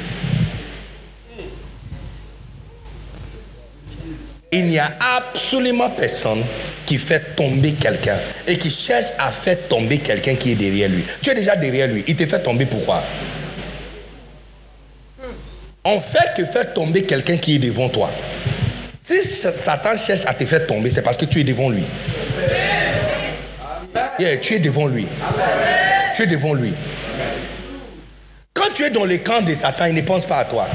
[4.50, 6.42] Il n'y a absolument personne
[6.84, 8.18] qui fait tomber quelqu'un
[8.48, 11.04] et qui cherche à faire tomber quelqu'un qui est derrière lui.
[11.22, 12.02] Tu es déjà derrière lui.
[12.08, 13.04] Il te fait tomber pourquoi?
[15.84, 18.08] On fait que faire tomber quelqu'un qui est devant toi?
[19.00, 21.82] Si Satan cherche à te faire tomber, c'est parce que tu es devant lui.
[24.20, 25.06] Yeah, tu es devant lui.
[26.14, 26.72] Tu es devant lui.
[28.54, 30.68] Quand tu es dans le camp de Satan, il ne pense pas à toi.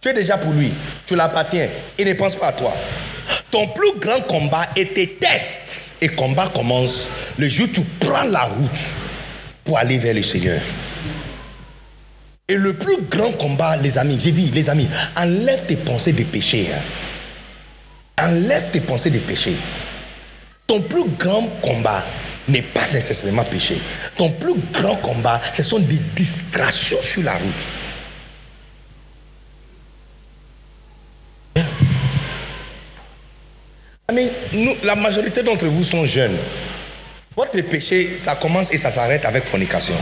[0.00, 0.72] Tu es déjà pour lui.
[1.06, 1.68] Tu l'appartiens.
[1.98, 2.72] Il ne pense pas à toi.
[3.50, 5.96] Ton plus grand combat est tes tests.
[6.00, 8.94] Et combat commence le jour où tu prends la route
[9.64, 10.60] pour aller vers le Seigneur.
[12.46, 16.24] Et le plus grand combat, les amis, j'ai dit, les amis, enlève tes pensées de
[16.24, 16.68] péché.
[16.74, 16.82] Hein.
[18.22, 19.56] Enlève tes pensées de péché.
[20.66, 22.04] Ton plus grand combat
[22.46, 23.80] n'est pas nécessairement péché.
[24.18, 27.70] Ton plus grand combat, ce sont des distractions sur la route.
[34.12, 36.36] Mais nous, la majorité d'entre vous sont jeunes.
[37.34, 39.96] Votre péché, ça commence et ça s'arrête avec fornication.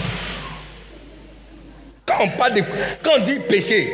[2.04, 2.62] Quand on, parle de,
[3.02, 3.92] quand on dit péché,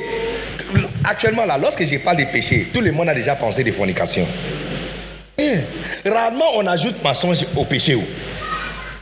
[1.04, 4.26] actuellement là, lorsque je parle de péché, tout le monde a déjà pensé de fornication.
[5.36, 5.54] Et
[6.06, 7.96] rarement on ajoute mensonge au péché.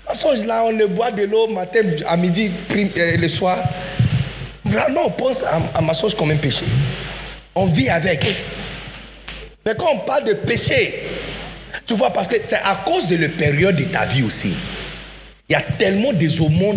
[0.08, 3.58] Mensonge là, on le boit de l'eau matin, à midi, euh, le soir.
[4.72, 6.64] Rarement on pense à, à mensonge comme un péché.
[7.54, 8.26] On vit avec.
[9.64, 11.02] Mais quand on parle de péché,
[11.86, 14.54] tu vois, parce que c'est à cause de la période de ta vie aussi.
[15.48, 16.28] Il y a tellement des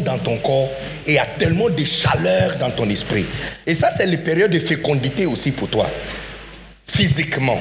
[0.06, 0.70] dans ton corps
[1.08, 3.26] et il y a tellement de chaleur dans ton esprit.
[3.66, 5.90] Et ça, c'est les périodes de fécondité aussi pour toi,
[6.86, 7.60] physiquement.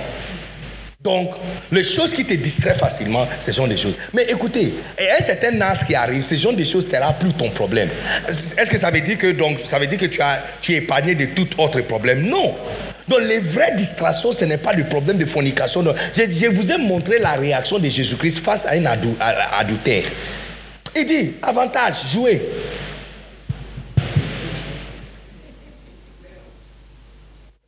[1.01, 1.31] Donc,
[1.73, 3.95] les choses qui te distraient facilement, ce sont des choses.
[4.13, 7.89] Mais écoutez, un certain âge qui arrive, ce genre de choses sera plus ton problème.
[8.29, 10.79] Est-ce que ça veut dire que, donc, ça veut dire que tu, as, tu es
[10.79, 12.29] épargné de tout autre problème?
[12.29, 12.55] Non.
[13.07, 15.83] Donc les vraies distractions, ce n'est pas le problème de fornication.
[16.13, 20.05] Je, je, vous ai montré la réaction de Jésus-Christ face à un adultère.
[21.01, 22.43] Il dit, avantage, jouez.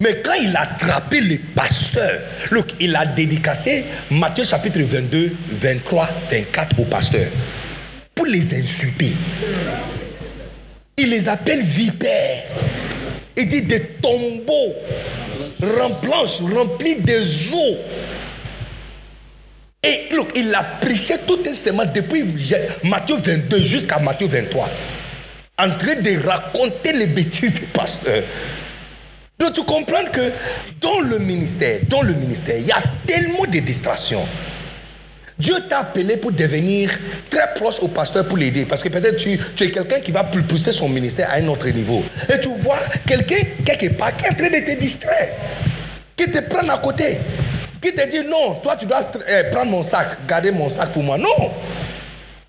[0.00, 6.08] Mais quand il a attrapé les pasteurs, look, il a dédicacé Matthieu chapitre 22, 23,
[6.30, 7.30] 24 aux pasteurs
[8.14, 9.12] pour les insulter.
[10.96, 12.44] Il les appelle vipères.
[13.36, 14.74] Il dit des tombeaux
[15.62, 17.78] remplis des eaux.
[19.82, 22.22] Et look, il a prêché tout un semaine depuis
[22.84, 24.68] Matthieu 22 jusqu'à Matthieu 23,
[25.58, 28.22] en train de raconter les bêtises des pasteurs.
[29.38, 30.32] Donc tu comprends que
[30.82, 34.26] dans le ministère, dans le ministère, il y a tellement de distractions.
[35.38, 36.90] Dieu t'a appelé pour devenir
[37.30, 38.66] très proche au pasteur pour l'aider.
[38.66, 41.70] Parce que peut-être tu, tu, es quelqu'un qui va pousser son ministère à un autre
[41.70, 42.04] niveau.
[42.28, 45.32] Et tu vois quelqu'un quelque part qui est en train de te distraire,
[46.14, 47.16] qui te prend à côté,
[47.80, 51.02] qui te dit non, toi tu dois eh, prendre mon sac, garder mon sac pour
[51.02, 51.18] moi.
[51.18, 51.50] Non.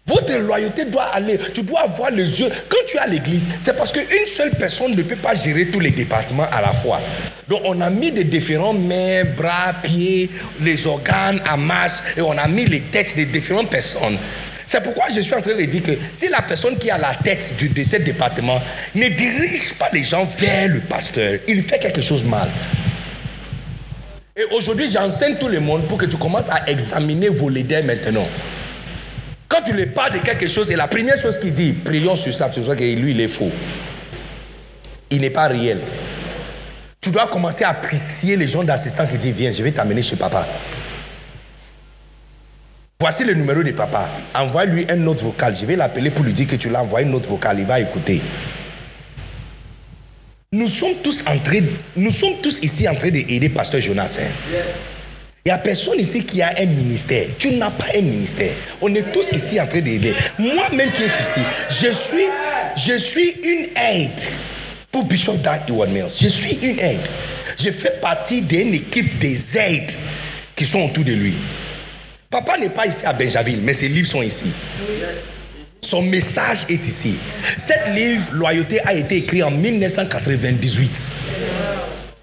[0.05, 2.49] Votre loyauté doit aller, tu dois avoir les yeux.
[2.67, 5.79] Quand tu es à l'église, c'est parce qu'une seule personne ne peut pas gérer tous
[5.79, 6.99] les départements à la fois.
[7.47, 10.29] Donc on a mis des différents mains, bras, pieds,
[10.59, 14.17] les organes à masse et on a mis les têtes des différentes personnes.
[14.65, 17.13] C'est pourquoi je suis en train de dire que si la personne qui a la
[17.13, 18.61] tête de ce département
[18.95, 22.49] ne dirige pas les gens vers le pasteur, il fait quelque chose mal.
[24.35, 28.27] Et aujourd'hui, j'enseigne tout le monde pour que tu commences à examiner vos leaders maintenant.
[29.49, 32.33] Quand tu lui parles de quelque chose, et la première chose qu'il dit, prions sur
[32.33, 33.51] ça, tu vois que lui, il est faux.
[35.09, 35.81] Il n'est pas réel.
[37.01, 40.15] Tu dois commencer à apprécier les gens d'assistants qui disent, viens, je vais t'amener chez
[40.15, 40.47] papa.
[43.01, 44.07] Voici le numéro de papa.
[44.33, 45.55] Envoie-lui un autre vocal.
[45.55, 47.59] Je vais l'appeler pour lui dire que tu l'as envoyé un autre vocal.
[47.59, 48.21] Il va écouter.
[50.53, 51.61] Nous sommes tous en train,
[51.95, 54.17] nous sommes tous ici en train d'aider Pasteur Jonas.
[54.19, 54.27] Hein?
[55.45, 57.27] Il n'y a personne ici qui a un ministère.
[57.39, 58.53] Tu n'as pas un ministère.
[58.81, 60.13] On est tous ici en train d'aider.
[60.37, 62.25] Moi-même qui est ici, je suis,
[62.75, 64.19] je suis une aide
[64.91, 66.17] pour Bishop Doug Ewan Mills.
[66.19, 67.07] Je suis une aide.
[67.57, 69.93] Je fais partie d'une équipe des aides
[70.53, 71.37] qui sont autour de lui.
[72.29, 74.51] Papa n'est pas ici à Benjaville, mais ses livres sont ici.
[75.83, 77.17] Son message est ici.
[77.57, 81.11] Cet livre, Loyauté, a été écrit en 1998.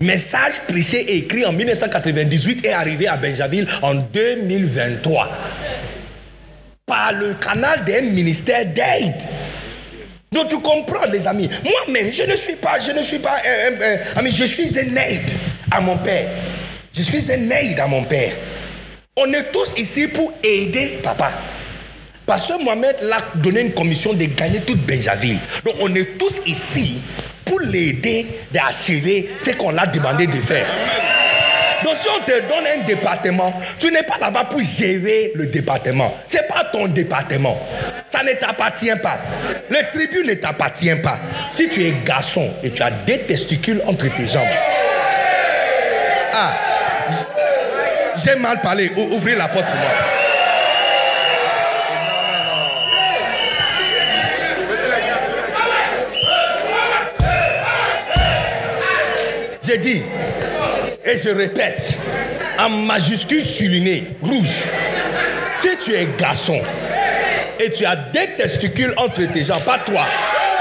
[0.01, 5.31] Message prêché et écrit en 1998 est arrivé à Benjaville en 2023
[6.87, 9.23] par le canal d'un ministère d'aide.
[10.31, 11.49] Donc tu comprends les amis.
[11.65, 13.37] Moi-même, je ne suis pas, je ne suis pas,
[14.25, 15.31] je suis un aide
[15.71, 16.31] à mon père.
[16.95, 18.33] Je suis un aide à mon père.
[19.17, 21.33] On est tous ici pour aider papa.
[22.29, 25.39] Pasteur Mohamed l'a donné une commission de gagner toute Benjaville.
[25.65, 27.01] Donc on est tous ici
[27.43, 30.67] pour l'aider d'achever ce qu'on a demandé de faire.
[31.83, 36.15] Donc si on te donne un département, tu n'es pas là-bas pour gérer le département.
[36.27, 37.59] Ce n'est pas ton département.
[38.07, 39.19] Ça ne t'appartient pas.
[39.71, 41.19] Le tribut ne t'appartient pas.
[41.51, 44.45] Si tu es garçon et tu as des testicules entre tes jambes.
[46.35, 46.59] Ah,
[48.23, 48.93] j'ai mal parlé.
[48.99, 50.18] Ouvrez la porte pour moi.
[59.69, 60.03] J'ai dit,
[61.05, 61.99] et je répète,
[62.59, 64.65] en majuscule souligné, rouge,
[65.53, 66.59] si tu es garçon
[67.61, 70.07] et tu as des testicules entre tes jambes, pas trois,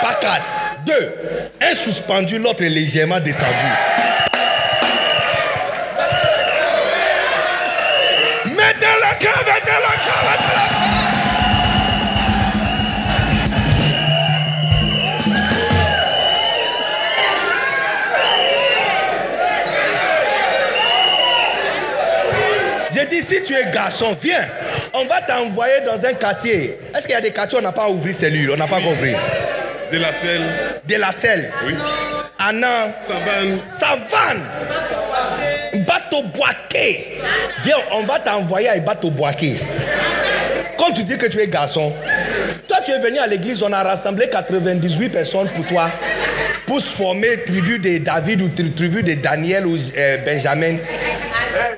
[0.01, 0.43] pas quatre,
[0.85, 1.13] deux,
[1.61, 3.53] un suspendu, l'autre est légèrement descendu.
[8.43, 10.86] Mettez le cœur, mettez le cœur.
[23.19, 24.47] Dit, si tu es garçon, viens.
[24.93, 26.79] On va t'envoyer dans un quartier.
[26.95, 28.81] Est-ce qu'il y a des quartiers où on n'a pas ouvert cellules On n'a pas
[28.81, 29.15] compris.
[29.91, 30.41] De la selle.
[30.85, 31.51] De la selle.
[31.65, 31.73] Oui.
[32.39, 32.95] Anna.
[32.99, 33.59] Savane.
[33.69, 34.43] Savane.
[35.85, 37.19] Bateau Boaké.
[37.63, 39.59] Viens, on va t'envoyer à Bateau Boaké.
[40.77, 41.93] Quand tu dis que tu es garçon,
[42.67, 45.89] toi tu es venu à l'église, on a rassemblé 98 personnes pour toi.
[46.67, 50.77] Pour se former tribu de David ou tribu de Daniel ou euh, Benjamin.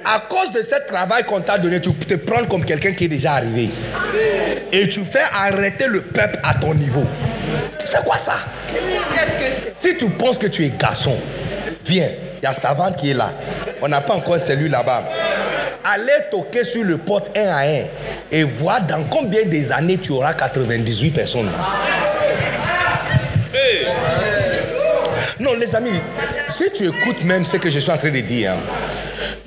[0.04, 3.06] À cause de ce travail qu'on t'a donné, tu peux te prendre comme quelqu'un qui
[3.06, 3.70] est déjà arrivé.
[4.72, 7.06] Et tu fais arrêter le peuple à ton niveau.
[7.86, 8.38] C'est quoi ça?
[9.76, 11.16] Si tu penses que tu es garçon,
[11.86, 12.10] viens.
[12.42, 13.34] Il y a Savante qui est là.
[13.82, 15.08] On n'a pas encore celui là-bas.
[15.84, 17.84] Allez toquer sur le porte un à un
[18.32, 21.50] et voir dans combien des années tu auras 98 personnes.
[25.58, 26.00] Les amis,
[26.50, 28.54] si tu écoutes même ce que je suis en train de dire,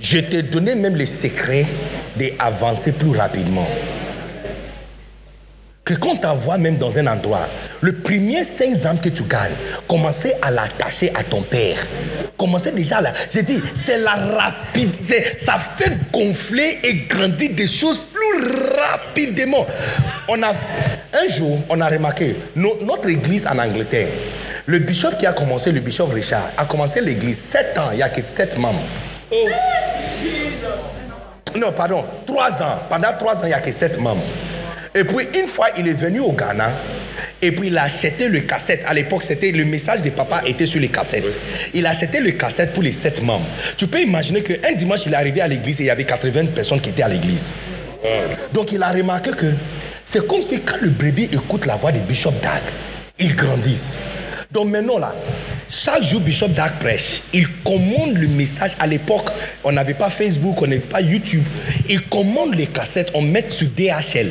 [0.01, 1.67] je t'ai donné même les secrets
[2.17, 3.67] d'avancer plus rapidement.
[5.85, 7.49] Que quand t'envoie même dans un endroit,
[7.81, 9.53] le premier 5 ans que tu gagnes,
[9.89, 11.79] commencez à l'attacher à ton père.
[12.37, 13.13] Commencez déjà là.
[13.31, 15.25] J'ai dit, c'est la rapidité.
[15.39, 19.67] Ça fait gonfler et grandir des choses plus rapidement.
[20.29, 24.09] On a, un jour, on a remarqué, notre église en Angleterre,
[24.67, 28.03] le bishop qui a commencé, le bishop Richard, a commencé l'église 7 ans, il n'y
[28.03, 28.83] a que 7 membres.
[31.57, 32.79] Non, pardon, 3 ans.
[32.89, 34.23] Pendant 3 ans, il n'y a que 7 membres.
[34.95, 36.71] Et puis une fois, il est venu au Ghana.
[37.41, 38.83] Et puis il a acheté le cassette.
[38.87, 41.39] À l'époque, c'était le message de papa était sur les cassettes.
[41.75, 43.47] Il a acheté le cassette pour les sept membres.
[43.77, 46.47] Tu peux imaginer qu'un dimanche, il est arrivé à l'église et il y avait 80
[46.55, 47.55] personnes qui étaient à l'église.
[48.53, 49.47] Donc il a remarqué que
[50.05, 52.63] c'est comme si quand le bébé écoute la voix de Bishop Dag,
[53.19, 53.99] ils grandissent.
[54.53, 55.15] Donc maintenant là,
[55.69, 58.73] chaque jour Bishop Dag prêche, il commande le message.
[58.79, 59.31] À l'époque,
[59.65, 61.45] on n'avait pas Facebook, on n'avait pas YouTube.
[61.89, 64.31] Il commande les cassettes, on met sur DHL.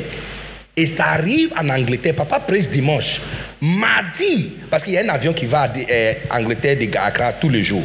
[0.76, 2.14] Et ça arrive en Angleterre.
[2.14, 3.20] Papa prêche dimanche.
[3.60, 7.48] Mardi, parce qu'il y a un avion qui va en euh, Angleterre de Accra tous
[7.48, 7.82] les jours.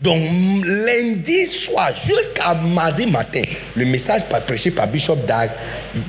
[0.00, 0.22] Donc
[0.64, 3.42] lundi soir jusqu'à mardi matin,
[3.74, 5.50] le message prêché par Bishop Dag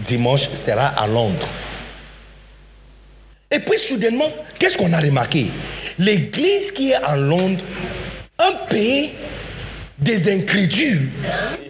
[0.04, 1.48] dimanche sera à Londres.
[3.56, 4.30] Et puis soudainement,
[4.60, 5.50] qu'est-ce qu'on a remarqué?
[5.98, 7.64] L'église qui est en Londres,
[8.38, 9.12] un pays
[9.98, 11.10] des incrédules,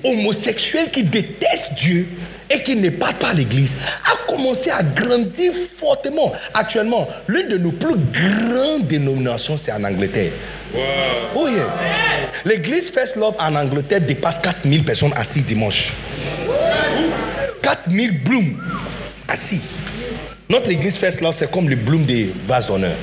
[0.04, 2.08] homosexuels qui détestent Dieu,
[2.50, 3.76] et qui ne pas à l'église
[4.06, 6.32] a commencé à grandir fortement.
[6.54, 10.32] Actuellement, l'une de nos plus grandes dénominations, c'est en Angleterre.
[11.36, 11.48] Oh
[12.46, 15.94] L'église First Love en Angleterre dépasse 4000 personnes assises dimanche.
[17.62, 18.58] 4000 blooms
[19.28, 19.62] assis.
[20.50, 22.96] Notre église First Love, c'est comme le bloom des vases d'honneur.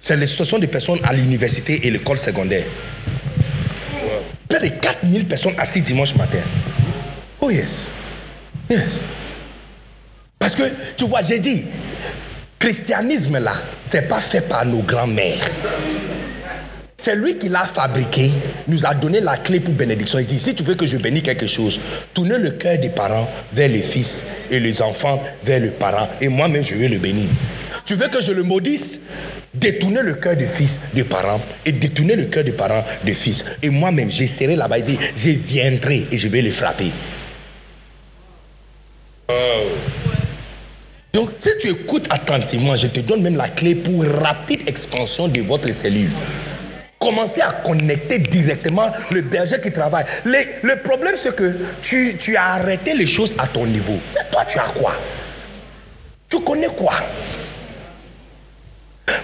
[0.00, 2.64] C'est l'association des personnes à l'université et l'école secondaire.
[4.48, 6.42] Près de 4000 personnes assises dimanche matin.
[7.40, 7.88] Oh yes.
[10.38, 10.64] Parce que,
[10.96, 11.64] tu vois, j'ai dit,
[12.58, 13.54] christianisme là,
[13.84, 15.38] c'est pas fait par nos grands-mères.
[16.96, 18.30] C'est lui qui l'a fabriqué,
[18.68, 20.18] nous a donné la clé pour bénédiction.
[20.18, 21.80] Il dit, si tu veux que je bénisse quelque chose,
[22.14, 26.08] tournez le cœur des parents vers les fils et les enfants vers le parent.
[26.20, 27.28] Et moi-même, je vais le bénir.
[27.84, 29.00] Tu veux que je le maudisse?
[29.52, 33.44] Détournez le cœur des fils, des parents, et détournez le cœur des parents, des fils.
[33.62, 36.90] Et moi-même, j'essaierai là-bas, il dit, je viendrai et je vais les frapper.
[41.12, 45.42] Donc, si tu écoutes attentivement, je te donne même la clé pour rapide expansion de
[45.42, 46.10] votre cellule.
[47.02, 50.04] Commencez à connecter directement le berger qui travaille.
[50.24, 53.98] le problème, c'est que tu, tu, as arrêté les choses à ton niveau.
[54.14, 54.94] Mais toi, tu as quoi?
[56.28, 56.94] Tu connais quoi?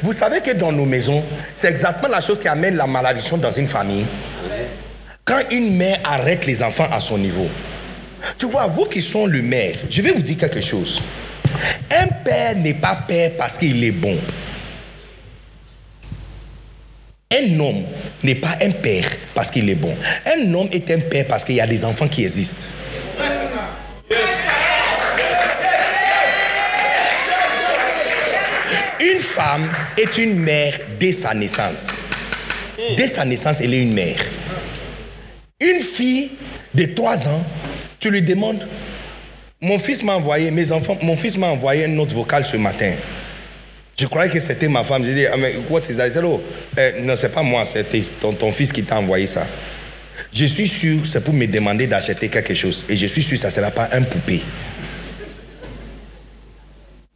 [0.03, 1.23] Vous savez que dans nos maisons,
[1.55, 4.07] c'est exactement la chose qui amène la malédiction dans une famille.
[5.25, 7.47] Quand une mère arrête les enfants à son niveau.
[8.37, 11.01] Tu vois, vous qui sont le maire, je vais vous dire quelque chose.
[11.93, 14.19] Un père n'est pas père parce qu'il est bon.
[17.31, 17.85] Un homme
[18.23, 19.95] n'est pas un père parce qu'il est bon.
[20.27, 22.75] Un homme est un père parce qu'il y a des enfants qui existent.
[29.01, 32.03] Une femme est une mère dès sa naissance.
[32.97, 34.19] Dès sa naissance, elle est une mère.
[35.61, 36.33] Une fille
[36.75, 37.45] de 3 ans,
[38.01, 38.67] tu lui demandes
[39.61, 42.93] mon fils m'a envoyé, mes enfants, mon fils m'a envoyé une note vocale ce matin.
[43.99, 45.05] Je croyais que c'était ma femme.
[45.05, 45.37] J'ai dit, ah,
[45.69, 46.23] what is that?
[46.23, 46.41] Oh,
[46.77, 47.85] eh, non, c'est pas moi, c'est
[48.21, 49.45] ton, fils qui t'a envoyé ça.
[50.33, 52.85] Je suis sûr, c'est pour me demander d'acheter quelque chose.
[52.89, 54.43] Et je suis sûr ça ne sera pas un poupée.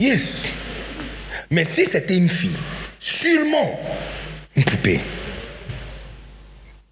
[0.00, 0.48] Yes.
[1.50, 2.56] Mais si c'était une fille,
[2.98, 3.78] sûrement
[4.56, 5.00] une poupée.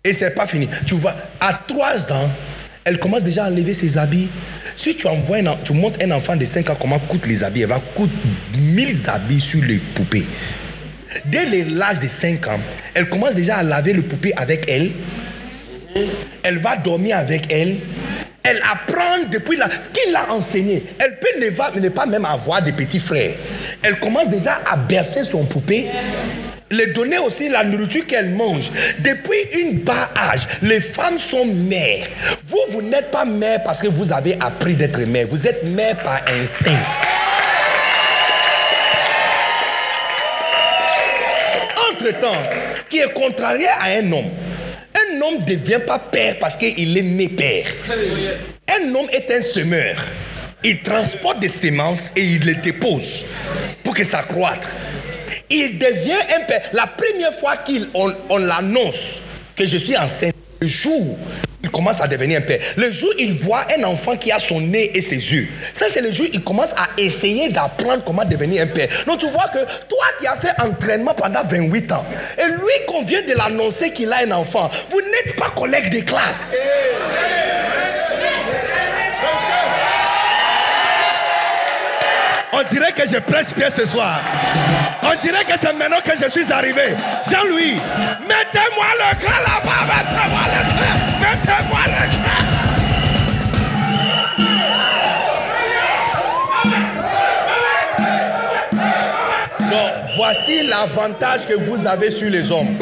[0.04, 0.68] Et c'est pas fini.
[0.86, 2.30] Tu vois, à trois ans,
[2.84, 4.28] elle commence déjà à enlever ses habits.
[4.82, 7.69] Si tu envoies tu montres un enfant de 5 ans comment coûtent les habits, elle
[7.69, 8.15] va coûter
[8.57, 10.24] 1000 habits sur les poupées.
[11.27, 12.61] Dès l'âge de 5 ans,
[12.94, 14.93] elle commence déjà à laver le poupée avec elle.
[16.43, 17.77] Elle va dormir avec elle.
[18.43, 19.69] Elle apprend depuis là.
[19.93, 20.82] Qui l'a enseigné?
[20.98, 23.35] Elle peut ne, pas même avoir de petits frères.
[23.82, 25.89] Elle commence déjà à bercer son poupée
[26.70, 28.70] les donner aussi la nourriture qu'elles mangent.
[29.01, 32.06] Depuis une bas âge, les femmes sont mères.
[32.47, 35.26] Vous, vous n'êtes pas mère parce que vous avez appris d'être mère.
[35.28, 36.70] Vous êtes mère par instinct.
[41.90, 42.42] Entre-temps,
[42.88, 44.30] qui est contrarié à un homme.
[44.94, 47.66] Un homme ne devient pas père parce qu'il est né père.
[48.68, 49.97] Un homme est un semeur.
[50.62, 53.24] Il transporte des semences et il les dépose
[53.82, 54.68] pour que ça croître.
[55.51, 56.62] Il devient un père.
[56.72, 59.20] La première fois qu'on on, l'annonce
[59.56, 61.18] que je suis enceinte, le jour
[61.62, 62.59] il commence à devenir un père.
[62.77, 66.01] Le jour il voit un enfant qui a son nez et ses yeux, ça c'est
[66.01, 68.89] le jour il commence à essayer d'apprendre comment devenir un père.
[69.06, 69.59] Donc tu vois que
[69.89, 72.05] toi qui as fait entraînement pendant 28 ans,
[72.39, 76.01] et lui qu'on vient de l'annoncer qu'il a un enfant, vous n'êtes pas collègue de
[76.01, 76.55] classe.
[82.60, 84.20] On dirait que je presse bien ce soir.
[85.02, 86.94] On dirait que c'est maintenant que je suis arrivé.
[87.30, 87.76] Jean-Louis,
[88.28, 92.39] mettez-moi le cœur là-bas, mettez-moi le cœur, mettez-moi le cœur.
[100.20, 102.76] Voici l'avantage que vous avez sur les hommes.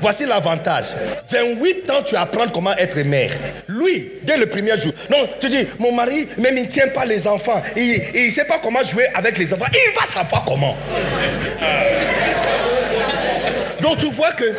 [0.00, 0.86] Voici l'avantage.
[1.30, 3.32] 28 ans, tu apprends comment être mère.
[3.68, 4.94] Lui, dès le premier jour.
[5.10, 7.60] Non, tu dis, mon mari, même il ne tient pas les enfants.
[7.76, 9.66] Il ne sait pas comment jouer avec les enfants.
[9.72, 10.74] Il va savoir comment.
[13.82, 14.54] Donc tu vois que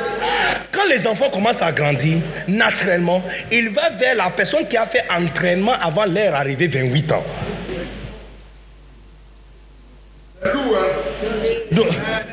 [0.71, 5.05] quand les enfants commencent à grandir, naturellement, il va vers la personne qui a fait
[5.09, 7.25] entraînement avant leur arrivée 28 ans.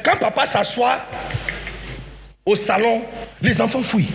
[0.02, 0.98] Quand papa s'assoit,
[2.44, 3.02] au salon,
[3.40, 4.10] les enfants fuient.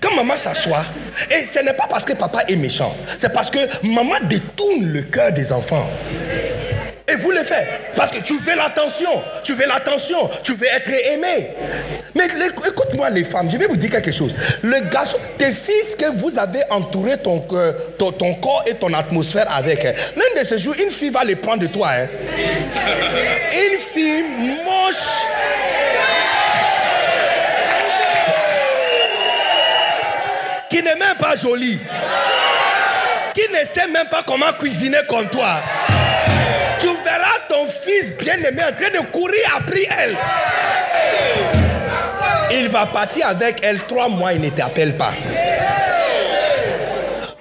[0.00, 0.84] Quand maman s'assoit,
[1.30, 5.02] et ce n'est pas parce que papa est méchant, c'est parce que maman détourne le
[5.02, 5.88] cœur des enfants.
[7.08, 10.90] Et vous le faites parce que tu veux l'attention, tu veux l'attention, tu veux être
[10.90, 11.50] aimé.
[12.16, 14.34] Mais écoute-moi les femmes, je vais vous dire quelque chose.
[14.62, 17.46] Le garçon, tes fils que vous avez entouré ton,
[17.96, 21.36] ton corps et ton atmosphère avec, hein, l'un de ces jours, une fille va les
[21.36, 21.90] prendre de toi.
[21.92, 22.08] Hein.
[23.52, 24.24] Une fille
[24.64, 25.26] moche
[30.68, 31.78] qui n'est même pas jolie,
[33.32, 35.60] qui ne sait même pas comment cuisiner comme toi,
[37.16, 40.16] verras ton fils bien-aimé en train de courir après elle.
[42.58, 45.12] Il va partir avec elle trois mois, il ne t'appelle pas.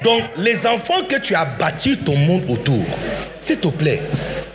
[0.02, 2.86] Donc, les enfants que tu as bâti ton monde autour,
[3.40, 4.02] s'il te plaît,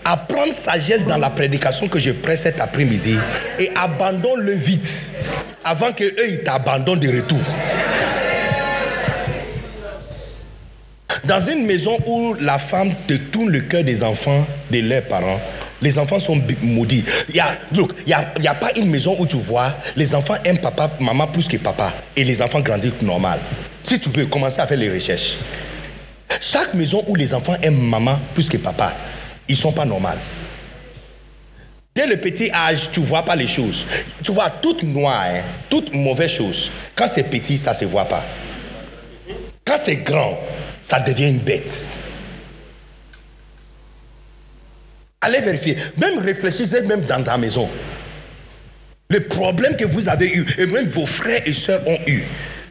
[0.05, 3.19] apprends sagesse dans la prédication que je prête cet après-midi
[3.59, 5.13] et abandonne-le vite
[5.65, 7.41] avant que eux ils t'abandonnent de retour.
[11.25, 15.41] Dans une maison où la femme te tourne le cœur des enfants, de leurs parents,
[15.83, 17.05] les enfants sont maudits.
[17.29, 17.87] Il y a, il
[18.41, 21.57] n'y a, pas une maison où tu vois les enfants aiment papa, maman plus que
[21.57, 23.39] papa et les enfants grandissent normal.
[23.83, 25.37] Si tu veux commencer à faire les recherches.
[26.41, 28.95] Chaque maison où les enfants aiment maman plus que papa,
[29.49, 30.09] ils ne sont pas normaux.
[31.95, 33.85] Dès le petit âge, tu ne vois pas les choses.
[34.23, 36.71] Tu vois toute noire, hein, toute mauvaise chose.
[36.95, 38.25] Quand c'est petit, ça ne se voit pas.
[39.65, 40.39] Quand c'est grand,
[40.83, 41.87] ça devient une bête.
[45.21, 45.77] Allez vérifier.
[45.97, 47.69] Même réfléchissez même dans ta maison.
[49.09, 52.23] Le problème que vous avez eu, et même vos frères et soeurs ont eu,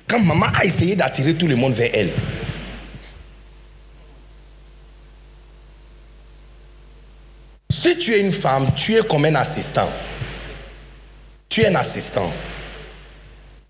[0.08, 2.10] quand maman a essayé d'attirer tout le monde vers elle.
[7.70, 9.90] Si tu es une femme, tu es comme un assistant.
[11.48, 12.32] Tu es un assistant.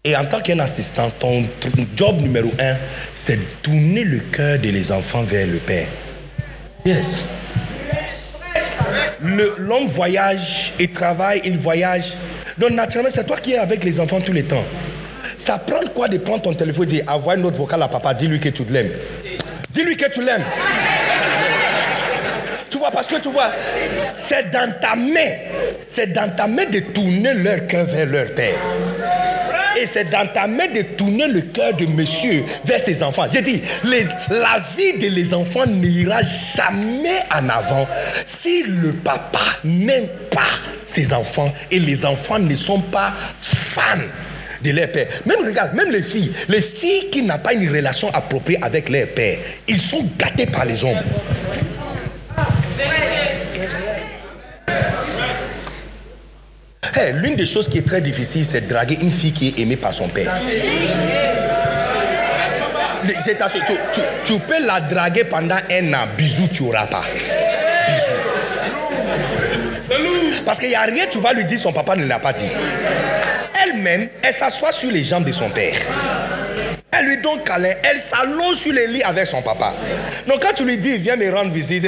[0.06, 1.44] Et en tant qu'un assistant, ton
[1.94, 2.76] job numéro un,
[3.14, 5.88] c'est tourner le cœur de les enfants vers le Père.
[6.86, 7.26] Yes.
[9.22, 12.14] L'homme voyage, il travaille, il voyage.
[12.58, 14.64] Donc naturellement, c'est toi qui es avec les enfants tous les temps.
[15.36, 18.14] Ça prend quoi de prendre ton téléphone et dire envoie une autre vocale à papa,
[18.14, 18.92] dis-lui que tu l'aimes.
[19.70, 20.46] Dis-lui que tu l'aimes.
[22.70, 23.52] Tu vois, parce que tu vois,
[24.14, 25.32] c'est dans ta main,
[25.90, 28.56] c'est dans ta main de tourner leur cœur vers leur père.
[29.82, 33.28] Et c'est dans ta main de tourner le cœur de monsieur vers ses enfants.
[33.32, 33.62] J'ai dit,
[34.30, 37.88] la vie de les enfants n'ira jamais en avant
[38.26, 40.42] si le papa n'aime pas
[40.86, 43.82] ses enfants et les enfants ne sont pas fans
[44.62, 45.08] de leur père.
[45.26, 49.08] Même regarde, même les filles, les filles qui n'ont pas une relation appropriée avec leur
[49.08, 49.38] père,
[49.68, 51.00] ils sont gâtés par les hommes.
[57.14, 59.94] L'une des choses qui est très difficile, c'est draguer une fille qui est aimée par
[59.94, 60.34] son père.
[64.26, 67.04] Tu, peux la draguer pendant un an, bisous, tu n'auras pas.
[67.88, 68.12] Bisous.
[70.46, 72.50] Parce qu'il n'y a rien, tu vas lui dire, son papa ne l'a pas dit.
[73.64, 75.76] Elle-même, elle s'assoit sur les jambes de son père.
[76.92, 79.74] Elle lui donne câlin, elle s'allonge sur les lits avec son papa.
[80.28, 81.84] Donc quand tu lui dis, viens me rendre visite,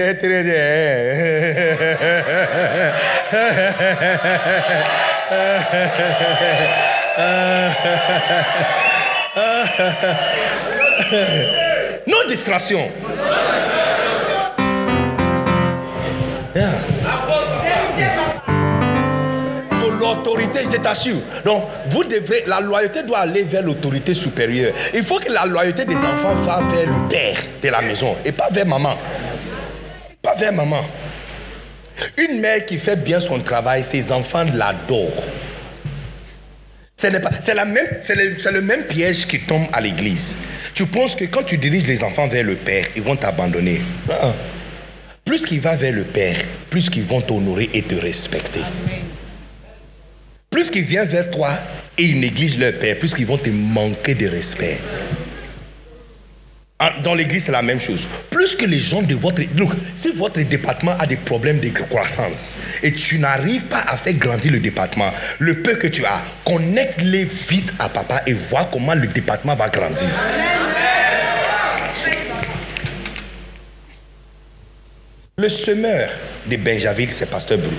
[12.07, 12.91] non distraction.
[20.23, 21.21] Sur l'autorité, je t'assure.
[21.43, 24.73] Donc, vous devrez, la loyauté doit aller vers l'autorité supérieure.
[24.93, 28.31] Il faut que la loyauté des enfants va vers le père de la maison et
[28.31, 28.97] pas vers maman.
[30.21, 30.83] Pas vers maman.
[32.17, 35.23] Une mère qui fait bien son travail, ses enfants l'adorent.
[36.95, 40.35] C'est le, le même piège qui tombe à l'église.
[40.75, 43.81] Tu penses que quand tu diriges les enfants vers le Père, ils vont t'abandonner.
[44.09, 44.33] Ah, ah.
[45.25, 46.37] Plus qu'ils vont vers le Père,
[46.69, 48.61] plus qu'ils vont t'honorer et te respecter.
[50.51, 51.57] Plus qu'ils viennent vers toi
[51.97, 54.79] et ils négligent leur Père, plus qu'ils vont te manquer de respect.
[56.77, 58.05] Ah, dans l'église, c'est la même chose.
[58.29, 59.41] Plus que les gens de votre...
[59.55, 64.13] Look, si votre département a des problèmes de croissance et tu n'arrives pas à faire
[64.15, 68.93] grandir le département, le peu que tu as, connecte-les vite à papa et vois comment
[68.93, 70.09] le département va grandir.
[75.37, 76.09] Le semeur
[76.45, 77.71] de Benjaville, c'est Pasteur Brou.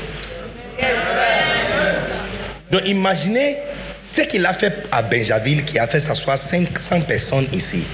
[2.73, 3.59] Donc imaginez
[4.01, 7.85] ce qu'il a fait à Benjaville qui a fait s'asseoir 500 personnes ici.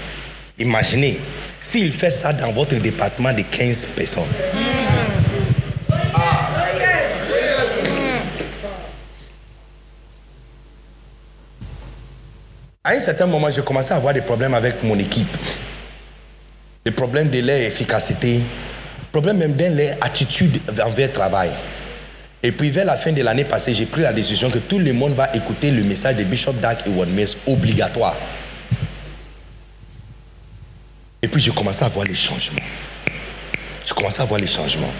[0.57, 1.19] Imaginez
[1.61, 4.23] s'il fait ça dans votre département de 15 personnes.
[12.85, 15.37] À un certain moment, j'ai commencé à avoir des problèmes avec mon équipe.
[16.85, 18.41] Des problèmes de leur efficacité,
[19.11, 21.51] problème même de leur attitude envers le travail.
[22.43, 24.93] Et puis vers la fin de l'année passée, j'ai pris la décision que tout le
[24.93, 27.11] monde va écouter le message de Bishop Dark et One
[27.47, 28.17] obligatoire.
[31.21, 32.61] Et puis j'ai commencé à voir les changements.
[33.85, 34.93] J'ai commencé à voir les changements.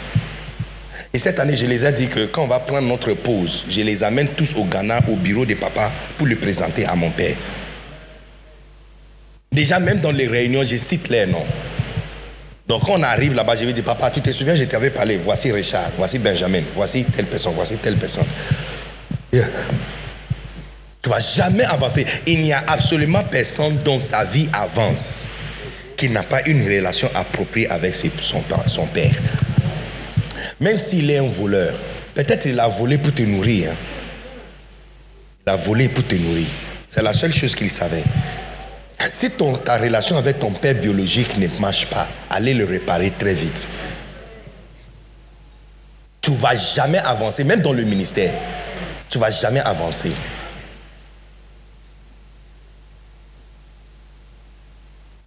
[1.13, 3.81] Et cette année, je les ai dit que quand on va prendre notre pause, je
[3.81, 7.37] les amène tous au Ghana, au bureau de papa, pour le présenter à mon père.
[9.51, 11.47] Déjà, même dans les réunions, je cite les noms.
[12.69, 15.17] Donc quand on arrive là-bas, je vais dire, papa, tu te souviens, je t'avais parlé,
[15.17, 18.27] voici Richard, voici Benjamin, voici telle personne, voici telle personne.
[19.33, 19.39] Tu
[21.09, 22.05] ne vas jamais avancer.
[22.27, 25.29] Il n'y a absolument personne dont sa vie avance
[25.97, 29.15] qui n'a pas une relation appropriée avec son, son père.
[30.61, 31.75] Même s'il est un voleur,
[32.15, 33.71] peut-être il a volé pour te nourrir.
[33.71, 33.77] Hein.
[35.47, 36.47] Il a volé pour te nourrir.
[36.91, 38.05] C'est la seule chose qu'il savait.
[39.13, 39.31] Si
[39.65, 43.69] ta relation avec ton père biologique ne marche pas, allez le réparer très vite.
[46.21, 48.35] Tu ne vas jamais avancer, même dans le ministère.
[49.09, 50.13] Tu ne vas jamais avancer.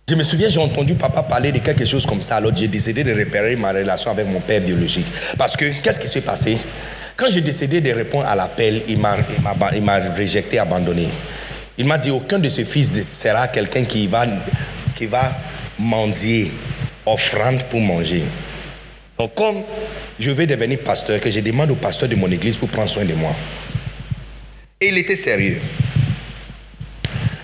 [0.07, 2.35] Je me souviens, j'ai entendu papa parler de quelque chose comme ça.
[2.35, 5.07] Alors j'ai décidé de repérer ma relation avec mon père biologique.
[5.37, 6.57] Parce que, qu'est-ce qui s'est passé?
[7.15, 11.07] Quand j'ai décidé de répondre à l'appel, il m'a rejeté, abandonné.
[11.77, 14.25] Il m'a dit, aucun de ses fils ne sera quelqu'un qui va,
[14.95, 15.35] qui va
[15.79, 16.51] mendier,
[17.05, 18.23] offrande pour manger.
[19.17, 19.63] Donc comme
[20.19, 23.05] je vais devenir pasteur, que je demande au pasteur de mon église pour prendre soin
[23.05, 23.35] de moi.
[24.79, 25.59] Et il était sérieux.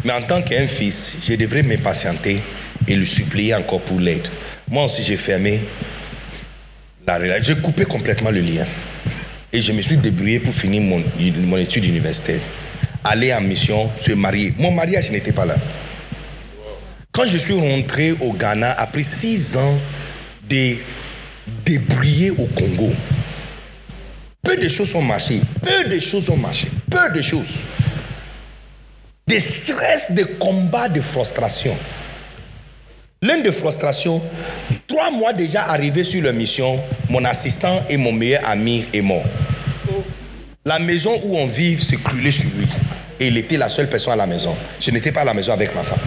[0.03, 2.41] Mais en tant qu'un fils, je devrais m'impatienter
[2.87, 4.27] et lui supplier encore pour l'aide.
[4.69, 5.61] Moi aussi, j'ai fermé
[7.05, 7.55] la relation.
[7.55, 8.65] J'ai coupé complètement le lien.
[9.51, 12.39] Et je me suis débrouillé pour finir mon étude universitaire.
[13.03, 14.53] Aller en mission, se marier.
[14.57, 15.55] Mon mariage n'était pas là.
[17.11, 19.77] Quand je suis rentré au Ghana, après six ans
[20.49, 20.75] de
[21.65, 22.91] débrouiller au Congo,
[24.43, 25.41] peu de choses ont marché.
[25.61, 26.67] Peu de choses ont marché.
[26.89, 27.47] Peu de choses
[29.27, 31.75] des stress, des combats, de frustration.
[33.21, 34.21] L'un de frustration,
[34.87, 36.79] trois mois déjà arrivé sur la mission,
[37.09, 39.25] mon assistant et mon meilleur ami est mort.
[40.63, 42.67] La maison où on vit s'est crûlée sur lui.
[43.19, 44.55] Et il était la seule personne à la maison.
[44.79, 45.99] Je n'étais pas à la maison avec ma femme.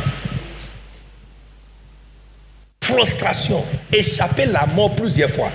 [2.83, 5.51] Frustration, échapper la mort plusieurs fois.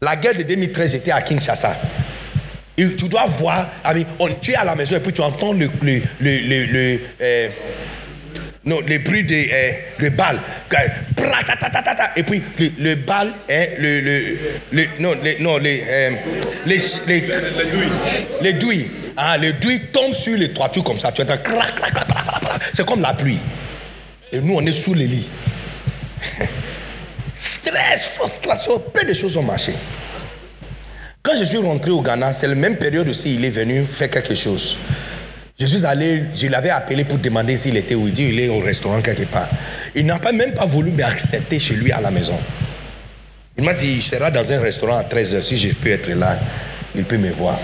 [0.00, 1.76] La guerre de 2013 était à Kinshasa.
[2.76, 3.68] Et tu dois voir,
[4.20, 7.48] on, tu es à la maison et puis tu entends le, le, le, le euh,
[8.64, 10.38] non, les bruits de euh, le bal.
[12.16, 14.00] Et puis le, le bal, hein, le,
[14.70, 16.10] le, non, les, non, les, euh,
[16.66, 17.24] les, les,
[18.42, 18.86] les, douilles.
[19.20, 21.10] Ah, les douilles tombent sur les toitures comme ça.
[21.10, 21.34] Tu entends
[22.72, 23.40] C'est comme la pluie.
[24.30, 25.28] Et nous, on est sous les lits.
[27.42, 29.72] Stress, frustration, peu de choses ont marché.
[31.20, 34.08] Quand je suis rentré au Ghana, c'est la même période aussi, il est venu faire
[34.08, 34.78] quelque chose.
[35.58, 38.06] Je suis allé, je l'avais appelé pour demander s'il était où.
[38.06, 39.48] Il dit il est au restaurant quelque part.
[39.96, 42.38] Il n'a pas même pas voulu m'accepter chez lui à la maison.
[43.56, 45.42] Il m'a dit il sera dans un restaurant à 13h.
[45.42, 46.38] Si je peux être là,
[46.94, 47.58] il peut me voir.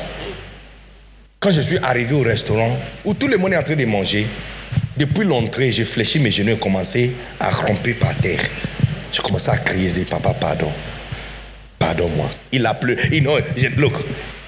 [1.45, 4.27] Quand je suis arrivé au restaurant, où tout le monde est en train de manger,
[4.97, 8.41] depuis l'entrée, j'ai fléchi mes genoux et commencé à romper par terre.
[9.13, 10.73] Je commençais à crier, papa, pardon.
[11.79, 12.31] Pardonne-moi.
[12.51, 12.75] Il a
[13.77, 13.93] look,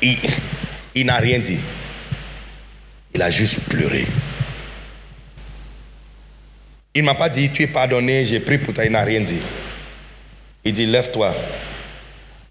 [0.00, 0.16] il,
[0.94, 1.58] il n'a rien dit.
[3.14, 4.06] Il a juste pleuré.
[6.94, 8.86] Il ne m'a pas dit, tu es pardonné, j'ai pris pour toi.
[8.86, 9.42] Il n'a rien dit.
[10.64, 11.36] Il dit, lève-toi.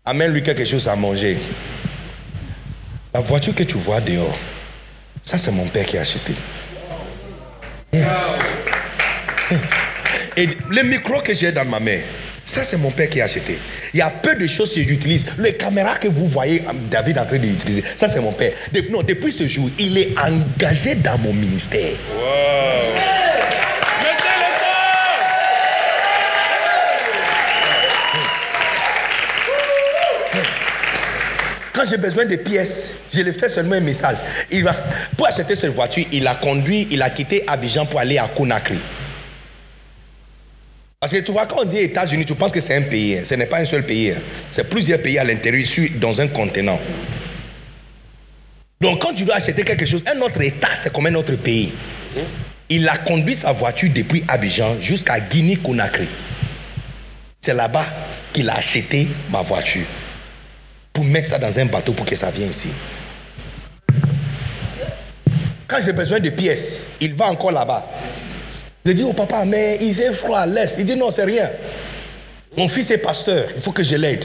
[0.06, 1.36] Amène-lui quelque chose à manger.
[3.16, 4.38] La voiture que tu vois dehors,
[5.24, 6.34] ça c'est mon père qui a acheté.
[10.36, 12.02] Et le micro que j'ai dans ma main,
[12.46, 13.58] ça c'est mon père qui a acheté.
[13.94, 15.26] Il y a peu de choses que j'utilise.
[15.38, 16.62] Les caméras que vous voyez
[16.92, 18.52] David en train d'utiliser, ça c'est mon père.
[18.90, 21.96] non, depuis ce jour, il est engagé dans mon ministère.
[31.90, 34.18] J'ai besoin de pièces, je lui fais seulement un message.
[34.52, 34.74] Il va,
[35.18, 38.80] pour acheter cette voiture, il a conduit, il a quitté Abidjan pour aller à Conakry.
[41.00, 43.18] Parce que tu vois, quand on dit États-Unis, tu penses que c'est un pays.
[43.18, 43.22] Hein.
[43.26, 44.12] Ce n'est pas un seul pays.
[44.12, 44.22] Hein.
[44.50, 45.68] C'est plusieurs pays à l'intérieur,
[46.00, 46.80] dans un continent.
[48.82, 51.74] Donc quand tu dois acheter quelque chose, un autre État, c'est comme un autre pays.
[52.70, 56.08] Il a conduit sa voiture depuis Abidjan jusqu'à Guinée-Conakry.
[57.40, 57.86] C'est là-bas
[58.34, 59.86] qu'il a acheté ma voiture
[60.96, 62.70] pour mettre ça dans un bateau pour que ça vienne ici.
[65.68, 67.86] Quand j'ai besoin de pièces, il va encore là-bas.
[68.86, 70.78] Je dis au papa, mais il fait froid, laisse.
[70.80, 71.50] Il dit non, c'est rien.
[72.56, 74.24] Mon fils est pasteur, il faut que je l'aide.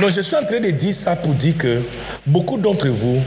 [0.00, 1.82] Non, je suis en train de dire ça pour dire que
[2.26, 3.22] beaucoup d'entre vous,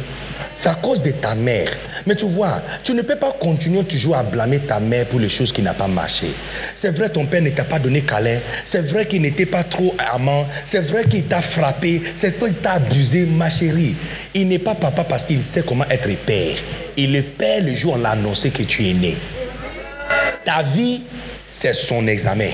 [0.53, 1.69] c'est à cause de ta mère.
[2.05, 5.29] Mais tu vois, tu ne peux pas continuer toujours à blâmer ta mère pour les
[5.29, 6.27] choses qui n'ont pas marché.
[6.75, 8.39] C'est vrai, ton père ne t'a pas donné câlin.
[8.65, 10.47] C'est vrai qu'il n'était pas trop amant.
[10.65, 12.01] C'est vrai qu'il t'a frappé.
[12.15, 13.95] C'est vrai qu'il t'a abusé, ma chérie.
[14.33, 16.57] Il n'est pas papa parce qu'il sait comment être père.
[16.97, 19.17] Il est père le jour où on l'a annoncé que tu es né.
[20.45, 21.03] Ta vie,
[21.45, 22.51] c'est son examen.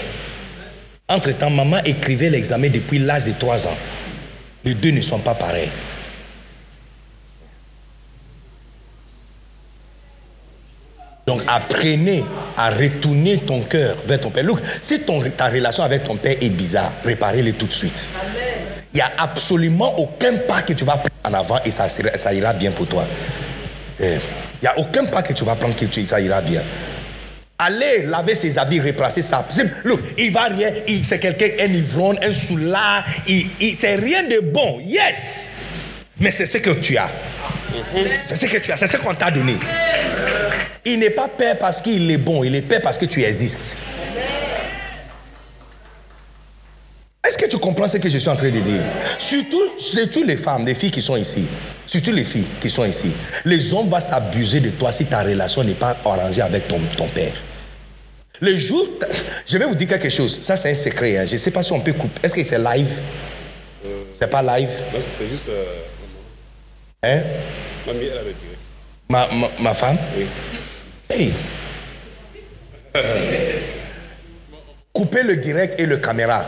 [1.07, 3.77] Entre-temps, maman écrivait l'examen depuis l'âge de 3 ans.
[4.63, 5.69] Les deux ne sont pas pareils.
[11.25, 12.23] Donc apprenez
[12.55, 14.43] à retourner ton cœur vers ton père.
[14.43, 18.09] Look, si ton, ta relation avec ton père est bizarre, réparez-le tout de suite.
[18.93, 22.33] Il n'y a absolument aucun pas que tu vas prendre en avant et ça, ça
[22.33, 23.07] ira bien pour toi.
[23.99, 24.17] Eh,
[24.61, 26.61] il n'y a aucun pas que tu vas prendre que ça ira bien.
[27.57, 29.47] Allez laver ses habits, replacer ça.
[29.83, 30.71] Look, il va rien,
[31.03, 34.79] c'est quelqu'un, un ivrogne, un soulard, il, il c'est rien de bon.
[34.81, 35.49] Yes!
[36.19, 37.09] Mais c'est ce que tu as.
[38.25, 39.57] C'est ce que tu as, c'est ce qu'on t'a donné.
[40.85, 43.83] Il n'est pas père parce qu'il est bon, il est père parce que tu existes.
[47.27, 48.83] Est-ce que tu comprends ce que je suis en train de dire?
[49.17, 51.47] Surtout, surtout les femmes, les filles qui sont ici.
[51.87, 53.13] Surtout les filles qui sont ici.
[53.45, 57.07] Les hommes vont s'abuser de toi si ta relation n'est pas arrangée avec ton, ton
[57.07, 57.33] père.
[58.39, 58.87] Le jour,
[59.45, 60.39] je vais vous dire quelque chose.
[60.41, 61.17] Ça, c'est un secret.
[61.17, 61.25] Hein.
[61.25, 62.19] Je ne sais pas si on peut couper.
[62.21, 63.01] Est-ce que c'est live?
[64.19, 64.69] C'est pas live?
[64.93, 65.49] Non, c'est juste.
[65.49, 65.65] Euh,
[67.03, 67.23] hein?
[67.87, 68.55] Mamie, elle avait dit.
[69.09, 69.97] Ma, ma, ma femme?
[70.17, 70.25] Oui.
[71.09, 71.33] Hey.
[74.93, 76.45] Coupez le direct et le caméra.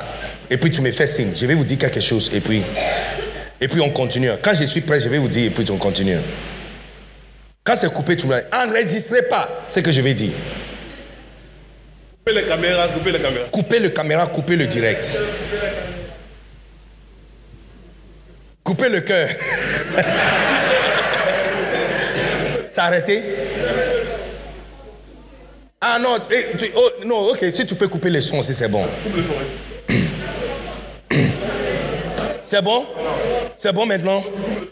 [0.50, 1.34] Et puis tu me fais signe.
[1.36, 2.32] Je vais vous dire quelque chose.
[2.34, 2.64] Et puis,
[3.60, 4.30] et puis on continue.
[4.42, 6.18] Quand je suis prêt, je vais vous dire et puis on continue.
[7.64, 10.32] Quand c'est coupé, tu me Enregistrez pas ce que je vais dire.
[12.24, 13.48] Coupez les caméras, coupez les caméras.
[13.52, 15.20] Coupez le caméra, coupez le direct.
[18.64, 19.30] Coupez le cœur.
[22.78, 23.24] A arrêté?
[25.90, 28.86] Ah non, tu, oh, non, ok, si tu peux couper les sons aussi, c'est bon.
[32.44, 32.86] C'est bon?
[33.56, 34.22] C'est bon maintenant?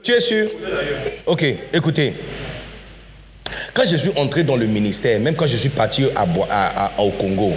[0.04, 0.50] Tu es sûr?
[1.26, 2.14] Ok, écoutez.
[3.74, 6.06] Quand je suis entré dans le ministère, même quand je suis parti
[6.98, 7.54] au Congo,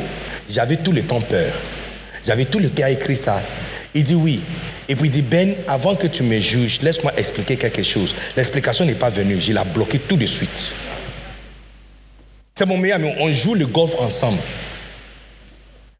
[0.48, 1.52] j'avais tout le temps peur.
[2.24, 3.42] J'avais tout le temps à écrire ça.
[3.92, 4.40] Il dit oui.
[4.88, 8.14] Et puis il dit, Ben, avant que tu me juges, laisse-moi expliquer quelque chose.
[8.36, 9.40] L'explication n'est pas venue.
[9.40, 10.72] Je l'ai bloqué tout de suite.
[12.58, 13.12] C'est mon meilleur ami.
[13.20, 14.38] On joue le golf ensemble.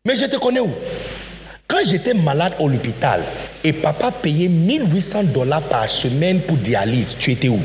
[0.05, 0.73] Mais je te connais où?
[1.69, 3.23] Quand j'étais malade au l'hôpital
[3.63, 7.61] et papa payait 1800 dollars par semaine pour dialyse, tu étais où?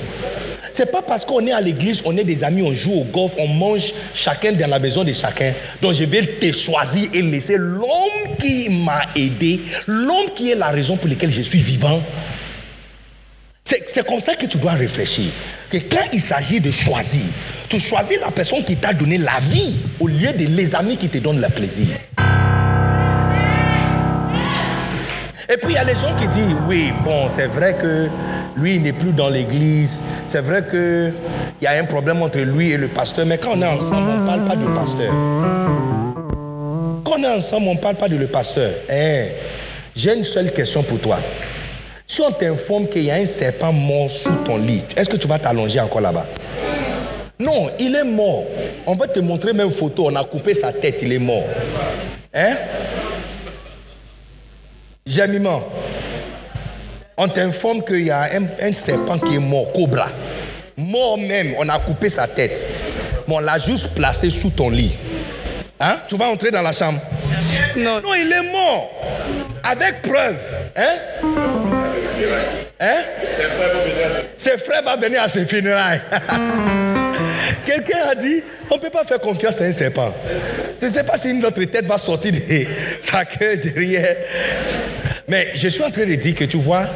[0.71, 3.31] C'est pas parce qu'on est à l'église, on est des amis, on joue au golf,
[3.39, 5.53] on mange chacun dans la maison de chacun.
[5.81, 10.67] Donc je vais te choisir et laisser l'homme qui m'a aidé, l'homme qui est la
[10.67, 11.99] raison pour laquelle je suis vivant.
[13.65, 15.31] C'est comme ça que tu dois réfléchir.
[15.69, 17.21] Que quand il s'agit de choisir,
[17.69, 21.09] tu choisis la personne qui t'a donné la vie au lieu de les amis qui
[21.09, 21.87] te donnent le plaisir.
[25.49, 28.09] Et puis il y a les gens qui disent, oui, bon, c'est vrai que
[28.55, 31.13] lui n'est plus dans l'église, c'est vrai qu'il
[31.61, 34.17] y a un problème entre lui et le pasteur, mais quand on est ensemble, on
[34.19, 35.11] ne parle pas du pasteur.
[37.03, 38.71] Quand on est ensemble, on ne parle pas de le pasteur.
[38.89, 39.25] Hein,
[39.95, 41.19] J'ai une seule question pour toi.
[42.13, 45.27] Si on t'informe qu'il y a un serpent mort sous ton lit, est-ce que tu
[45.27, 46.27] vas t'allonger encore là-bas?
[47.39, 48.43] Non, il est mort.
[48.85, 51.41] On va te montrer même une photo, on a coupé sa tête, il est mort.
[52.31, 52.55] Hein?
[55.03, 55.63] Gémiment.
[57.17, 60.09] On t'informe qu'il y a un, un serpent qui est mort, cobra.
[60.77, 62.69] Mort même, on a coupé sa tête.
[63.27, 64.93] Mais on l'a juste placé sous ton lit.
[65.79, 65.97] Hein?
[66.07, 66.99] Tu vas entrer dans la chambre?
[67.75, 68.01] Non.
[68.01, 68.91] Non, il est mort.
[69.63, 70.37] Avec preuve.
[70.75, 71.42] Hein?
[74.43, 76.01] Ses frères vont venir à ses funérailles.
[77.65, 80.13] Quelqu'un a dit, on ne peut pas faire confiance à un serpent.
[80.81, 82.39] Je ne sais pas si une autre tête va sortir de
[82.99, 84.17] sa queue derrière.
[85.29, 86.89] Mais je suis en train de dire que tu vois,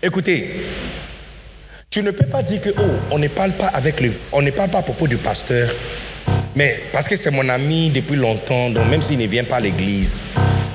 [0.00, 0.60] écoutez,
[1.90, 4.52] tu ne peux pas dire que, oh, on ne parle pas avec le, on ne
[4.52, 5.74] parle pas à propos du pasteur.
[6.54, 9.60] Mais parce que c'est mon ami depuis longtemps, donc même s'il ne vient pas à
[9.60, 10.22] l'église,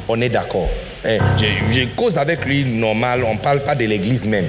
[0.10, 0.70] on est d'accord.
[1.06, 4.48] Eh, je, je cause avec lui normal, on ne parle pas de l'église même.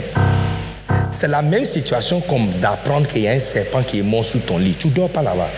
[1.11, 4.41] C'est la même situation comme d'apprendre qu'il y a un serpent qui est mort sous
[4.41, 4.75] ton lit.
[4.79, 5.51] Tu ne dors pas là-bas.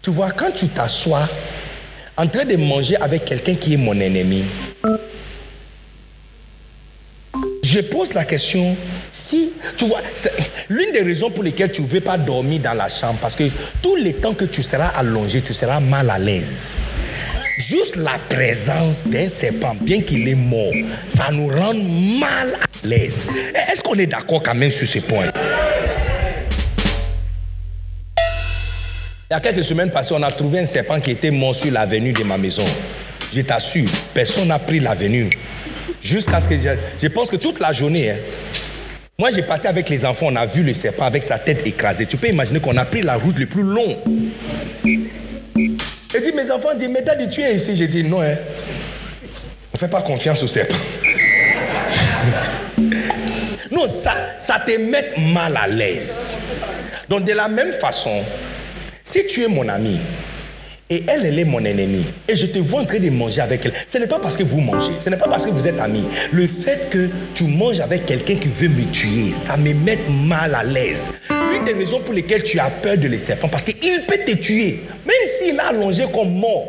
[0.00, 1.28] Tu vois, quand tu t'assois
[2.16, 4.44] en train de manger avec quelqu'un qui est mon ennemi,
[7.62, 8.76] je pose la question,
[9.12, 10.00] si, tu vois,
[10.68, 13.44] l'une des raisons pour lesquelles tu ne veux pas dormir dans la chambre, parce que
[13.82, 16.76] tous les temps que tu seras allongé, tu seras mal à l'aise.
[17.58, 20.72] Juste la présence d'un serpent, bien qu'il est mort,
[21.08, 25.26] ça nous rend mal à Est-ce qu'on est d'accord quand même sur ce point?
[29.30, 31.72] Il y a quelques semaines passées, on a trouvé un serpent qui était mort sur
[31.72, 32.64] l'avenue de ma maison.
[33.34, 35.30] Je t'assure, personne n'a pris l'avenue.
[36.02, 38.16] Jusqu'à ce que je, pense que toute la journée, hein,
[39.18, 42.06] moi j'ai parti avec les enfants, on a vu le serpent avec sa tête écrasée.
[42.06, 43.98] Tu peux imaginer qu'on a pris la route le plus long.
[46.12, 47.76] Et dit, mes enfants disent, mais daddy, tu es ici?
[47.76, 48.34] J'ai dit, non, hein.
[49.72, 50.74] on ne fait pas confiance au serpent.
[53.88, 56.36] Ça, te met mal à l'aise.
[57.08, 58.22] Donc de la même façon,
[59.02, 59.98] si tu es mon ami
[60.88, 63.72] et elle, est mon ennemie, et je te vois en train de manger avec elle,
[63.86, 66.04] ce n'est pas parce que vous mangez, ce n'est pas parce que vous êtes amis.
[66.32, 70.54] Le fait que tu manges avec quelqu'un qui veut me tuer, ça me met mal
[70.54, 71.12] à l'aise.
[71.52, 74.32] L'une des raisons pour lesquelles tu as peur de les serpents, parce qu'il peut te
[74.32, 76.68] tuer, même s'il a allongé comme mort.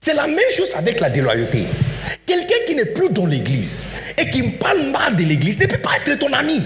[0.00, 1.64] C'est la même chose avec la déloyauté.
[2.26, 3.86] Quelqu'un qui n'est plus dans l'église
[4.18, 6.62] et qui parle mal de l'église ne peut pas être ton ami.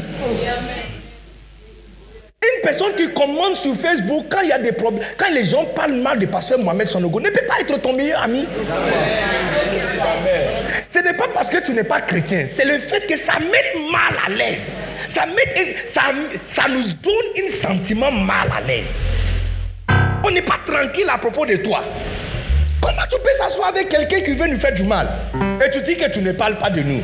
[2.41, 5.65] Une personne qui commande sur Facebook quand il y a des problèmes, quand les gens
[5.65, 8.47] parlent mal du pasteur Mohamed Sanogo, ne peut pas être ton meilleur ami.
[10.87, 13.91] Ce n'est pas parce que tu n'es pas chrétien, c'est le fait que ça met
[13.91, 14.81] mal à l'aise.
[15.09, 16.03] Ça, met, ça,
[16.47, 19.05] ça nous donne un sentiment mal à l'aise.
[20.25, 21.83] On n'est pas tranquille à propos de toi.
[22.89, 25.11] Comment tu peux s'asseoir avec quelqu'un qui veut nous faire du mal
[25.63, 27.03] et tu dis que tu ne parles pas de nous?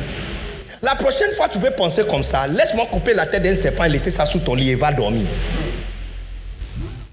[0.81, 3.89] La prochaine fois tu veux penser comme ça, laisse-moi couper la tête d'un serpent et
[3.89, 5.27] laisser ça sous ton lit et va dormir.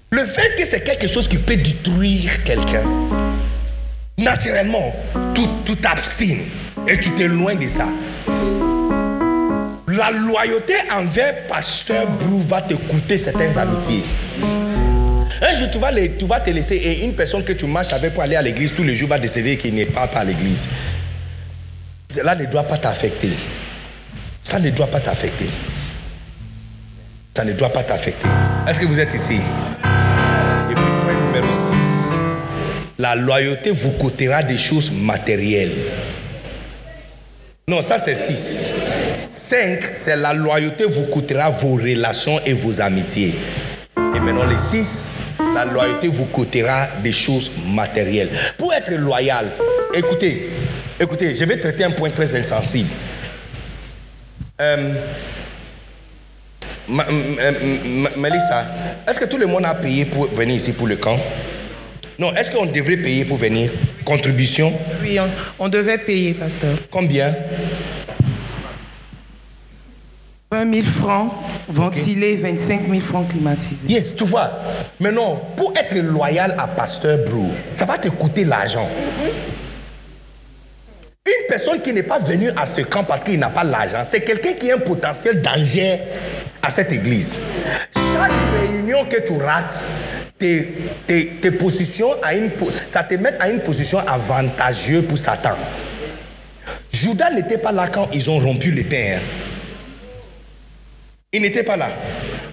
[0.09, 2.83] Le fait que c'est quelque chose qui peut détruire quelqu'un,
[4.17, 4.91] naturellement,
[5.63, 6.45] tu t'abstines
[6.87, 7.85] et tu t'éloignes de ça.
[9.87, 14.03] La loyauté envers Pasteur Brou va te coûter certaines amitiés.
[15.45, 15.77] Un jour, tu
[16.25, 18.83] vas, te laisser et une personne que tu marches avec pour aller à l'église tous
[18.83, 20.69] les jours va décider qu'il n'est pas à l'église.
[22.09, 23.31] Cela ne doit pas t'affecter.
[24.41, 25.49] Ça ne doit pas t'affecter.
[27.35, 28.29] Ça ne doit pas t'affecter.
[28.69, 29.41] Est-ce que vous êtes ici?
[30.69, 32.13] Et puis point numéro 6.
[32.99, 35.73] La loyauté vous coûtera des choses matérielles.
[37.67, 38.69] Non, ça c'est 6.
[39.29, 43.35] 5, c'est la loyauté vous coûtera vos relations et vos amitiés.
[44.23, 45.13] Maintenant les 6,
[45.53, 48.29] la loyauté vous coûtera des choses matérielles.
[48.57, 49.51] Pour être loyal,
[49.93, 50.49] écoutez,
[50.99, 52.89] écoutez, je vais traiter un point très insensible.
[54.61, 54.93] Euh,
[56.87, 57.55] Ma- m- m-
[57.85, 58.65] m- Mélissa,
[59.07, 61.17] est-ce que tout le monde a payé pour venir ici pour le camp?
[62.19, 63.71] Non, est-ce qu'on devrait payer pour venir?
[64.03, 64.73] Contribution?
[65.01, 65.29] Oui, on,
[65.63, 66.77] on devait payer, pasteur.
[66.91, 67.33] Combien?
[70.53, 71.31] 20 000 francs
[71.67, 73.87] ventilés, 25 000 francs climatisés.
[73.89, 74.51] Yes, tu vois.
[74.99, 78.87] Maintenant, pour être loyal à Pasteur Brou, ça va te coûter l'argent.
[81.25, 84.21] Une personne qui n'est pas venue à ce camp parce qu'il n'a pas l'argent, c'est
[84.21, 85.99] quelqu'un qui a un potentiel danger
[86.61, 87.39] à cette église.
[88.13, 88.31] Chaque
[88.61, 89.87] réunion que tu rates,
[90.37, 90.67] tes,
[91.07, 92.51] tes- tes positions à une,
[92.87, 95.55] ça te met à une position avantageuse pour Satan.
[96.91, 99.17] Judas n'était pas là quand ils ont rompu les pains.
[101.35, 101.87] Il n'était pas là.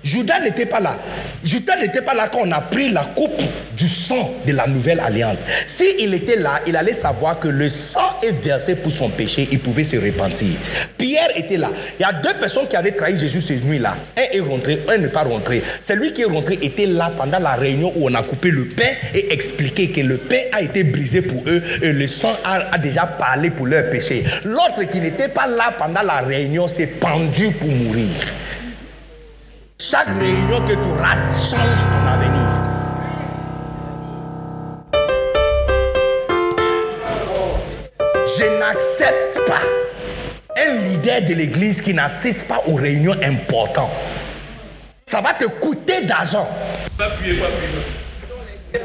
[0.03, 0.97] Judas n'était pas là.
[1.45, 3.43] Judas n'était pas là quand on a pris la coupe
[3.77, 5.45] du sang de la nouvelle alliance.
[5.67, 9.59] S'il était là, il allait savoir que le sang est versé pour son péché, il
[9.59, 10.55] pouvait se repentir.
[10.97, 11.71] Pierre était là.
[11.99, 13.99] Il y a deux personnes qui avaient trahi Jésus cette nuit-là.
[14.17, 15.63] Un est rentré, un n'est pas rentré.
[15.83, 18.89] Celui qui est rentré était là pendant la réunion où on a coupé le pain
[19.15, 22.79] et expliqué que le pain a été brisé pour eux et le sang a, a
[22.79, 24.25] déjà parlé pour leur péché.
[24.45, 28.07] L'autre qui n'était pas là pendant la réunion s'est pendu pour mourir.
[29.83, 32.51] Chaque réunion que tu rates change ton avenir.
[38.39, 39.61] Je n'accepte pas
[40.57, 43.91] un leader de l'église qui n'assiste pas aux réunions importantes.
[45.07, 46.49] Ça va te coûter d'argent.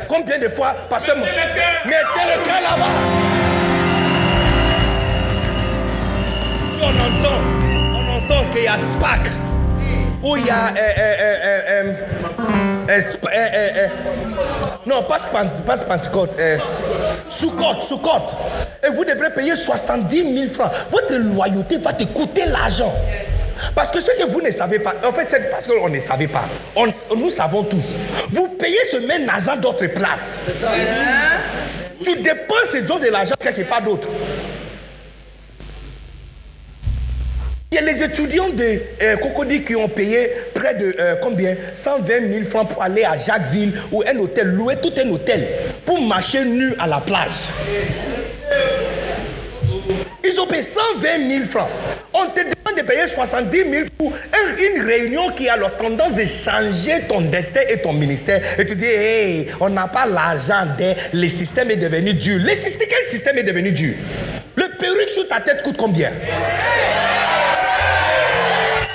[0.07, 1.85] Combien de fois, pasteur, Mettez le cœur.
[1.85, 2.91] mettez le cœur là-bas.
[6.69, 7.39] Si on entend,
[7.93, 9.29] on entend qu'il y a SPAC,
[10.25, 10.67] ou il y a.
[10.67, 11.23] euh, euh,
[11.69, 11.93] euh,
[12.89, 13.87] euh,
[14.85, 16.37] non, pas, pas Pentecôte,
[17.29, 18.09] Soukot, Soukot.
[18.85, 20.71] Et vous devrez payer 70 000 francs.
[20.91, 22.93] Votre loyauté va te coûter l'argent.
[23.73, 26.27] Parce que ce que vous ne savez pas, en fait, c'est parce qu'on ne savait
[26.27, 26.43] pas.
[26.75, 26.85] On-
[27.15, 27.95] nous savons tous.
[28.31, 30.41] Vous payez ce même argent d'autre place.
[32.03, 34.07] Tu dépenses ce genre de l'argent quelque part d'autre.
[37.83, 41.55] Les étudiants de euh, Cocody qui ont payé près de euh, combien?
[41.73, 45.45] 120 000 francs pour aller à Jacquesville ou un hôtel, louer tout un hôtel
[45.85, 47.51] pour marcher nu à la plage.
[50.23, 51.69] Ils ont payé 120 000 francs.
[52.13, 56.15] On te demande de payer 70 000 pour un- une réunion qui a la tendance
[56.15, 58.41] de changer ton destin et ton ministère.
[58.57, 60.65] Et tu dis, hey, on n'a pas l'argent,
[61.13, 62.39] le système est devenu dur.
[62.41, 63.93] Le système, quel système est devenu dur?
[64.55, 66.11] Le perruque sur ta tête coûte combien?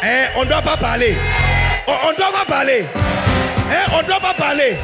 [0.02, 1.14] Hein, on ne doit pas parler.
[1.86, 2.86] On ne doit pas parler.
[3.70, 4.78] Hein, on ne doit pas parler.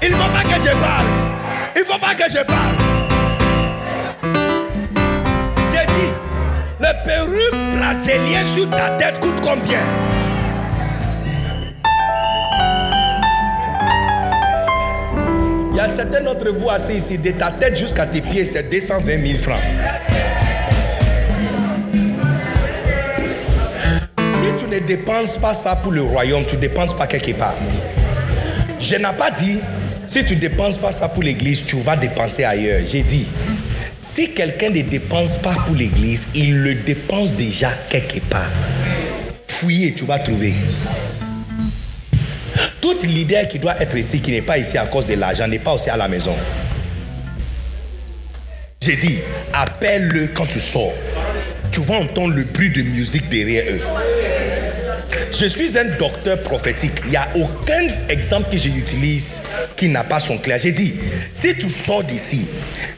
[0.00, 1.06] Il ne faut pas que je parle.
[1.74, 2.74] Il ne faut pas que je parle.
[5.72, 6.12] J'ai dit,
[6.78, 9.80] le perruque brésilien sur ta tête coûte combien?
[15.72, 18.70] Il y a certains d'entre vous assis ici, de ta tête jusqu'à tes pieds, c'est
[18.70, 19.62] 220 000 francs.
[24.70, 27.56] Ne dépenses pas ça pour le royaume, tu ne dépenses pas quelque part.
[28.80, 29.58] Je n'ai pas dit,
[30.06, 32.80] si tu dépenses pas ça pour l'église, tu vas dépenser ailleurs.
[32.86, 33.26] J'ai dit,
[33.98, 38.50] si quelqu'un ne dépense pas pour l'église, il le dépense déjà quelque part.
[39.48, 40.54] Fouiller, tu vas trouver.
[42.80, 45.58] Tout leader qui doit être ici, qui n'est pas ici à cause de l'argent, n'est
[45.58, 46.34] pas aussi à la maison.
[48.80, 49.18] J'ai dit,
[49.52, 50.94] appelle-le quand tu sors.
[51.70, 53.80] Tu vas entendre le bruit de musique derrière eux.
[55.32, 57.00] Je suis un docteur prophétique.
[57.04, 59.42] Il n'y a aucun exemple que j'utilise
[59.76, 60.58] qui n'a pas son clair.
[60.58, 60.94] J'ai dit,
[61.32, 62.46] si tu sors d'ici,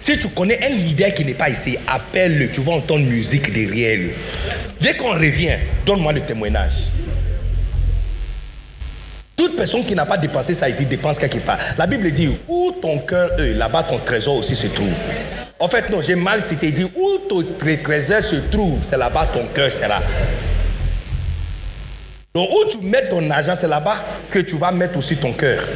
[0.00, 2.50] si tu connais un leader qui n'est pas ici, appelle-le.
[2.50, 4.10] Tu vas entendre musique derrière lui.
[4.80, 6.88] Dès qu'on revient, donne-moi le témoignage.
[9.36, 11.58] Toute personne qui n'a pas dépensé ça ici dépense quelque part.
[11.76, 14.92] La Bible dit où ton cœur est, là-bas ton trésor aussi se trouve.
[15.58, 16.70] En fait, non, j'ai mal cité.
[16.70, 20.00] dit où ton trésor se trouve, c'est là-bas ton cœur sera.
[22.34, 23.96] Donc où tu mets ton argent, c'est là-bas
[24.30, 25.68] que tu vas mettre aussi ton cœur.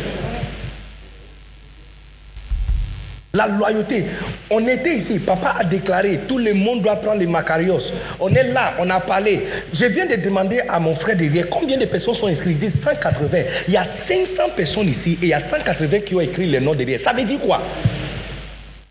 [3.34, 4.06] La loyauté.
[4.48, 7.92] On était ici, papa a déclaré, tout le monde doit prendre les Macarios.
[8.18, 9.46] On est là, on a parlé.
[9.74, 12.56] Je viens de demander à mon frère derrière combien de personnes sont inscrites?
[12.62, 13.38] Il dit 180.
[13.68, 16.60] Il y a 500 personnes ici et il y a 180 qui ont écrit les
[16.60, 16.98] noms derrière.
[16.98, 17.60] Ça veut dire quoi?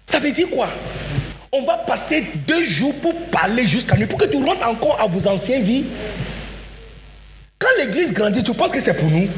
[0.06, 0.68] Ça veut dire quoi?
[1.52, 5.08] On va passer deux jours pour parler jusqu'à nuit, pour que tu rentres encore à
[5.08, 5.86] vos anciennes vies.
[7.58, 9.30] Quand l'église grandit, tu penses que c'est pour nous?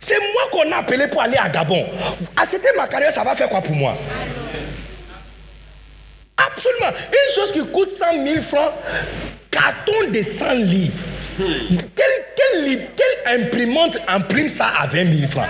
[0.00, 1.86] C'est moi qu'on a appelé pour aller à Gabon.
[2.36, 3.96] Acheter ma carrière, ça va faire quoi pour moi?
[6.36, 6.90] Absolument.
[7.08, 8.72] Une chose qui coûte 100 000 francs,
[9.50, 10.92] carton de 100 livres.
[11.94, 12.88] Quelle,
[13.24, 15.46] imprimante imprime ça à 20 000 francs?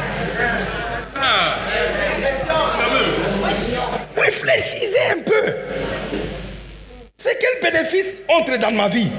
[4.16, 5.56] Réfléchissez un peu.
[7.16, 9.10] C'est quel bénéfice entre dans ma vie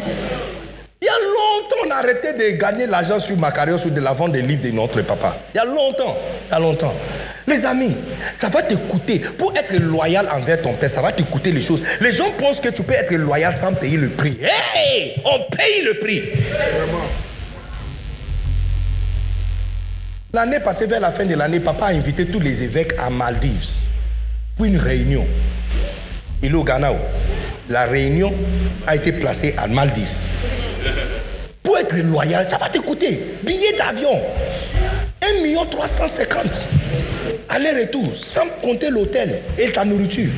[1.03, 4.01] il y a longtemps, on a arrêté de gagner l'argent sur ma carrière, sur de
[4.01, 5.37] la vente des livres de notre papa.
[5.53, 6.17] Il y a longtemps.
[6.49, 6.93] Il y a longtemps.
[7.47, 7.95] Les amis,
[8.35, 9.19] ça va te coûter.
[9.19, 11.81] Pour être loyal envers ton père, ça va te coûter les choses.
[11.99, 14.37] Les gens pensent que tu peux être loyal sans payer le prix.
[14.41, 15.21] Hey!
[15.25, 16.23] On paye le prix.
[20.33, 23.85] L'année passée, vers la fin de l'année, papa a invité tous les évêques à Maldives
[24.55, 25.25] pour une réunion.
[26.41, 26.91] Il est au Ghana.
[27.69, 28.33] La réunion
[28.87, 30.27] a été placée à Maldives.
[32.01, 33.37] Loyal, ça va te coûter.
[33.43, 34.21] Billet d'avion.
[35.39, 36.67] 1 million 350.
[37.49, 40.31] Aller-retour, sans compter l'hôtel et ta nourriture.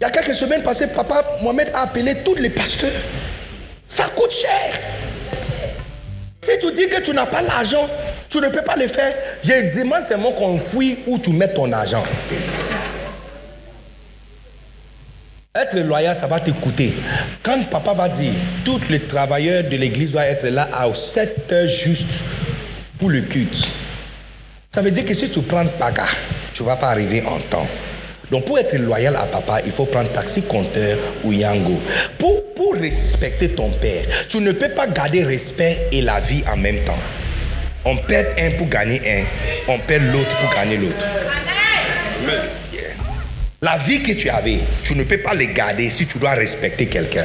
[0.00, 2.90] Il y a quelques semaines passées, papa Mohamed a appelé tous les pasteurs.
[3.86, 4.80] Ça coûte cher.
[6.40, 7.88] Si tu dis que tu n'as pas l'argent,
[8.28, 9.14] tu ne peux pas le faire.
[9.42, 12.04] Je demande seulement qu'on fouille où tu mets ton argent.
[15.60, 16.94] Être loyal, ça va te coûter.
[17.42, 18.32] Quand papa va dire,
[18.64, 22.22] tous les travailleurs de l'église doivent être là à 7 heures juste
[22.96, 23.66] pour le culte.
[24.68, 26.04] Ça veut dire que si tu prends Paga,
[26.52, 27.66] tu ne vas pas arriver en temps.
[28.30, 31.80] Donc pour être loyal à papa, il faut prendre taxi compteur ou Yango.
[32.18, 36.56] Pour, pour respecter ton père, tu ne peux pas garder respect et la vie en
[36.56, 36.98] même temps.
[37.84, 41.04] On perd un pour gagner un, on perd l'autre pour gagner l'autre.
[43.60, 46.86] La vie que tu avais, tu ne peux pas les garder si tu dois respecter
[46.86, 47.24] quelqu'un.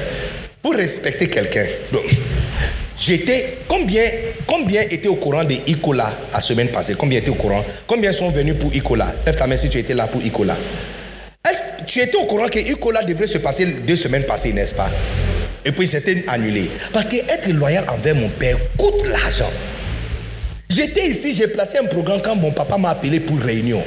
[0.63, 1.67] Pour respecter quelqu'un,
[2.97, 3.59] j'étais.
[3.67, 4.01] Combien,
[4.47, 6.95] combien étaient au courant de Icola la semaine passée?
[6.97, 7.63] Combien étaient au courant?
[7.85, 10.57] Combien sont venus pour Icola Lève ta main si tu étais là pour Icola.
[11.47, 14.73] Est-ce que tu étais au courant que Icola devrait se passer deux semaines passées, n'est-ce
[14.73, 14.89] pas?
[15.63, 16.67] Et puis c'était annulé.
[16.91, 19.51] Parce que être loyal envers mon père coûte l'argent.
[20.67, 23.83] J'étais ici, j'ai placé un programme quand mon papa m'a appelé pour réunion.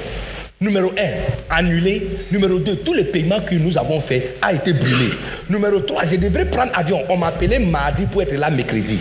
[0.60, 2.08] Numéro 1, annulé.
[2.32, 5.10] Numéro 2, tous les paiements que nous avons faits a été brûlé.
[5.50, 7.02] Numéro 3, je devrais prendre avion.
[7.10, 8.98] On m'a appelé mardi pour être là mercredi.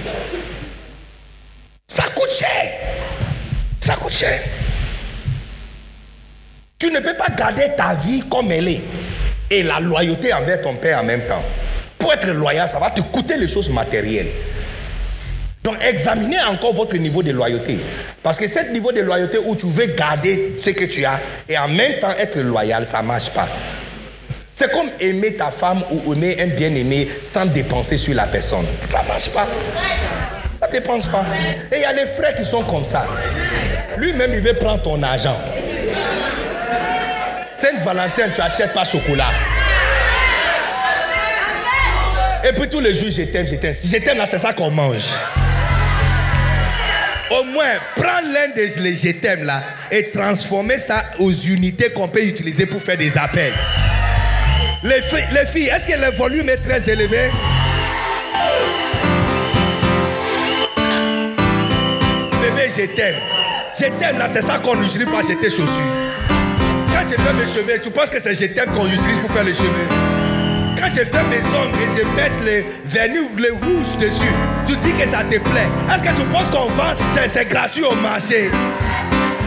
[1.87, 2.71] Ça coûte cher.
[3.79, 4.41] Ça coûte cher.
[6.77, 8.81] Tu ne peux pas garder ta vie comme elle est
[9.49, 11.43] et la loyauté envers ton père en même temps.
[11.97, 14.27] Pour être loyal, ça va te coûter les choses matérielles.
[15.65, 17.79] Donc examinez encore votre niveau de loyauté.
[18.21, 21.19] Parce que ce niveau de loyauté où tu veux garder ce que tu as
[21.49, 23.49] et en même temps être loyal, ça ne marche pas.
[24.53, 28.65] C'est comme aimer ta femme ou aimer un bien-aimé sans dépenser sur la personne.
[28.83, 29.47] Ça ne marche pas.
[30.53, 31.25] Ça ne dépense pas.
[31.71, 33.07] Et il y a les frères qui sont comme ça.
[33.97, 35.35] Lui-même, il veut prendre ton argent.
[37.53, 39.31] Sainte-Valentin, tu n'achètes pas chocolat.
[42.47, 43.73] Et puis tous les jours, je t'aime, je t'aime.
[43.73, 45.07] Si je t'aime, là, c'est ça qu'on mange.
[47.95, 52.97] Prends l'un des t'aime là et transformer ça aux unités qu'on peut utiliser pour faire
[52.97, 53.53] des appels.
[54.83, 57.31] Les filles, les filles est-ce que le volume est très élevé?
[62.41, 63.15] Bébé.
[63.77, 65.67] Je t'aime là, c'est ça qu'on utilise pour acheter chaussures.
[66.27, 69.43] Quand je fais mes cheveux, tu penses que c'est je t'aime qu'on utilise pour faire
[69.43, 70.04] les cheveux?
[70.85, 74.23] Quand je fais mes ongles et je mets les vernis, les rouges dessus,
[74.65, 75.69] tu dis que ça te plaît.
[75.93, 78.49] Est-ce que tu penses qu'on vend, c'est, c'est gratuit au marché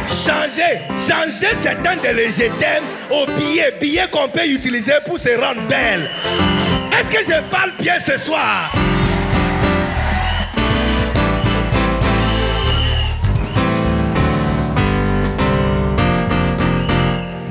[0.06, 5.28] Changer, changer certains de les je t'aime au billet, billet qu'on peut utiliser pour se
[5.28, 6.10] rendre belle.
[6.98, 8.72] Est-ce que je parle bien ce soir?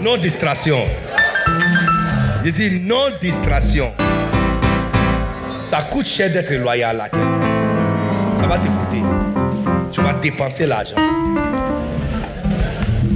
[0.02, 0.86] Non distraction.
[2.48, 3.92] Je dis non distraction.
[5.66, 8.36] Ça coûte cher d'être loyal à quelqu'un.
[8.36, 9.04] Ça va te coûter.
[9.92, 10.96] Tu vas dépenser l'argent.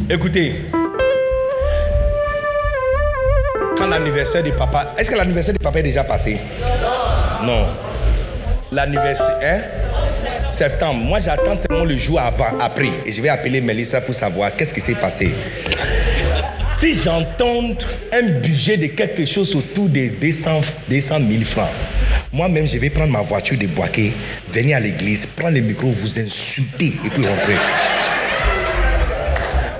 [0.09, 0.65] Écoutez,
[3.77, 6.37] quand l'anniversaire du papa, est-ce que l'anniversaire du papa est déjà passé?
[7.45, 7.67] Non.
[8.69, 9.61] L'anniversaire, hein?
[10.49, 11.05] Septembre.
[11.05, 12.91] Moi, j'attends seulement le jour avant, après.
[13.05, 15.33] Et je vais appeler Melissa pour savoir qu'est-ce qui s'est passé.
[16.81, 17.75] Si j'entends
[18.11, 21.69] un budget de quelque chose autour de 200, 200 000 francs,
[22.33, 24.11] moi-même, je vais prendre ma voiture de Boaké,
[24.51, 27.53] venir à l'église, prendre le micro, vous insulter et puis rentrer.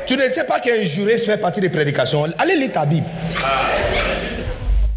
[0.05, 2.23] Tu ne sais pas qu'un juriste fait partie des prédications.
[2.37, 3.07] Allez lire ta Bible.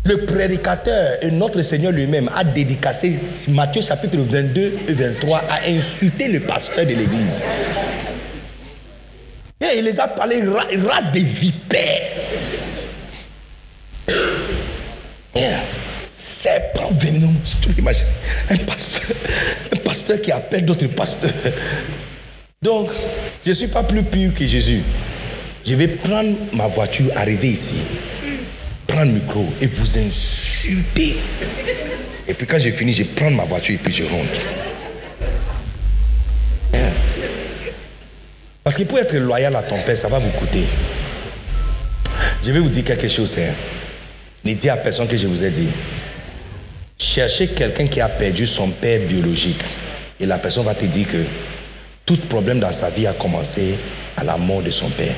[0.05, 3.18] Le prédicateur et notre Seigneur lui-même a dédicacé
[3.48, 7.43] Matthieu chapitre 22 et 23 à insulter le pasteur de l'église.
[9.73, 12.11] Et il les a parlé ra- race des vipères.
[15.35, 15.61] Yeah.
[16.12, 17.28] Serpent venimeux.
[17.61, 18.07] Tu imagines
[18.51, 19.16] un pasteur,
[19.73, 21.32] un pasteur qui appelle d'autres pasteurs.
[22.62, 22.91] Donc,
[23.45, 24.82] je ne suis pas plus pur que Jésus.
[25.66, 27.74] Je vais prendre ma voiture, arriver ici,
[28.86, 31.16] prendre le micro et vous insulter.
[32.28, 34.41] Et puis quand j'ai fini, je prends ma voiture et puis je rentre.
[38.65, 40.66] Parce que pour être loyal à ton père, ça va vous coûter.
[42.43, 43.36] Je vais vous dire quelque chose.
[43.39, 43.53] Hein.
[44.43, 45.69] Ne dis à personne que je vous ai dit.
[46.99, 49.62] Cherchez quelqu'un qui a perdu son père biologique.
[50.19, 51.19] Et la personne va te dire que
[52.07, 53.74] tout problème dans sa vie a commencé
[54.16, 55.15] à la mort de son père.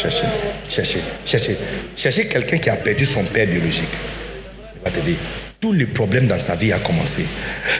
[0.00, 0.26] Cherchez,
[0.68, 1.56] cherchez, cherchez.
[1.96, 3.88] Cherchez quelqu'un qui a perdu son père biologique.
[4.76, 5.16] Il va te dire,
[5.60, 7.24] tous les problèmes dans sa vie a commencé.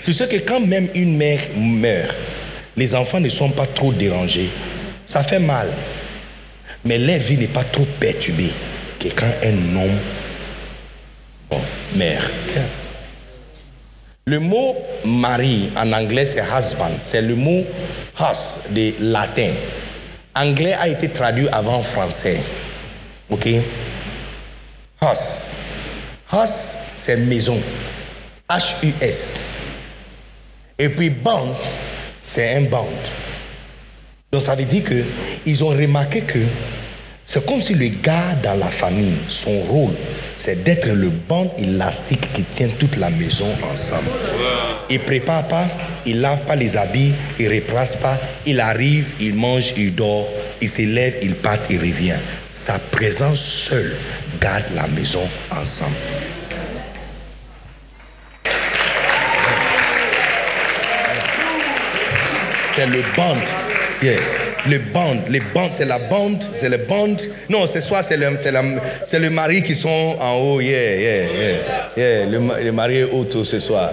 [0.02, 2.16] Tu sais que quand même une mère meurt,
[2.76, 4.50] les enfants ne sont pas trop dérangés.
[5.06, 5.68] Ça fait mal.
[6.84, 8.52] Mais leur vie n'est pas trop perturbée
[8.98, 9.98] que quand un homme
[11.50, 11.60] bon,
[11.94, 12.32] meurt.
[14.24, 16.92] Le mot mari en anglais c'est husband.
[16.98, 17.64] C'est le mot
[18.18, 19.50] hus de latin.
[20.34, 22.40] Anglais a été traduit avant français.
[23.28, 23.46] Ok?
[25.02, 25.56] Hus.
[26.32, 27.60] Hus, c'est maison.
[28.48, 29.40] H-U-S.
[30.78, 31.54] Et puis band,
[32.22, 32.86] c'est un band.
[34.32, 35.02] Donc ça veut dire que
[35.44, 36.38] ils ont remarqué que
[37.24, 39.92] c'est comme si le gars dans la famille, son rôle,
[40.36, 44.08] c'est d'être le banc élastique qui tient toute la maison ensemble.
[44.90, 45.68] Il prépare pas,
[46.04, 50.28] il lave pas les habits, il replace pas, il arrive, il mange, il dort,
[50.60, 52.18] il s'élève, il part, il revient.
[52.48, 53.96] Sa présence seule
[54.40, 55.96] garde la maison ensemble.
[62.74, 63.36] C'est le band.
[64.02, 64.18] Yeah.
[64.66, 67.16] Le band, les bandes, c'est la bande, c'est le band.
[67.50, 68.38] Non, c'est soit c'est le,
[69.04, 71.56] c'est, le mari qui sont en haut, yeah, yeah, yeah,
[71.96, 72.26] yeah.
[72.26, 73.90] Le, mari est haut ce soir.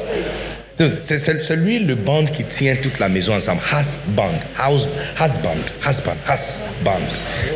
[0.78, 3.62] C'est, celui, le band qui tient toute la maison ensemble.
[3.74, 4.88] Husband, house,
[5.20, 7.02] husband, husband, husband.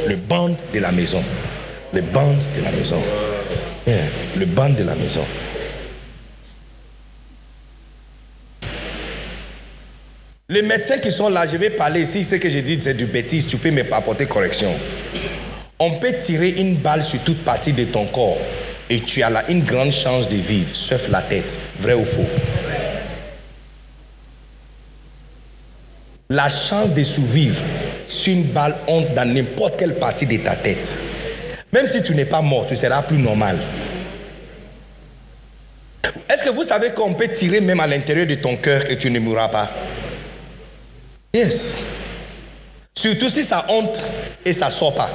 [0.07, 1.23] Le band de la maison.
[1.93, 3.01] Le band de la maison.
[4.35, 5.23] Le band de la maison.
[10.49, 13.05] Les médecins qui sont là, je vais parler ici, ce que je dis, c'est du
[13.05, 14.73] bêtise, tu peux me apporter correction.
[15.79, 18.37] On peut tirer une balle sur toute partie de ton corps
[18.89, 21.57] et tu as là une grande chance de vivre, sauf la tête.
[21.79, 22.25] Vrai ou faux
[26.29, 27.61] La chance de survivre
[28.05, 30.97] sur une balle honte dans n'importe quelle partie de ta tête.
[31.71, 33.57] Même si tu n'es pas mort, tu seras plus normal.
[36.29, 39.09] Est-ce que vous savez qu'on peut tirer même à l'intérieur de ton cœur et tu
[39.09, 39.71] ne mourras pas?
[41.33, 41.79] Yes.
[42.95, 44.01] Surtout si ça entre
[44.45, 45.09] et ça sort pas.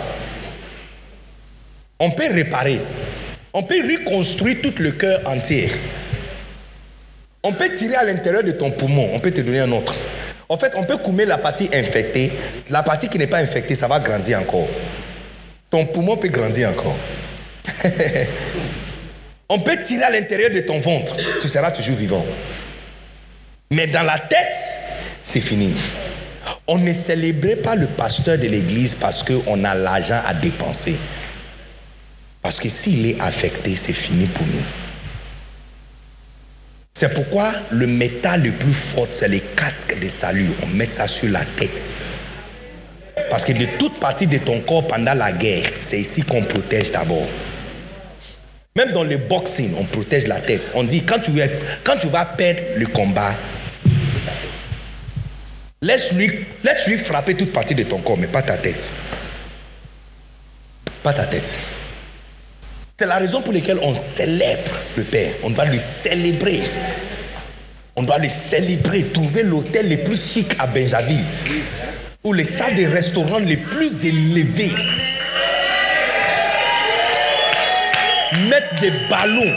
[2.01, 2.81] On peut réparer.
[3.53, 5.71] On peut reconstruire tout le cœur entier.
[7.43, 9.09] On peut tirer à l'intérieur de ton poumon.
[9.13, 9.95] On peut te donner un autre.
[10.49, 12.33] En fait, on peut coumer la partie infectée.
[12.69, 14.69] La partie qui n'est pas infectée, ça va grandir encore.
[15.71, 16.97] Ton poumon peut grandir encore.
[19.49, 21.17] on peut tirer à l'intérieur de ton ventre.
[21.41, 22.27] Tu seras toujours vivant.
[23.71, 24.57] Mais dans la tête,
[25.23, 25.75] c'est fini.
[26.67, 30.97] On ne célébrait pas le pasteur de l'église parce qu'on a l'argent à dépenser.
[32.43, 34.63] Parce que s'il est affecté, c'est fini pour nous.
[36.95, 40.51] C'est pourquoi le métal le plus fort, c'est les casques de salut.
[40.63, 41.95] On met ça sur la tête.
[43.31, 46.91] Parce que de toute partie de ton corps pendant la guerre, c'est ici qu'on protège
[46.91, 47.29] d'abord.
[48.77, 50.71] Même dans le boxing, on protège la tête.
[50.75, 53.35] On dit quand tu, vas perdre le combat,
[55.81, 58.93] Laisse-lui laisse -lui frapper toute partie de ton corps, mais pas ta tête.
[61.03, 61.57] Pas ta tête.
[62.99, 65.35] C'est la raison pour laquelle on célèbre le Père.
[65.45, 66.63] On doit le célébrer.
[67.95, 69.05] On doit le célébrer.
[69.05, 71.25] Trouver l'hôtel le plus chic à Benjaville.
[72.25, 74.75] Ou les salles de restaurant les plus élevées.
[78.51, 79.55] Mettre des ballons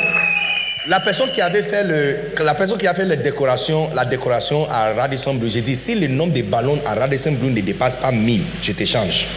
[0.88, 4.68] la personne qui avait fait le, la personne qui a fait la décoration, la décoration
[4.70, 7.96] à Radisson Blue, j'ai dit si le nombre de ballons à Radisson Blue ne dépasse
[7.96, 9.28] pas 1000, je t'échange.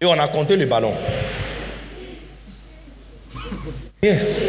[0.00, 0.94] Et on a compté les ballons.
[4.02, 4.40] Yes.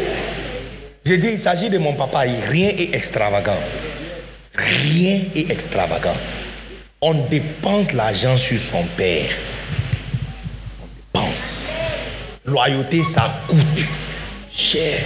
[1.04, 3.60] J'ai dit il s'agit de mon papa, rien est extravagant.
[4.56, 6.16] Rien est extravagant.
[7.00, 9.30] On dépense l'argent sur son père.
[10.82, 11.70] On dépense.
[12.44, 13.60] Loyauté, ça coûte
[14.52, 15.00] cher.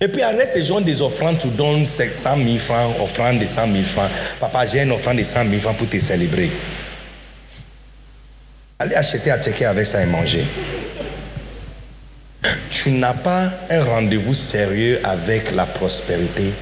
[0.00, 3.72] Et puis arrête ces gens des offrandes, tu donnes 100 000 francs, offrande de 100
[3.72, 4.10] 000 francs.
[4.38, 6.50] Papa, j'ai une offrande de 100 000 francs pour te célébrer.
[8.78, 10.44] Allez acheter à checker avec ça et manger.
[12.68, 16.52] Tu n'as pas un rendez-vous sérieux avec la prospérité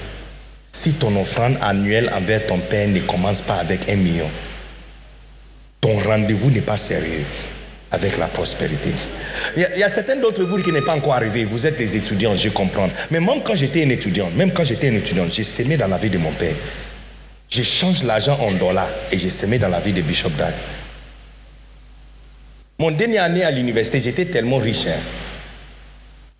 [0.70, 4.30] si ton offrande annuelle envers ton père ne commence pas avec un million.
[5.80, 7.24] Ton rendez-vous n'est pas sérieux
[7.90, 8.90] avec la prospérité.
[9.56, 11.44] Il y, a, il y a certains d'entre vous qui n'est pas encore arrivé.
[11.44, 12.88] Vous êtes des étudiants, je comprends.
[13.10, 15.98] Mais même quand j'étais un étudiant, même quand j'étais un étudiant, j'ai semé dans la
[15.98, 16.56] vie de mon père.
[17.48, 20.54] J'échange l'argent en dollars et j'ai semé dans la vie de Bishop Dag.
[22.78, 24.86] Mon dernier année à l'université, j'étais tellement riche.
[24.88, 24.98] hein.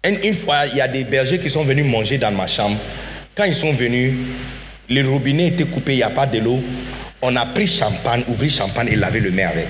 [0.08, 2.76] Une, une fois, il y a des bergers qui sont venus manger dans ma chambre.
[3.36, 4.12] Quand ils sont venus,
[4.90, 6.60] le robinet était coupé, il n'y a pas de l'eau.
[7.22, 9.68] On a pris champagne, ouvert champagne et lavé le nez avec.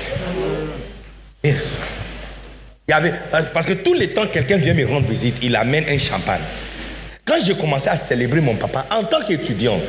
[1.44, 1.76] Yes.
[2.86, 3.14] Il y avait,
[3.52, 6.42] parce que tous les temps, quelqu'un vient me rendre visite, il amène un champagne.
[7.24, 9.80] Quand j'ai commencé à célébrer mon papa, en tant qu'étudiant,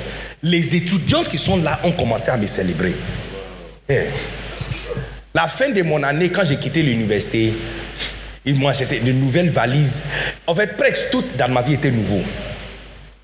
[0.41, 2.95] les étudiantes qui sont là ont commencé à me célébrer.
[3.89, 4.05] Eh.
[5.33, 7.53] La fin de mon année, quand j'ai quitté l'université,
[8.45, 10.05] et moi, c'était de nouvelles valises.
[10.47, 12.21] En fait, presque tout dans ma vie était nouveau.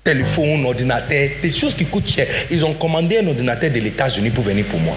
[0.04, 2.26] Téléphone, ordinateur, des choses qui coûtent cher.
[2.50, 4.96] Ils ont commandé un ordinateur de l'États-Unis pour venir pour moi.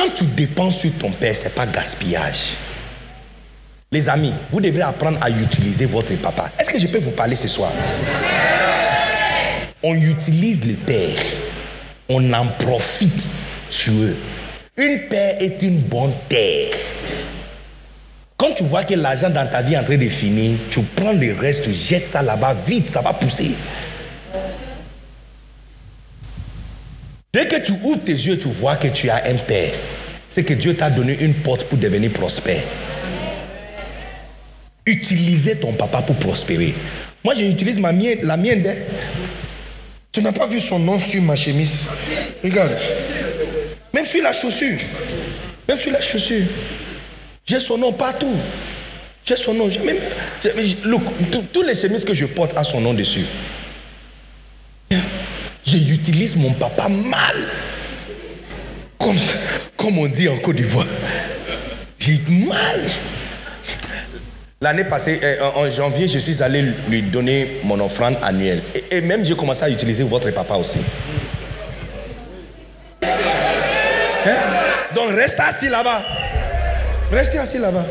[0.00, 2.56] Quand tu dépenses sur ton père, ce n'est pas gaspillage.
[3.92, 6.50] Les amis, vous devrez apprendre à utiliser votre papa.
[6.58, 7.70] Est-ce que je peux vous parler ce soir?
[9.82, 11.18] On utilise le père.
[12.08, 14.16] On en profite sur eux.
[14.78, 16.72] Une paire est une bonne terre.
[18.38, 21.12] Quand tu vois que l'argent dans ta vie est en train de finir, tu prends
[21.12, 23.54] le reste, tu jettes ça là-bas, vite, ça va pousser.
[27.32, 29.72] Dès que tu ouvres tes yeux, tu vois que tu as un père.
[30.28, 32.62] C'est que Dieu t'a donné une porte pour devenir prospère.
[34.86, 36.74] Utilisez ton papa pour prospérer.
[37.22, 38.64] Moi, j'utilise ma mienne, la mienne.
[38.66, 38.74] hein.
[40.10, 41.84] Tu n'as pas vu son nom sur ma chemise?
[42.42, 42.76] Regarde.
[43.94, 44.78] Même sur la chaussure.
[45.68, 46.46] Même sur la chaussure.
[47.46, 48.34] J'ai son nom partout.
[49.24, 49.68] J'ai son nom.
[50.84, 51.02] Look,
[51.52, 53.24] tous- les chemises que je porte a son nom dessus.
[55.78, 57.48] J'utilise mon papa mal.
[58.98, 60.86] Comme, on dit en Côte d'Ivoire.
[61.98, 62.90] J'ai mal.
[64.60, 68.62] L'année passée, euh, en janvier, je suis allé lui donner mon offrande annuelle.
[68.90, 70.80] Et, même j'ai commencé à utiliser votre papa aussi.
[73.02, 74.36] Hein?
[74.94, 76.04] Donc restez assis là-bas.
[77.10, 77.86] Restez assis là-bas.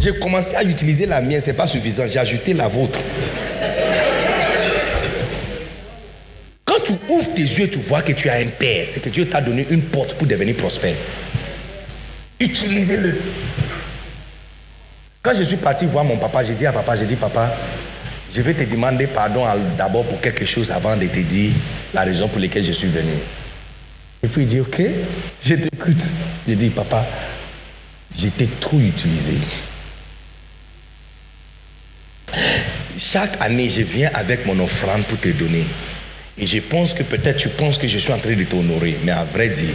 [0.00, 2.04] J'ai commencé à utiliser la mienne, c'est pas suffisant.
[2.06, 2.98] J'ai ajouté la vôtre.
[6.64, 8.86] Quand tu ouvres tes yeux, tu vois que tu as un père.
[8.88, 10.94] C'est que Dieu t'a donné une porte pour devenir prospère.
[12.38, 13.20] Utilisez-le.
[15.22, 17.54] Quand je suis parti voir mon papa, j'ai dit à papa, j'ai dit, papa,
[18.32, 19.44] je vais te demander pardon
[19.76, 21.52] d'abord pour quelque chose avant de te dire
[21.92, 23.12] la raison pour laquelle je suis venu.
[24.22, 24.80] Et puis il dit, ok,
[25.42, 26.02] je t'écoute.
[26.48, 27.06] J'ai dit, papa,
[28.16, 29.34] j'étais trop utilisé.
[32.96, 35.64] Chaque année, je viens avec mon offrande pour te donner.
[36.40, 38.96] Et je pense que peut-être tu penses que je suis en train de t'honorer.
[39.04, 39.74] Mais à vrai dire,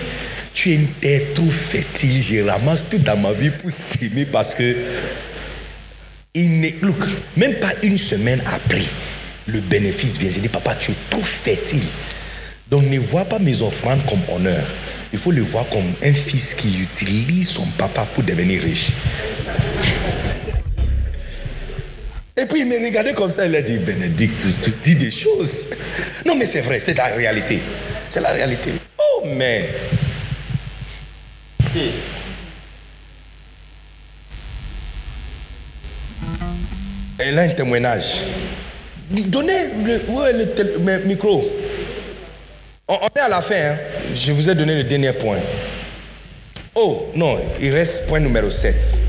[0.53, 2.23] tu es une terre trop fertile.
[2.23, 4.75] Je ramasse tout dans ma vie pour s'aimer parce que.
[6.37, 6.97] Il look,
[7.37, 8.83] même pas une semaine après,
[9.47, 10.29] le bénéfice vient.
[10.29, 11.85] Je dis, papa, tu es trop fertile.
[12.69, 14.65] Donc ne vois pas mes offrandes comme honneur.
[15.13, 18.89] Il faut le voir comme un fils qui utilise son papa pour devenir riche.
[22.37, 25.67] Et puis il me regardait comme ça, il a dit, Bénédicte, tu dis des choses.
[26.25, 27.59] Non mais c'est vrai, c'est la réalité.
[28.09, 28.71] C'est la réalité.
[28.99, 29.63] Oh man.
[37.17, 38.21] Elle a un témoignage.
[39.09, 41.45] Donnez le, le mais micro.
[42.87, 43.55] On, on est à la fin.
[43.55, 43.77] hein.
[44.15, 45.37] Je vous ai donné le dernier point.
[46.73, 48.99] Oh, non, il reste point numéro 7.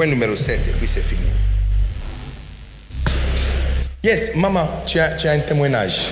[0.00, 1.20] Point numéro 7, et puis c'est fini.
[4.02, 6.08] Yes, maman, tu as, tu as un témoignage.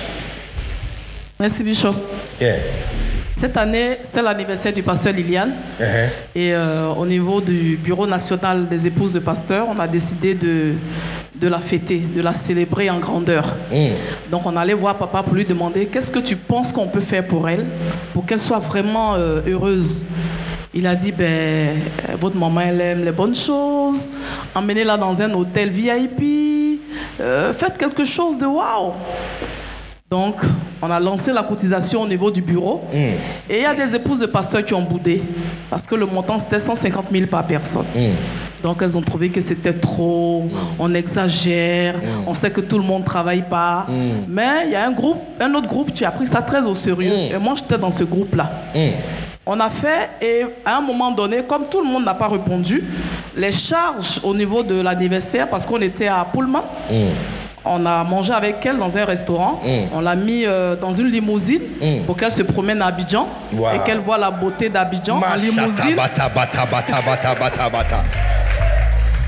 [1.41, 1.95] Merci, Bishop.
[2.39, 2.57] Yeah.
[3.35, 5.55] Cette année, c'est l'anniversaire du pasteur Liliane.
[5.81, 6.09] Uh-huh.
[6.35, 10.75] Et euh, au niveau du Bureau national des épouses de pasteurs, on a décidé de,
[11.35, 13.57] de la fêter, de la célébrer en grandeur.
[14.31, 17.27] Donc on allait voir papa pour lui demander qu'est-ce que tu penses qu'on peut faire
[17.27, 17.65] pour elle,
[18.13, 20.05] pour qu'elle soit vraiment euh, heureuse?
[20.75, 21.77] Il a dit, ben, euh,
[22.21, 24.13] votre maman, elle aime les bonnes choses,
[24.55, 26.81] emmenez-la dans un hôtel VIP,
[27.21, 28.93] euh, faites quelque chose de waouh.
[30.11, 30.41] Donc,
[30.81, 32.83] on a lancé la cotisation au niveau du bureau.
[32.95, 35.23] Et il y a des épouses de pasteurs qui ont boudé.
[35.69, 37.85] Parce que le montant, c'était 150 000 par personne.
[38.63, 41.97] Donc, elles ont trouvé que c'était trop, on exagère,
[42.27, 43.87] on sait que tout le monde ne travaille pas.
[44.29, 46.75] Mais il y a un groupe, un autre groupe qui a pris ça très au
[46.75, 47.13] sérieux.
[47.31, 48.51] Et moi, j'étais dans ce groupe-là.
[49.51, 52.85] On a fait, et à un moment donné, comme tout le monde n'a pas répondu,
[53.35, 56.63] les charges au niveau de l'anniversaire, parce qu'on était à Pullman,
[57.65, 59.63] on a mangé avec elle dans un restaurant.
[59.95, 61.63] On l'a mis euh, dans une limousine
[62.07, 63.69] pour qu'elle se promène à Abidjan Wow.
[63.75, 65.97] et qu'elle voit la beauté d'Abidjan en limousine.
[65.97, 68.05] bata, bata, bata, bata, bata, bata.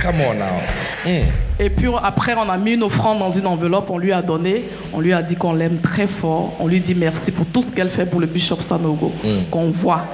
[0.02, 1.16] Come on now.
[1.61, 4.65] Et puis après, on a mis une offrande dans une enveloppe, on lui a donné,
[4.95, 7.70] on lui a dit qu'on l'aime très fort, on lui dit merci pour tout ce
[7.70, 9.12] qu'elle fait pour le Bishop Sanogo,
[9.51, 10.07] qu'on voit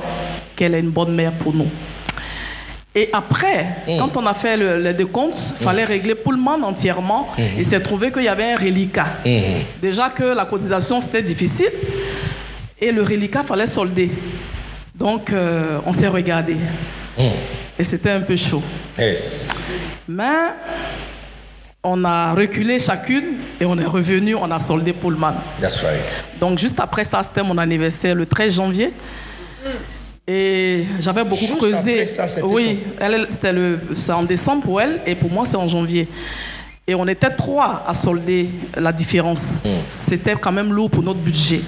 [0.57, 1.69] qu'elle est une bonne mère pour nous.
[2.97, 3.67] Et après,
[3.99, 7.29] quand on a fait le, le décompte, il fallait régler Pullman entièrement.
[7.57, 9.07] Il s'est trouvé qu'il y avait un reliquat.
[9.81, 11.71] Déjà que la cotisation, c'était difficile.
[12.81, 14.11] Et le reliquat, fallait solder.
[14.95, 16.57] Donc, euh, on s'est regardé.
[17.79, 18.63] Et c'était un peu chaud.
[18.99, 19.69] Yes.
[20.09, 20.25] Mais
[21.89, 25.35] on a reculé chacune et on est revenu, on a soldé Pullman.
[25.61, 26.05] That's right.
[26.41, 28.93] Donc juste après ça, c'était mon anniversaire le 13 janvier.
[30.27, 31.93] Et j'avais beaucoup Juste creusé.
[31.95, 35.45] après ça, c'était oui, elle, c'était le, c'est en décembre pour elle et pour moi
[35.47, 36.09] c'est en janvier.
[36.89, 39.63] Et on était trois à solder la différence.
[39.89, 41.61] C'était quand même lourd pour notre budget.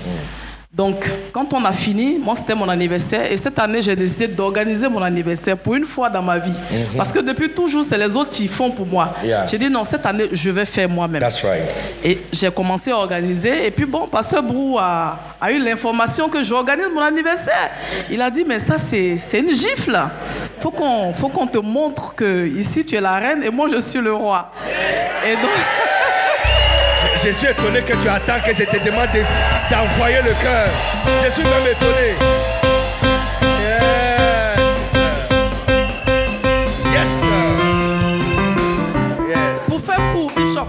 [0.78, 4.88] Donc, quand on a fini, moi c'était mon anniversaire et cette année j'ai décidé d'organiser
[4.88, 6.54] mon anniversaire pour une fois dans ma vie.
[6.96, 9.12] Parce que depuis toujours, c'est les autres qui font pour moi.
[9.24, 9.48] Yeah.
[9.48, 11.20] J'ai dit non, cette année je vais faire moi-même.
[11.20, 11.64] That's right.
[12.04, 13.66] Et j'ai commencé à organiser.
[13.66, 17.72] Et puis bon, Pasteur Brou a, a eu l'information que j'organise mon anniversaire.
[18.08, 19.98] Il a dit, mais ça, c'est une gifle.
[20.58, 23.66] Il faut qu'on faut qu'on te montre que ici, tu es la reine et moi,
[23.74, 24.52] je suis le roi.
[25.26, 25.50] Et donc,
[27.24, 29.24] Je suis étonné que tu attends que je te demande de-
[29.74, 30.68] d'envoyer le cœur.
[31.24, 32.14] Je suis même étonné.
[33.60, 34.92] Yes.
[36.94, 37.24] Yes.
[39.28, 39.66] Yes.
[39.68, 40.66] pour faire court, Bishop,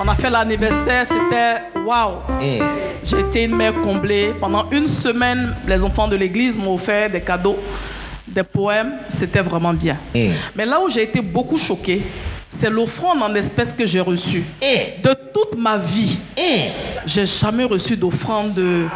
[0.00, 1.06] on a fait l'anniversaire.
[1.06, 2.16] C'était waouh.
[3.04, 4.34] J'ai été une mère comblée.
[4.40, 7.58] Pendant une semaine, les enfants de l'église m'ont offert des cadeaux,
[8.26, 8.94] des poèmes.
[9.08, 9.96] C'était vraiment bien.
[10.54, 12.02] Mais là où j'ai été beaucoup choquée,
[12.48, 14.44] c'est l'offrande en espèces que j'ai reçue.
[15.02, 16.18] De toute ma vie,
[17.06, 18.86] j'ai jamais reçu d'offrande de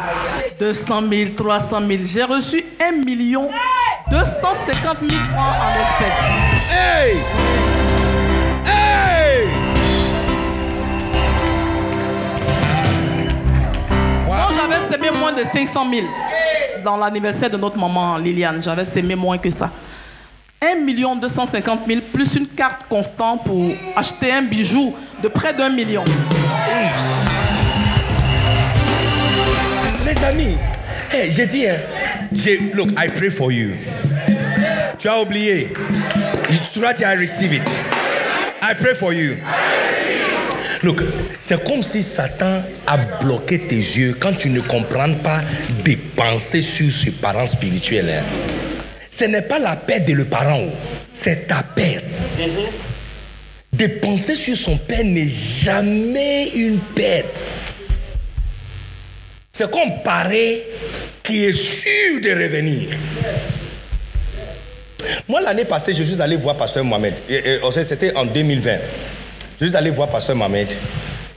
[0.59, 1.99] 200 000, 300 000.
[2.05, 3.49] J'ai reçu 1 million
[4.09, 6.19] 250 000 francs en espèces.
[6.71, 7.15] Hey!
[8.65, 9.47] Hey!
[14.25, 16.07] Moi, j'avais sémé moins de 500 000
[16.83, 18.61] dans l'anniversaire de notre maman Liliane.
[18.61, 19.69] J'avais sémé moins que ça.
[20.63, 25.69] 1 million 250 000 plus une carte constante pour acheter un bijou de près d'un
[25.69, 26.05] million.
[30.05, 30.55] Les amis,
[31.11, 31.77] hey, j'ai dit, hein,
[32.73, 33.71] look, I pray for you.
[34.97, 35.73] Tu as oublié.
[36.71, 37.67] Tu as receive it.
[38.61, 39.35] I pray for you.
[40.81, 41.01] Look,
[41.39, 45.41] c'est comme si Satan a bloqué tes yeux quand tu ne comprends pas
[45.83, 48.09] des pensées sur ce parent spirituel.
[48.09, 48.72] hein.
[49.15, 50.71] Ce n'est pas la perte de le parent, oh.
[51.13, 52.23] c'est ta perte.
[53.71, 57.45] De penser sur son père n'est jamais une perte.
[59.51, 60.63] C'est comme pareil
[61.21, 62.89] qui est sûr de revenir.
[65.27, 67.13] Moi, l'année passée, je suis allé voir Pasteur Mohamed.
[67.27, 68.77] Fait, C'était en 2020.
[69.61, 70.73] Je suis allé voir Pasteur Mohamed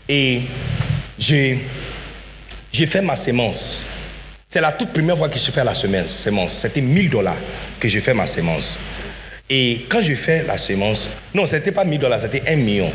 [0.09, 0.41] et
[1.19, 1.61] j'ai
[2.73, 3.83] j'ai fait ma sémence.
[4.57, 6.55] C'est la toute première fois que je fais la semence.
[6.63, 7.37] C'était 1000 dollars
[7.79, 8.79] que je fais ma sémence.
[9.51, 12.91] Et quand je fais la sémence, non, c'était pas 1000 dollars, c'était 1 million.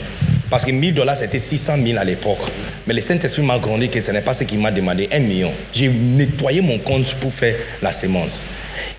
[0.49, 2.39] Parce que 1000 dollars, c'était 600 000 à l'époque.
[2.87, 5.51] Mais le Saint-Esprit m'a grandi que ce n'est pas ce qu'il m'a demandé, 1 million.
[5.71, 8.43] J'ai nettoyé mon compte pour faire la sémence.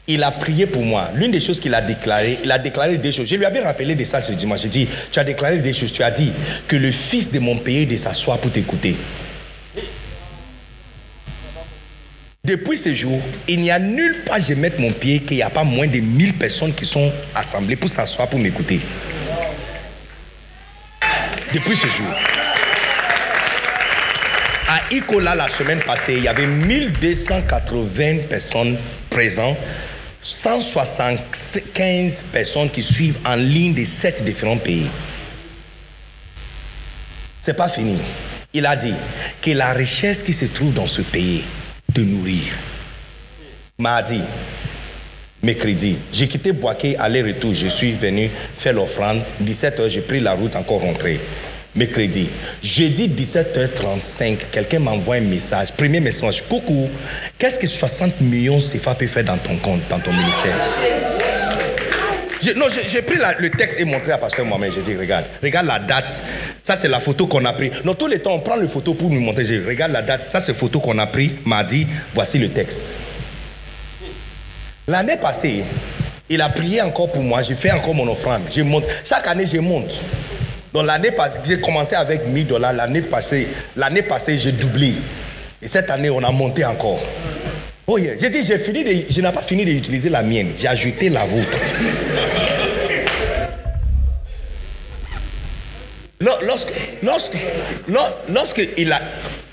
[0.07, 1.11] Il a prié pour moi.
[1.17, 3.29] L'une des choses qu'il a déclaré, il a déclaré des choses.
[3.29, 4.63] Je lui avais rappelé de ça ce dimanche.
[4.63, 5.91] J'ai dit, tu as déclaré des choses.
[5.91, 6.33] Tu as dit
[6.69, 8.95] que le fils de mon pays de s'asseoir pour t'écouter.
[12.45, 15.51] Depuis ce jour, il n'y a nulle part je mette mon pied qu'il n'y a
[15.51, 18.81] pas moins de 1000 personnes qui sont assemblées pour s'asseoir pour m'écouter.
[21.55, 22.09] Depuis ce jour.
[24.67, 28.77] À Icola, la semaine passée, il y avait 1280 personnes
[29.09, 29.59] présentes,
[30.21, 34.91] 175 personnes qui suivent en ligne de sept différents pays.
[37.41, 37.99] C'est pas fini.
[38.53, 38.95] Il a dit
[39.41, 41.45] que la richesse qui se trouve dans ce pays,
[41.95, 42.43] de nourrir.
[43.79, 44.21] Mardi,
[45.43, 47.55] mercredi, j'ai quitté Boaké, aller-retour.
[47.55, 49.23] Je suis venu faire l'offrande.
[49.43, 51.21] 17h, j'ai pris la route, encore rentré.
[51.75, 52.29] Mercredi,
[52.63, 55.73] jeudi 17h35, quelqu'un m'envoie un message.
[55.73, 56.89] Premier message, coucou,
[57.39, 60.55] qu'est-ce que 60 millions CFA peut faire dans ton compte, dans ton ministère?
[62.57, 64.73] Non, j'ai- pris le texte et montré à Pasteur Mohamed.
[64.73, 66.23] J'ai dit, regarde, regarde la date.
[66.63, 67.71] Ça, c'est la photo qu'on a prise.
[67.85, 69.45] Non, tous les temps, on prend les photos pour nous montrer.
[69.45, 70.25] Dit, regarde la date.
[70.25, 71.87] Ça, c'est la photo qu'on a prise mardi.
[72.15, 72.97] Voici le texte.
[74.89, 75.65] L'année passée,
[76.29, 77.43] il a prié encore pour moi.
[77.43, 78.43] J'ai fait encore mon offrande.
[78.51, 78.85] Je monte.
[79.05, 80.01] Chaque année, je monte.
[80.73, 82.73] Donc l'année passée, j'ai commencé avec 1000 dollars.
[82.73, 84.95] L'année passée, l'année passée, j'ai doublé.
[85.61, 87.01] Et cette année, on a monté encore.
[87.87, 88.15] Oh yeah.
[88.19, 90.53] J'ai dit, j'ai fini de, je n'ai pas fini d'utiliser la mienne.
[90.57, 91.59] J'ai ajouté la vôtre.
[96.21, 96.73] Lorsque,
[97.03, 97.37] lorsque,
[98.29, 99.01] lorsque il a,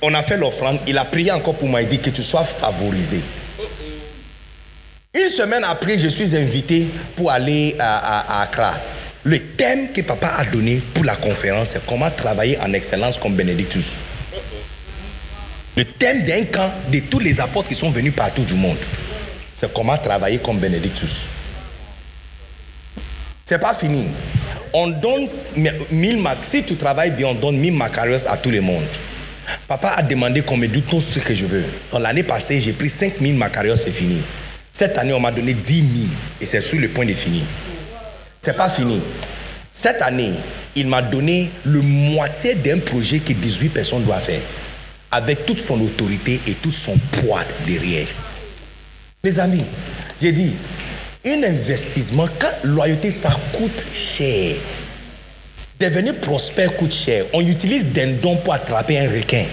[0.03, 1.81] on a fait l'offrande, il a prié encore pour moi.
[1.81, 3.21] Il dit que tu sois favorisé.
[5.15, 8.75] Une semaine après, je suis invité pour aller à, Accra.
[9.23, 13.33] Le thème que papa a donné pour la conférence, c'est comment travailler en excellence comme
[13.33, 13.95] Benedictus.
[15.79, 18.75] Le thème d'un camp de tous les apôtres qui sont venus partout du monde,
[19.55, 21.21] c'est comment travailler comme Benedictus.
[23.45, 24.07] C'est pas fini.
[24.73, 25.25] On donne
[25.89, 28.83] 1000 Si tu travailles bien, on donne 1000 macarios à tout le monde.
[29.69, 31.63] Papa a demandé qu'on me donne tout ce que je veux.
[31.97, 34.21] L'année passée, j'ai pris 5000 macarios, c'est fini.
[34.73, 35.87] Cette année, on m'a donné 10 000
[36.41, 37.43] et c'est sur le point de finir.
[38.41, 38.99] C'est pas fini.
[39.71, 40.33] Cette année,
[40.75, 44.41] il m'a donné le moitié d'un projet que 18 personnes doivent faire,
[45.11, 48.07] avec toute son autorité et tout son poids derrière.
[49.23, 49.65] Les amis,
[50.21, 50.53] j'ai dit,
[51.25, 54.55] un investissement, quand loyauté, ça coûte cher.
[55.79, 57.25] Devenir prospère coûte cher.
[57.33, 59.45] On utilise des dons pour attraper un requin.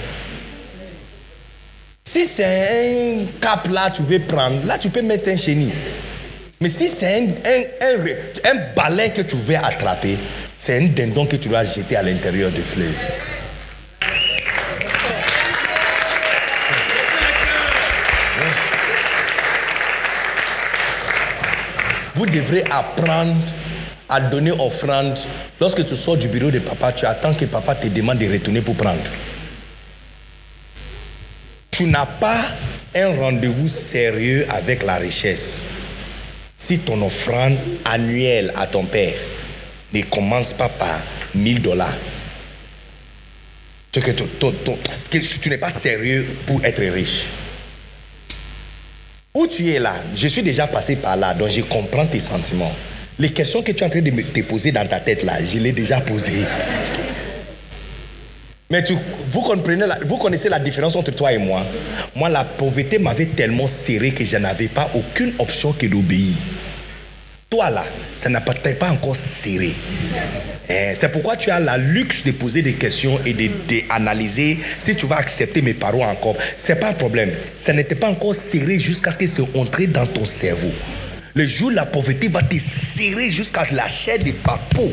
[2.05, 5.73] Si c'est un cap là, tu veux prendre, là, tu peux mettre un chenille.
[6.61, 10.17] Mais si c'est un, un, un, balai que tu veux attraper,
[10.57, 12.95] c'est un dindon que tu dois jeter à l'intérieur du fleuve.
[22.17, 23.37] Vous devrez apprendre
[24.09, 25.19] à donner offrande.
[25.61, 28.61] Lorsque tu sors du bureau de papa, tu attends que papa te demande de retourner
[28.61, 29.01] pour prendre
[31.77, 32.43] tu n'as pas
[32.95, 35.63] un rendez-vous sérieux avec la richesse
[36.57, 39.19] si ton offrande annuelle à ton père
[39.93, 41.03] ne commence pas par
[41.35, 41.95] 1000 dollars.
[43.93, 47.27] tu n'es pas sérieux pour être riche.
[49.37, 52.73] Où tu es là, je suis déjà passé par là, donc je comprends tes sentiments.
[53.19, 55.59] Les questions que tu es en train de te poser dans ta tête là, je
[55.59, 56.47] l'ai déjà posées.
[58.71, 58.83] Mais
[59.31, 59.45] vous,
[60.07, 61.67] vous connaissez la différence entre toi et moi.
[62.15, 66.33] Moi, la pauvreté m'avait tellement serré que je n'avais pas aucune option que d'obéir.
[67.57, 69.73] Toi là, ça n'a peut-être pas encore serré.
[70.69, 75.07] Eh, c'est pourquoi tu as la luxe de poser des questions et d'analyser si tu
[75.07, 76.37] vas accepter mes paroles encore.
[76.59, 77.31] Ce n'est pas un problème.
[77.57, 80.71] Ça n'était pas encore serré jusqu'à ce que c'est entré dans ton cerveau.
[81.33, 84.91] Le jour la pauvreté va te serrer jusqu'à la chair de ta peau,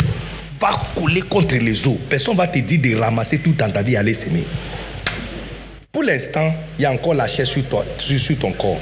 [0.62, 2.00] va coller contre les eaux.
[2.10, 4.46] Personne va te dire de ramasser tout dans ta vie et aller s'aimer.
[5.92, 8.80] Pour l'instant, il y a encore la chair sur, ton corps.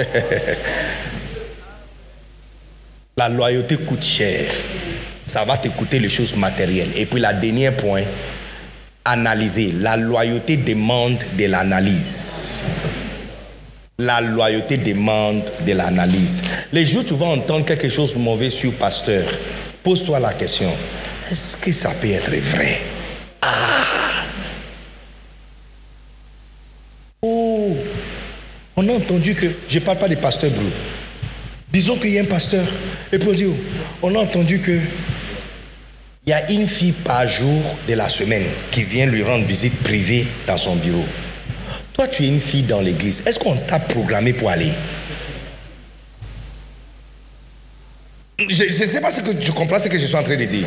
[3.16, 4.50] la loyauté coûte cher.
[5.24, 6.90] Ça va te coûter les choses matérielles.
[6.96, 8.02] Et puis, la dernier point,
[9.04, 9.72] analyser.
[9.72, 12.62] La loyauté demande de l'analyse.
[13.98, 16.42] La loyauté demande de l'analyse.
[16.72, 19.24] Les jours, tu vas entendre quelque chose de mauvais sur pasteur.
[19.82, 20.70] Pose-toi la question.
[21.30, 22.80] Est-ce que ça peut être vrai?
[23.42, 24.24] Ah!
[27.22, 27.76] Oh!
[28.82, 30.72] On a entendu que, je ne parle pas des pasteurs bleus.
[31.70, 32.66] Disons qu'il y a un pasteur.
[33.12, 33.46] Et puis on dit,
[34.00, 34.78] on a entendu que
[36.26, 39.76] il y a une fille par jour de la semaine qui vient lui rendre visite
[39.82, 41.04] privée dans son bureau.
[41.92, 43.22] Toi, tu es une fille dans l'église.
[43.26, 44.72] Est-ce qu'on t'a programmé pour aller?
[48.38, 50.44] Je ne sais pas ce que tu comprends ce que je suis en train de
[50.46, 50.66] dire.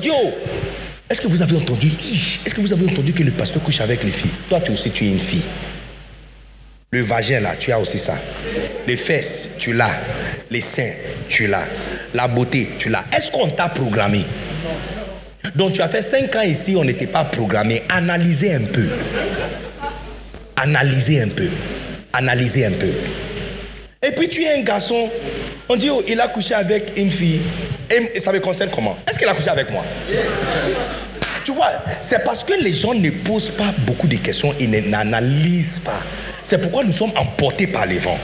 [0.00, 0.32] Dit, oh,
[1.08, 1.92] est-ce que vous avez entendu?
[2.44, 4.32] Est-ce que vous avez entendu que le pasteur couche avec les filles?
[4.48, 5.44] Toi, tu aussi, tu es une fille.
[6.92, 8.18] Le vagin, là, tu as aussi ça.
[8.88, 9.92] Les fesses, tu l'as.
[10.50, 10.90] Les seins,
[11.28, 11.62] tu l'as.
[12.14, 13.04] La beauté, tu l'as.
[13.16, 14.24] Est-ce qu'on t'a programmé?
[15.54, 17.84] Donc, tu as fait 5 ans ici, on n'était pas programmé.
[17.88, 18.88] Analysez un peu.
[20.56, 21.48] Analysez un peu.
[22.12, 22.90] Analysez un peu.
[24.02, 25.08] Et puis tu es un garçon,
[25.68, 27.40] on dit, oh, il a couché avec une fille.
[27.88, 28.98] Et, ça me concerne comment?
[29.08, 29.84] Est-ce qu'il a couché avec moi?
[31.44, 35.78] Tu vois, c'est parce que les gens ne posent pas beaucoup de questions et n'analysent
[35.78, 36.02] pas.
[36.50, 38.18] C'est pourquoi nous sommes emportés par les vents.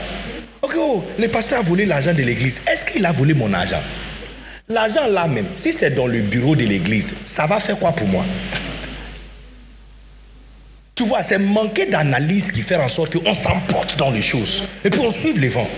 [0.61, 2.59] Ok, oh, le pasteur a volé l'argent de l'église.
[2.69, 3.79] Est-ce qu'il a volé mon argent?
[4.67, 8.05] L'argent là même, si c'est dans le bureau de l'église, ça va faire quoi pour
[8.05, 8.25] moi?
[10.93, 14.63] Tu vois, c'est manquer d'analyse qui fait en sorte qu'on s'emporte dans les choses.
[14.83, 15.69] Et puis on suit les vents.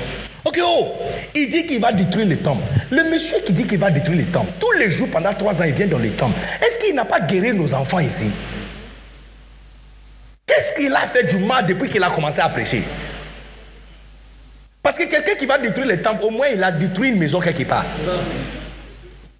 [0.43, 0.87] Ok, oh,
[1.35, 2.63] il dit qu'il va détruire les temples.
[2.89, 5.65] Le monsieur qui dit qu'il va détruire les temples, tous les jours pendant trois ans,
[5.67, 6.39] il vient dans les temples.
[6.65, 8.31] Est-ce qu'il n'a pas guéri nos enfants ici?
[10.49, 12.81] Qu'est-ce qu'il a fait du mal depuis qu'il a commencé à prêcher?
[14.81, 17.39] Parce que quelqu'un qui va détruire les temples, au moins il a détruit une maison
[17.39, 17.85] quelque part.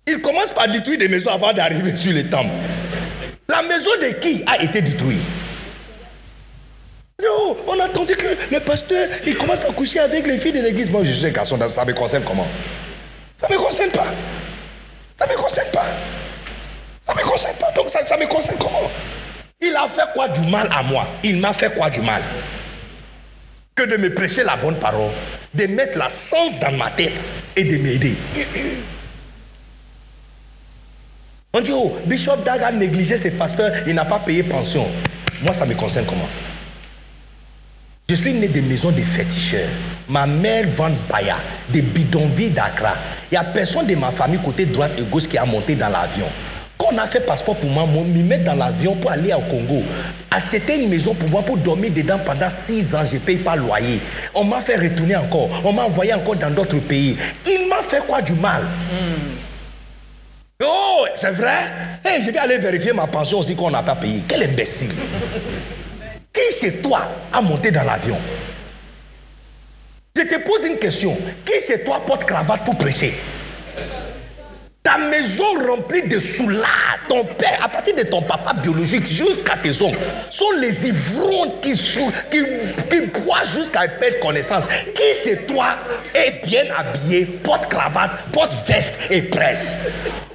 [0.05, 2.53] Il commence par détruire des maisons avant d'arriver sur les temples.
[3.47, 5.17] La maison de qui a été détruite?
[7.23, 10.91] Non, on attendait que le pasteur il commence à coucher avec les filles de l'église.
[10.91, 12.47] Moi, je suis un garçon, ça me concerne comment?
[13.35, 14.07] Ça ne me concerne pas.
[15.17, 15.85] Ça ne me concerne pas.
[17.01, 17.71] Ça ne me concerne pas.
[17.71, 18.91] Donc ça, ça me concerne comment?
[19.61, 21.05] Il a fait quoi du mal à moi?
[21.21, 22.21] Il m'a fait quoi du mal?
[23.75, 25.11] Que de me prêcher la bonne parole,
[25.53, 28.15] de mettre la sens dans ma tête et de m'aider.
[31.53, 34.87] On dit, oh, Bishop Dag a négligé ses pasteurs, il n'a pas payé pension.
[35.41, 36.29] Moi, ça me concerne comment?
[38.07, 39.69] Je suis né de maisons de féticheurs.
[40.07, 41.35] Ma mère vend Baya,
[41.67, 42.95] des bidonvilles d'Accra.
[43.29, 45.89] Il n'y a personne de ma famille côté droite et gauche qui a monté dans
[45.89, 46.27] l'avion.
[46.79, 49.83] Quand on a fait passeport pour moi, me mettre dans l'avion pour aller au Congo,
[50.31, 53.57] acheter une maison pour moi pour dormir dedans pendant six ans, je ne paye pas
[53.57, 54.01] loyer.
[54.33, 57.17] On m'a fait retourner encore, on m'a envoyé encore dans d'autres pays.
[57.45, 58.63] Il m'a fait quoi du mal?
[60.63, 61.99] Oh, c'est vrai?
[62.05, 64.23] Hey, Je vais aller vérifier ma pension aussi qu'on n'a pas payé.
[64.25, 64.91] Quel imbécile
[66.33, 67.01] Qui chez toi
[67.33, 68.17] a monté dans l'avion?
[70.15, 71.17] Je te pose une question.
[71.43, 73.13] Qui chez toi porte cravate pour prêcher?
[74.89, 76.65] Ta maison remplie de soulats,
[77.07, 79.99] ton père, à partir de ton papa biologique jusqu'à tes oncles,
[80.31, 82.39] sont les ivrons qui, qui,
[82.89, 83.11] qui
[83.53, 84.63] jusqu'à perdre connaissance.
[84.95, 85.67] Qui chez toi
[86.15, 89.77] est bien habillé, porte cravate, porte veste et presse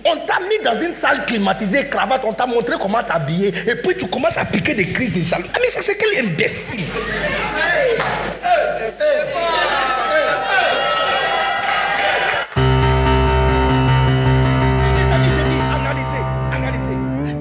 [0.04, 3.96] On t'a mis dans une salle climatisée, cravate, on t'a montré comment t'habiller, et puis
[3.96, 5.20] tu commences à piquer des crises de.
[5.52, 6.84] Ah mais ça c'est quel imbécile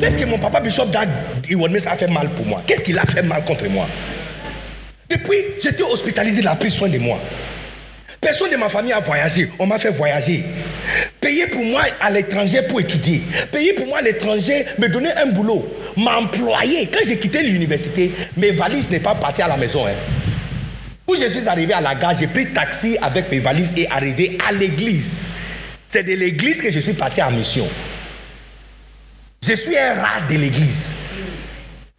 [0.03, 2.61] Qu'est-ce que mon papa Bishop Dag a fait mal pour moi?
[2.67, 3.87] Qu'est-ce qu'il a fait mal contre moi?
[5.09, 7.17] Depuis, j'étais hospitalisé, il a pris soin de moi.
[8.19, 9.49] Personne de ma famille a voyagé.
[9.57, 10.43] On m'a fait voyager.
[11.21, 13.23] Payer pour moi à l'étranger pour étudier.
[13.49, 15.73] Payer pour moi à l'étranger, me donner un boulot.
[15.95, 16.87] M'employer.
[16.87, 19.87] Quand j'ai quitté l'université, mes valises n'est pas parties à la maison.
[19.87, 19.93] Hein.
[21.07, 24.37] Où je suis arrivé à la gare, j'ai pris taxi avec mes valises et arrivé
[24.45, 25.31] à l'église.
[25.87, 27.69] C'est de l'église que je suis parti en mission.
[29.45, 30.93] Je suis un rat de l'église.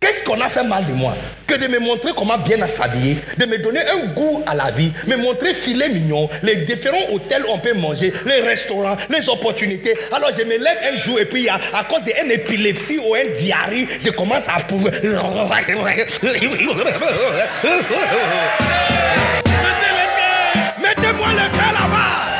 [0.00, 1.14] Qu'est-ce qu'on a fait mal de moi?
[1.46, 4.90] Que de me montrer comment bien s'habiller, de me donner un goût à la vie,
[5.06, 9.94] me montrer filet mignon, les différents hôtels où on peut manger, les restaurants, les opportunités.
[10.10, 13.26] Alors je me lève un jour et puis à, à cause d'une épilepsie ou un
[13.38, 14.54] diarrhée, je commence à...
[20.80, 22.33] Mettez-moi le cœur là-bas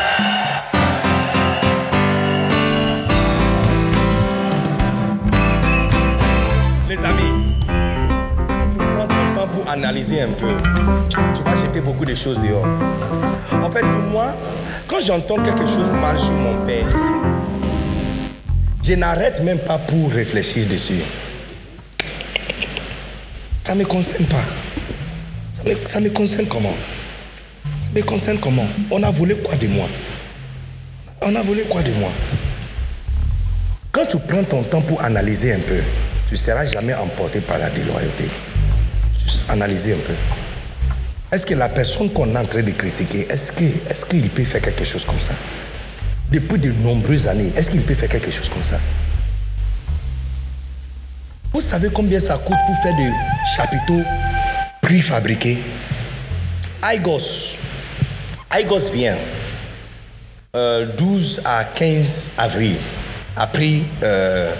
[9.75, 10.55] analyser un peu,
[11.09, 12.67] tu vas jeter beaucoup de choses dehors.
[13.53, 14.35] En fait, pour moi,
[14.87, 16.87] quand j'entends quelque chose mal sur mon père,
[18.83, 21.01] je n'arrête même pas pour réfléchir dessus.
[23.63, 24.45] Ça ne me concerne pas.
[25.55, 26.75] Ça me, ça me concerne comment?
[27.77, 28.67] Ça me concerne comment?
[28.91, 29.87] On a volé quoi de moi?
[31.23, 32.11] On a volé quoi de moi?
[33.91, 35.81] Quand tu prends ton temps pour analyser un peu,
[36.27, 38.25] tu ne seras jamais emporté par la déloyauté.
[39.49, 40.15] Analyser un peu.
[41.31, 44.61] Est-ce que la personne qu'on est en train de critiquer, est-ce qu'il est peut faire
[44.61, 45.33] quelque chose comme ça?
[46.31, 48.79] Depuis de nombreuses années, est-ce qu'il peut faire quelque chose comme ça?
[51.53, 53.11] Vous savez combien ça coûte pour faire des
[53.57, 54.03] chapiteaux
[54.81, 55.59] préfabriqués?
[56.93, 57.57] Aigos.
[58.53, 59.17] Aigos vient
[60.55, 62.77] 12 euh, à 15 avril,
[63.37, 64.53] a pris euh,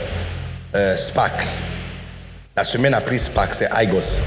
[0.75, 1.47] euh, SPAC.
[2.57, 4.21] La semaine après SPAC, c'est Aigos.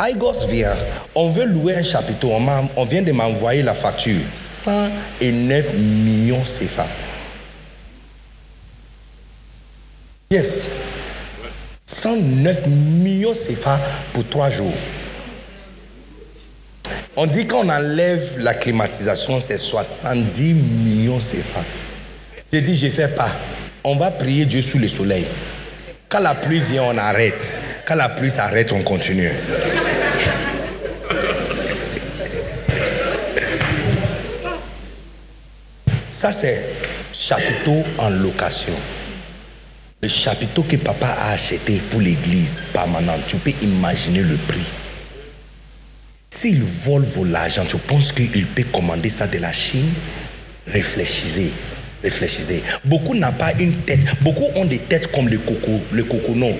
[0.00, 0.76] Aigos vient,
[1.14, 2.30] on veut louer un chapiteau,
[2.76, 6.86] on, vient de m'envoyer la facture, 109 millions CFA.
[10.30, 10.68] Yes.
[11.84, 13.78] 109 millions CFA
[14.12, 14.72] pour trois jours.
[17.16, 21.62] On dit qu'on enlève la climatisation, c'est 70 millions CFA.
[22.52, 23.30] J'ai dit, je ne fais pas.
[23.84, 25.26] On va prier Dieu sous le soleil.
[26.08, 27.60] Quand la pluie vient, on arrête.
[27.86, 29.32] Quand la pluie s'arrête, on continue.
[36.10, 36.64] Ça, c'est
[37.12, 38.74] chapiteau en location.
[40.00, 44.66] Le chapiteau que papa a acheté pour l'église permanente, tu peux imaginer le prix.
[46.30, 49.92] S'il vole l'argent, tu penses qu'il peut commander ça de la Chine?
[50.66, 51.52] Réfléchissez.
[52.04, 52.62] Réfléchissez.
[52.84, 54.00] Beaucoup n'ont pas une tête.
[54.20, 56.54] Beaucoup ont des têtes comme le coco, le coconon.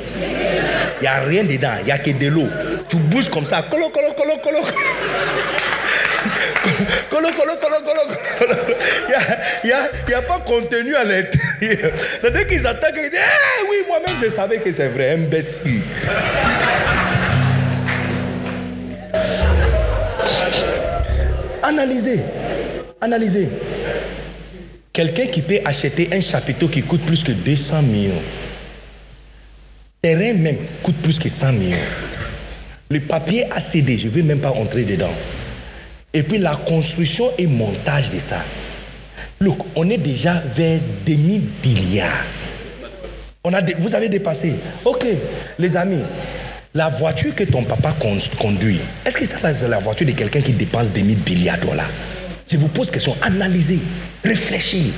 [1.00, 2.48] Il n'y a rien dedans, il n'y a que de l'eau.
[2.88, 3.62] Tu bouges comme ça.
[3.70, 4.58] Colo, colo, colo, colo.
[7.10, 8.00] Colo, colo, colo, colo.
[9.62, 11.92] Il n'y a, y a, pas contenu à l'intérieur.
[12.32, 15.82] Dès qu'ils attaquent, ils disent Ah oui, moi-même je savais que c'est vrai, imbécile.
[21.62, 22.20] Analysez.
[23.00, 23.48] Analysez.
[24.94, 28.22] Quelqu'un qui peut acheter un chapiteau qui coûte plus que 200 millions.
[30.00, 31.76] Terrain même coûte plus que 100 millions.
[32.88, 35.10] Le papier a cédé, je ne vais même pas entrer dedans.
[36.12, 38.36] Et puis la construction et montage de ça.
[39.40, 42.24] Look, on est déjà vers demi milliards.
[43.42, 43.50] On
[43.80, 44.54] vous avez dépassé.
[44.84, 45.06] Ok,
[45.58, 46.04] les amis,
[46.72, 47.96] la voiture que ton papa
[48.38, 51.90] conduit, est-ce que c'est la voiture de quelqu'un qui dépense des milliards de dollars
[52.48, 53.80] Je vous pose question, analysez,
[54.24, 54.92] réfléchissez.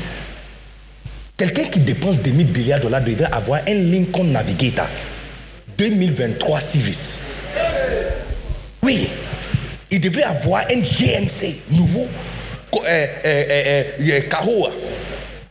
[1.37, 4.89] Quelqu'un qui dépense des milliards de dollars devrait avoir un Lincoln Navigator
[5.77, 7.19] 2023 Series.
[8.83, 9.09] Oui,
[9.91, 12.07] il devrait avoir un GMC nouveau,
[12.75, 14.23] euh, euh, euh,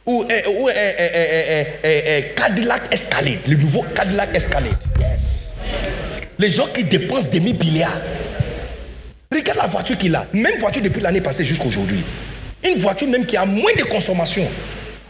[0.08, 0.24] ou,
[2.36, 4.74] Cadillac Escalade, le nouveau Cadillac Escalade.
[5.00, 5.54] Yes.
[6.40, 8.02] Les gens qui dépensent des milliards.
[9.32, 10.26] Regarde la voiture qu'il a.
[10.34, 12.04] Même voiture depuis l'année passée jusqu'à aujourd'hui.
[12.66, 14.48] Une voiture même qui a moins de consommation.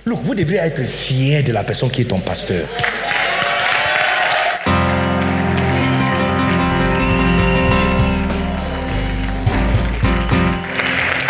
[0.06, 2.68] Look, vous devriez être fier de la personne qui est ton pasteur.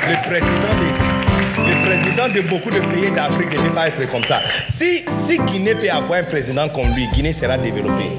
[0.08, 0.28] Le
[1.88, 4.42] président de, beaucoup de pays d'Afrique ne peut pas être comme ça.
[4.68, 8.12] Si, si Guinée peut avoir un président comme lui, Guinée sera développée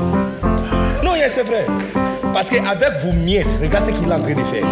[1.29, 1.67] c'est vrai.
[2.33, 4.67] Parce qu'avec vos miettes, regarde ce qu'il est en train de faire.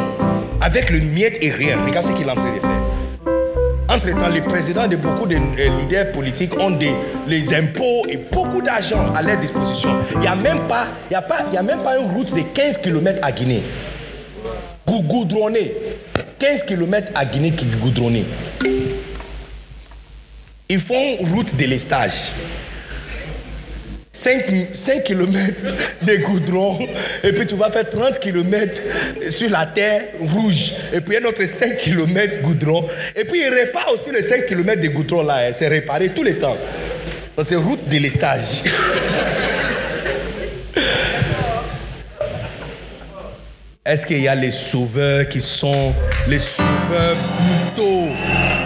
[0.61, 3.04] Avec le miette et rien, regarde ce qu'il est en train de faire.
[3.95, 6.93] Entre-temps, les présidents de beaucoup de euh, leaders politiques ont des,
[7.29, 9.91] les impôts et beaucoup d'argent à leur disposition.
[10.15, 13.21] Il n'y a, même pas, a, pas, a même pas une route de 15 km
[13.23, 13.63] à Guinée.
[14.85, 15.75] Goudronné.
[16.41, 18.25] 15 km à Guinée qui goudronné.
[20.69, 22.33] Ils font route de l'estage.
[24.25, 25.63] 5, 5 km
[26.01, 26.89] de goudron,
[27.23, 28.81] et puis tu vas faire 30 km
[29.29, 33.93] sur la terre rouge, et puis un autre 5 km goudron, et puis il répare
[33.93, 35.51] aussi les 5 km de goudron là, hein.
[35.53, 36.57] c'est réparé tous les temps.
[37.43, 38.63] C'est route de l'estage.
[43.85, 45.93] Est-ce qu'il y a les sauveurs qui sont
[46.27, 47.17] les sauveurs
[47.77, 48.09] brutaux?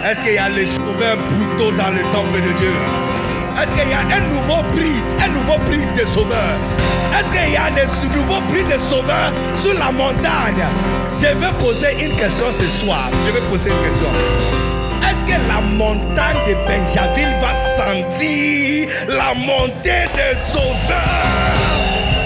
[0.05, 3.18] Est-ce qu'il y a les sauveurs brutaux dans le temple de Dieu?
[3.61, 6.57] Est-ce qu'il y a un nouveau prix, un nouveau prix de sauveurs
[7.17, 10.63] Est-ce qu'il y a un nouveau prix de sauveurs sur la montagne?
[11.21, 13.09] Je vais poser une question ce soir.
[13.25, 14.09] Je vais poser une question.
[15.09, 20.99] Est-ce que la montagne de Benjaville va sentir la montée des sauveurs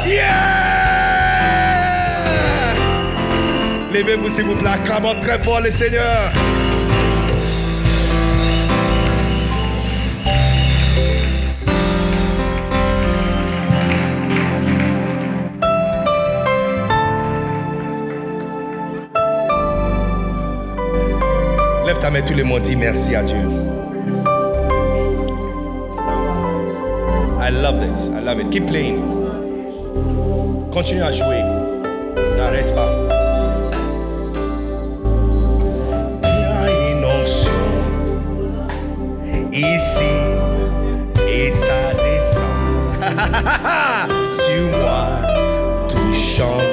[0.05, 0.73] Yeah
[3.93, 6.31] Levez-vous s'il vous plaît, acclamons très fort le Seigneur.
[22.11, 23.37] Mais tous les mots dit merci à Dieu.
[27.39, 27.97] I love it.
[28.13, 28.49] I love it.
[28.51, 29.01] Keep playing.
[30.71, 31.41] Continue à jouer.
[32.37, 32.89] N'arrête pas.
[36.23, 37.51] Il y a une onction
[39.51, 40.13] ici
[41.27, 42.43] et ça descend
[44.31, 45.07] sur moi,
[45.89, 46.72] touchant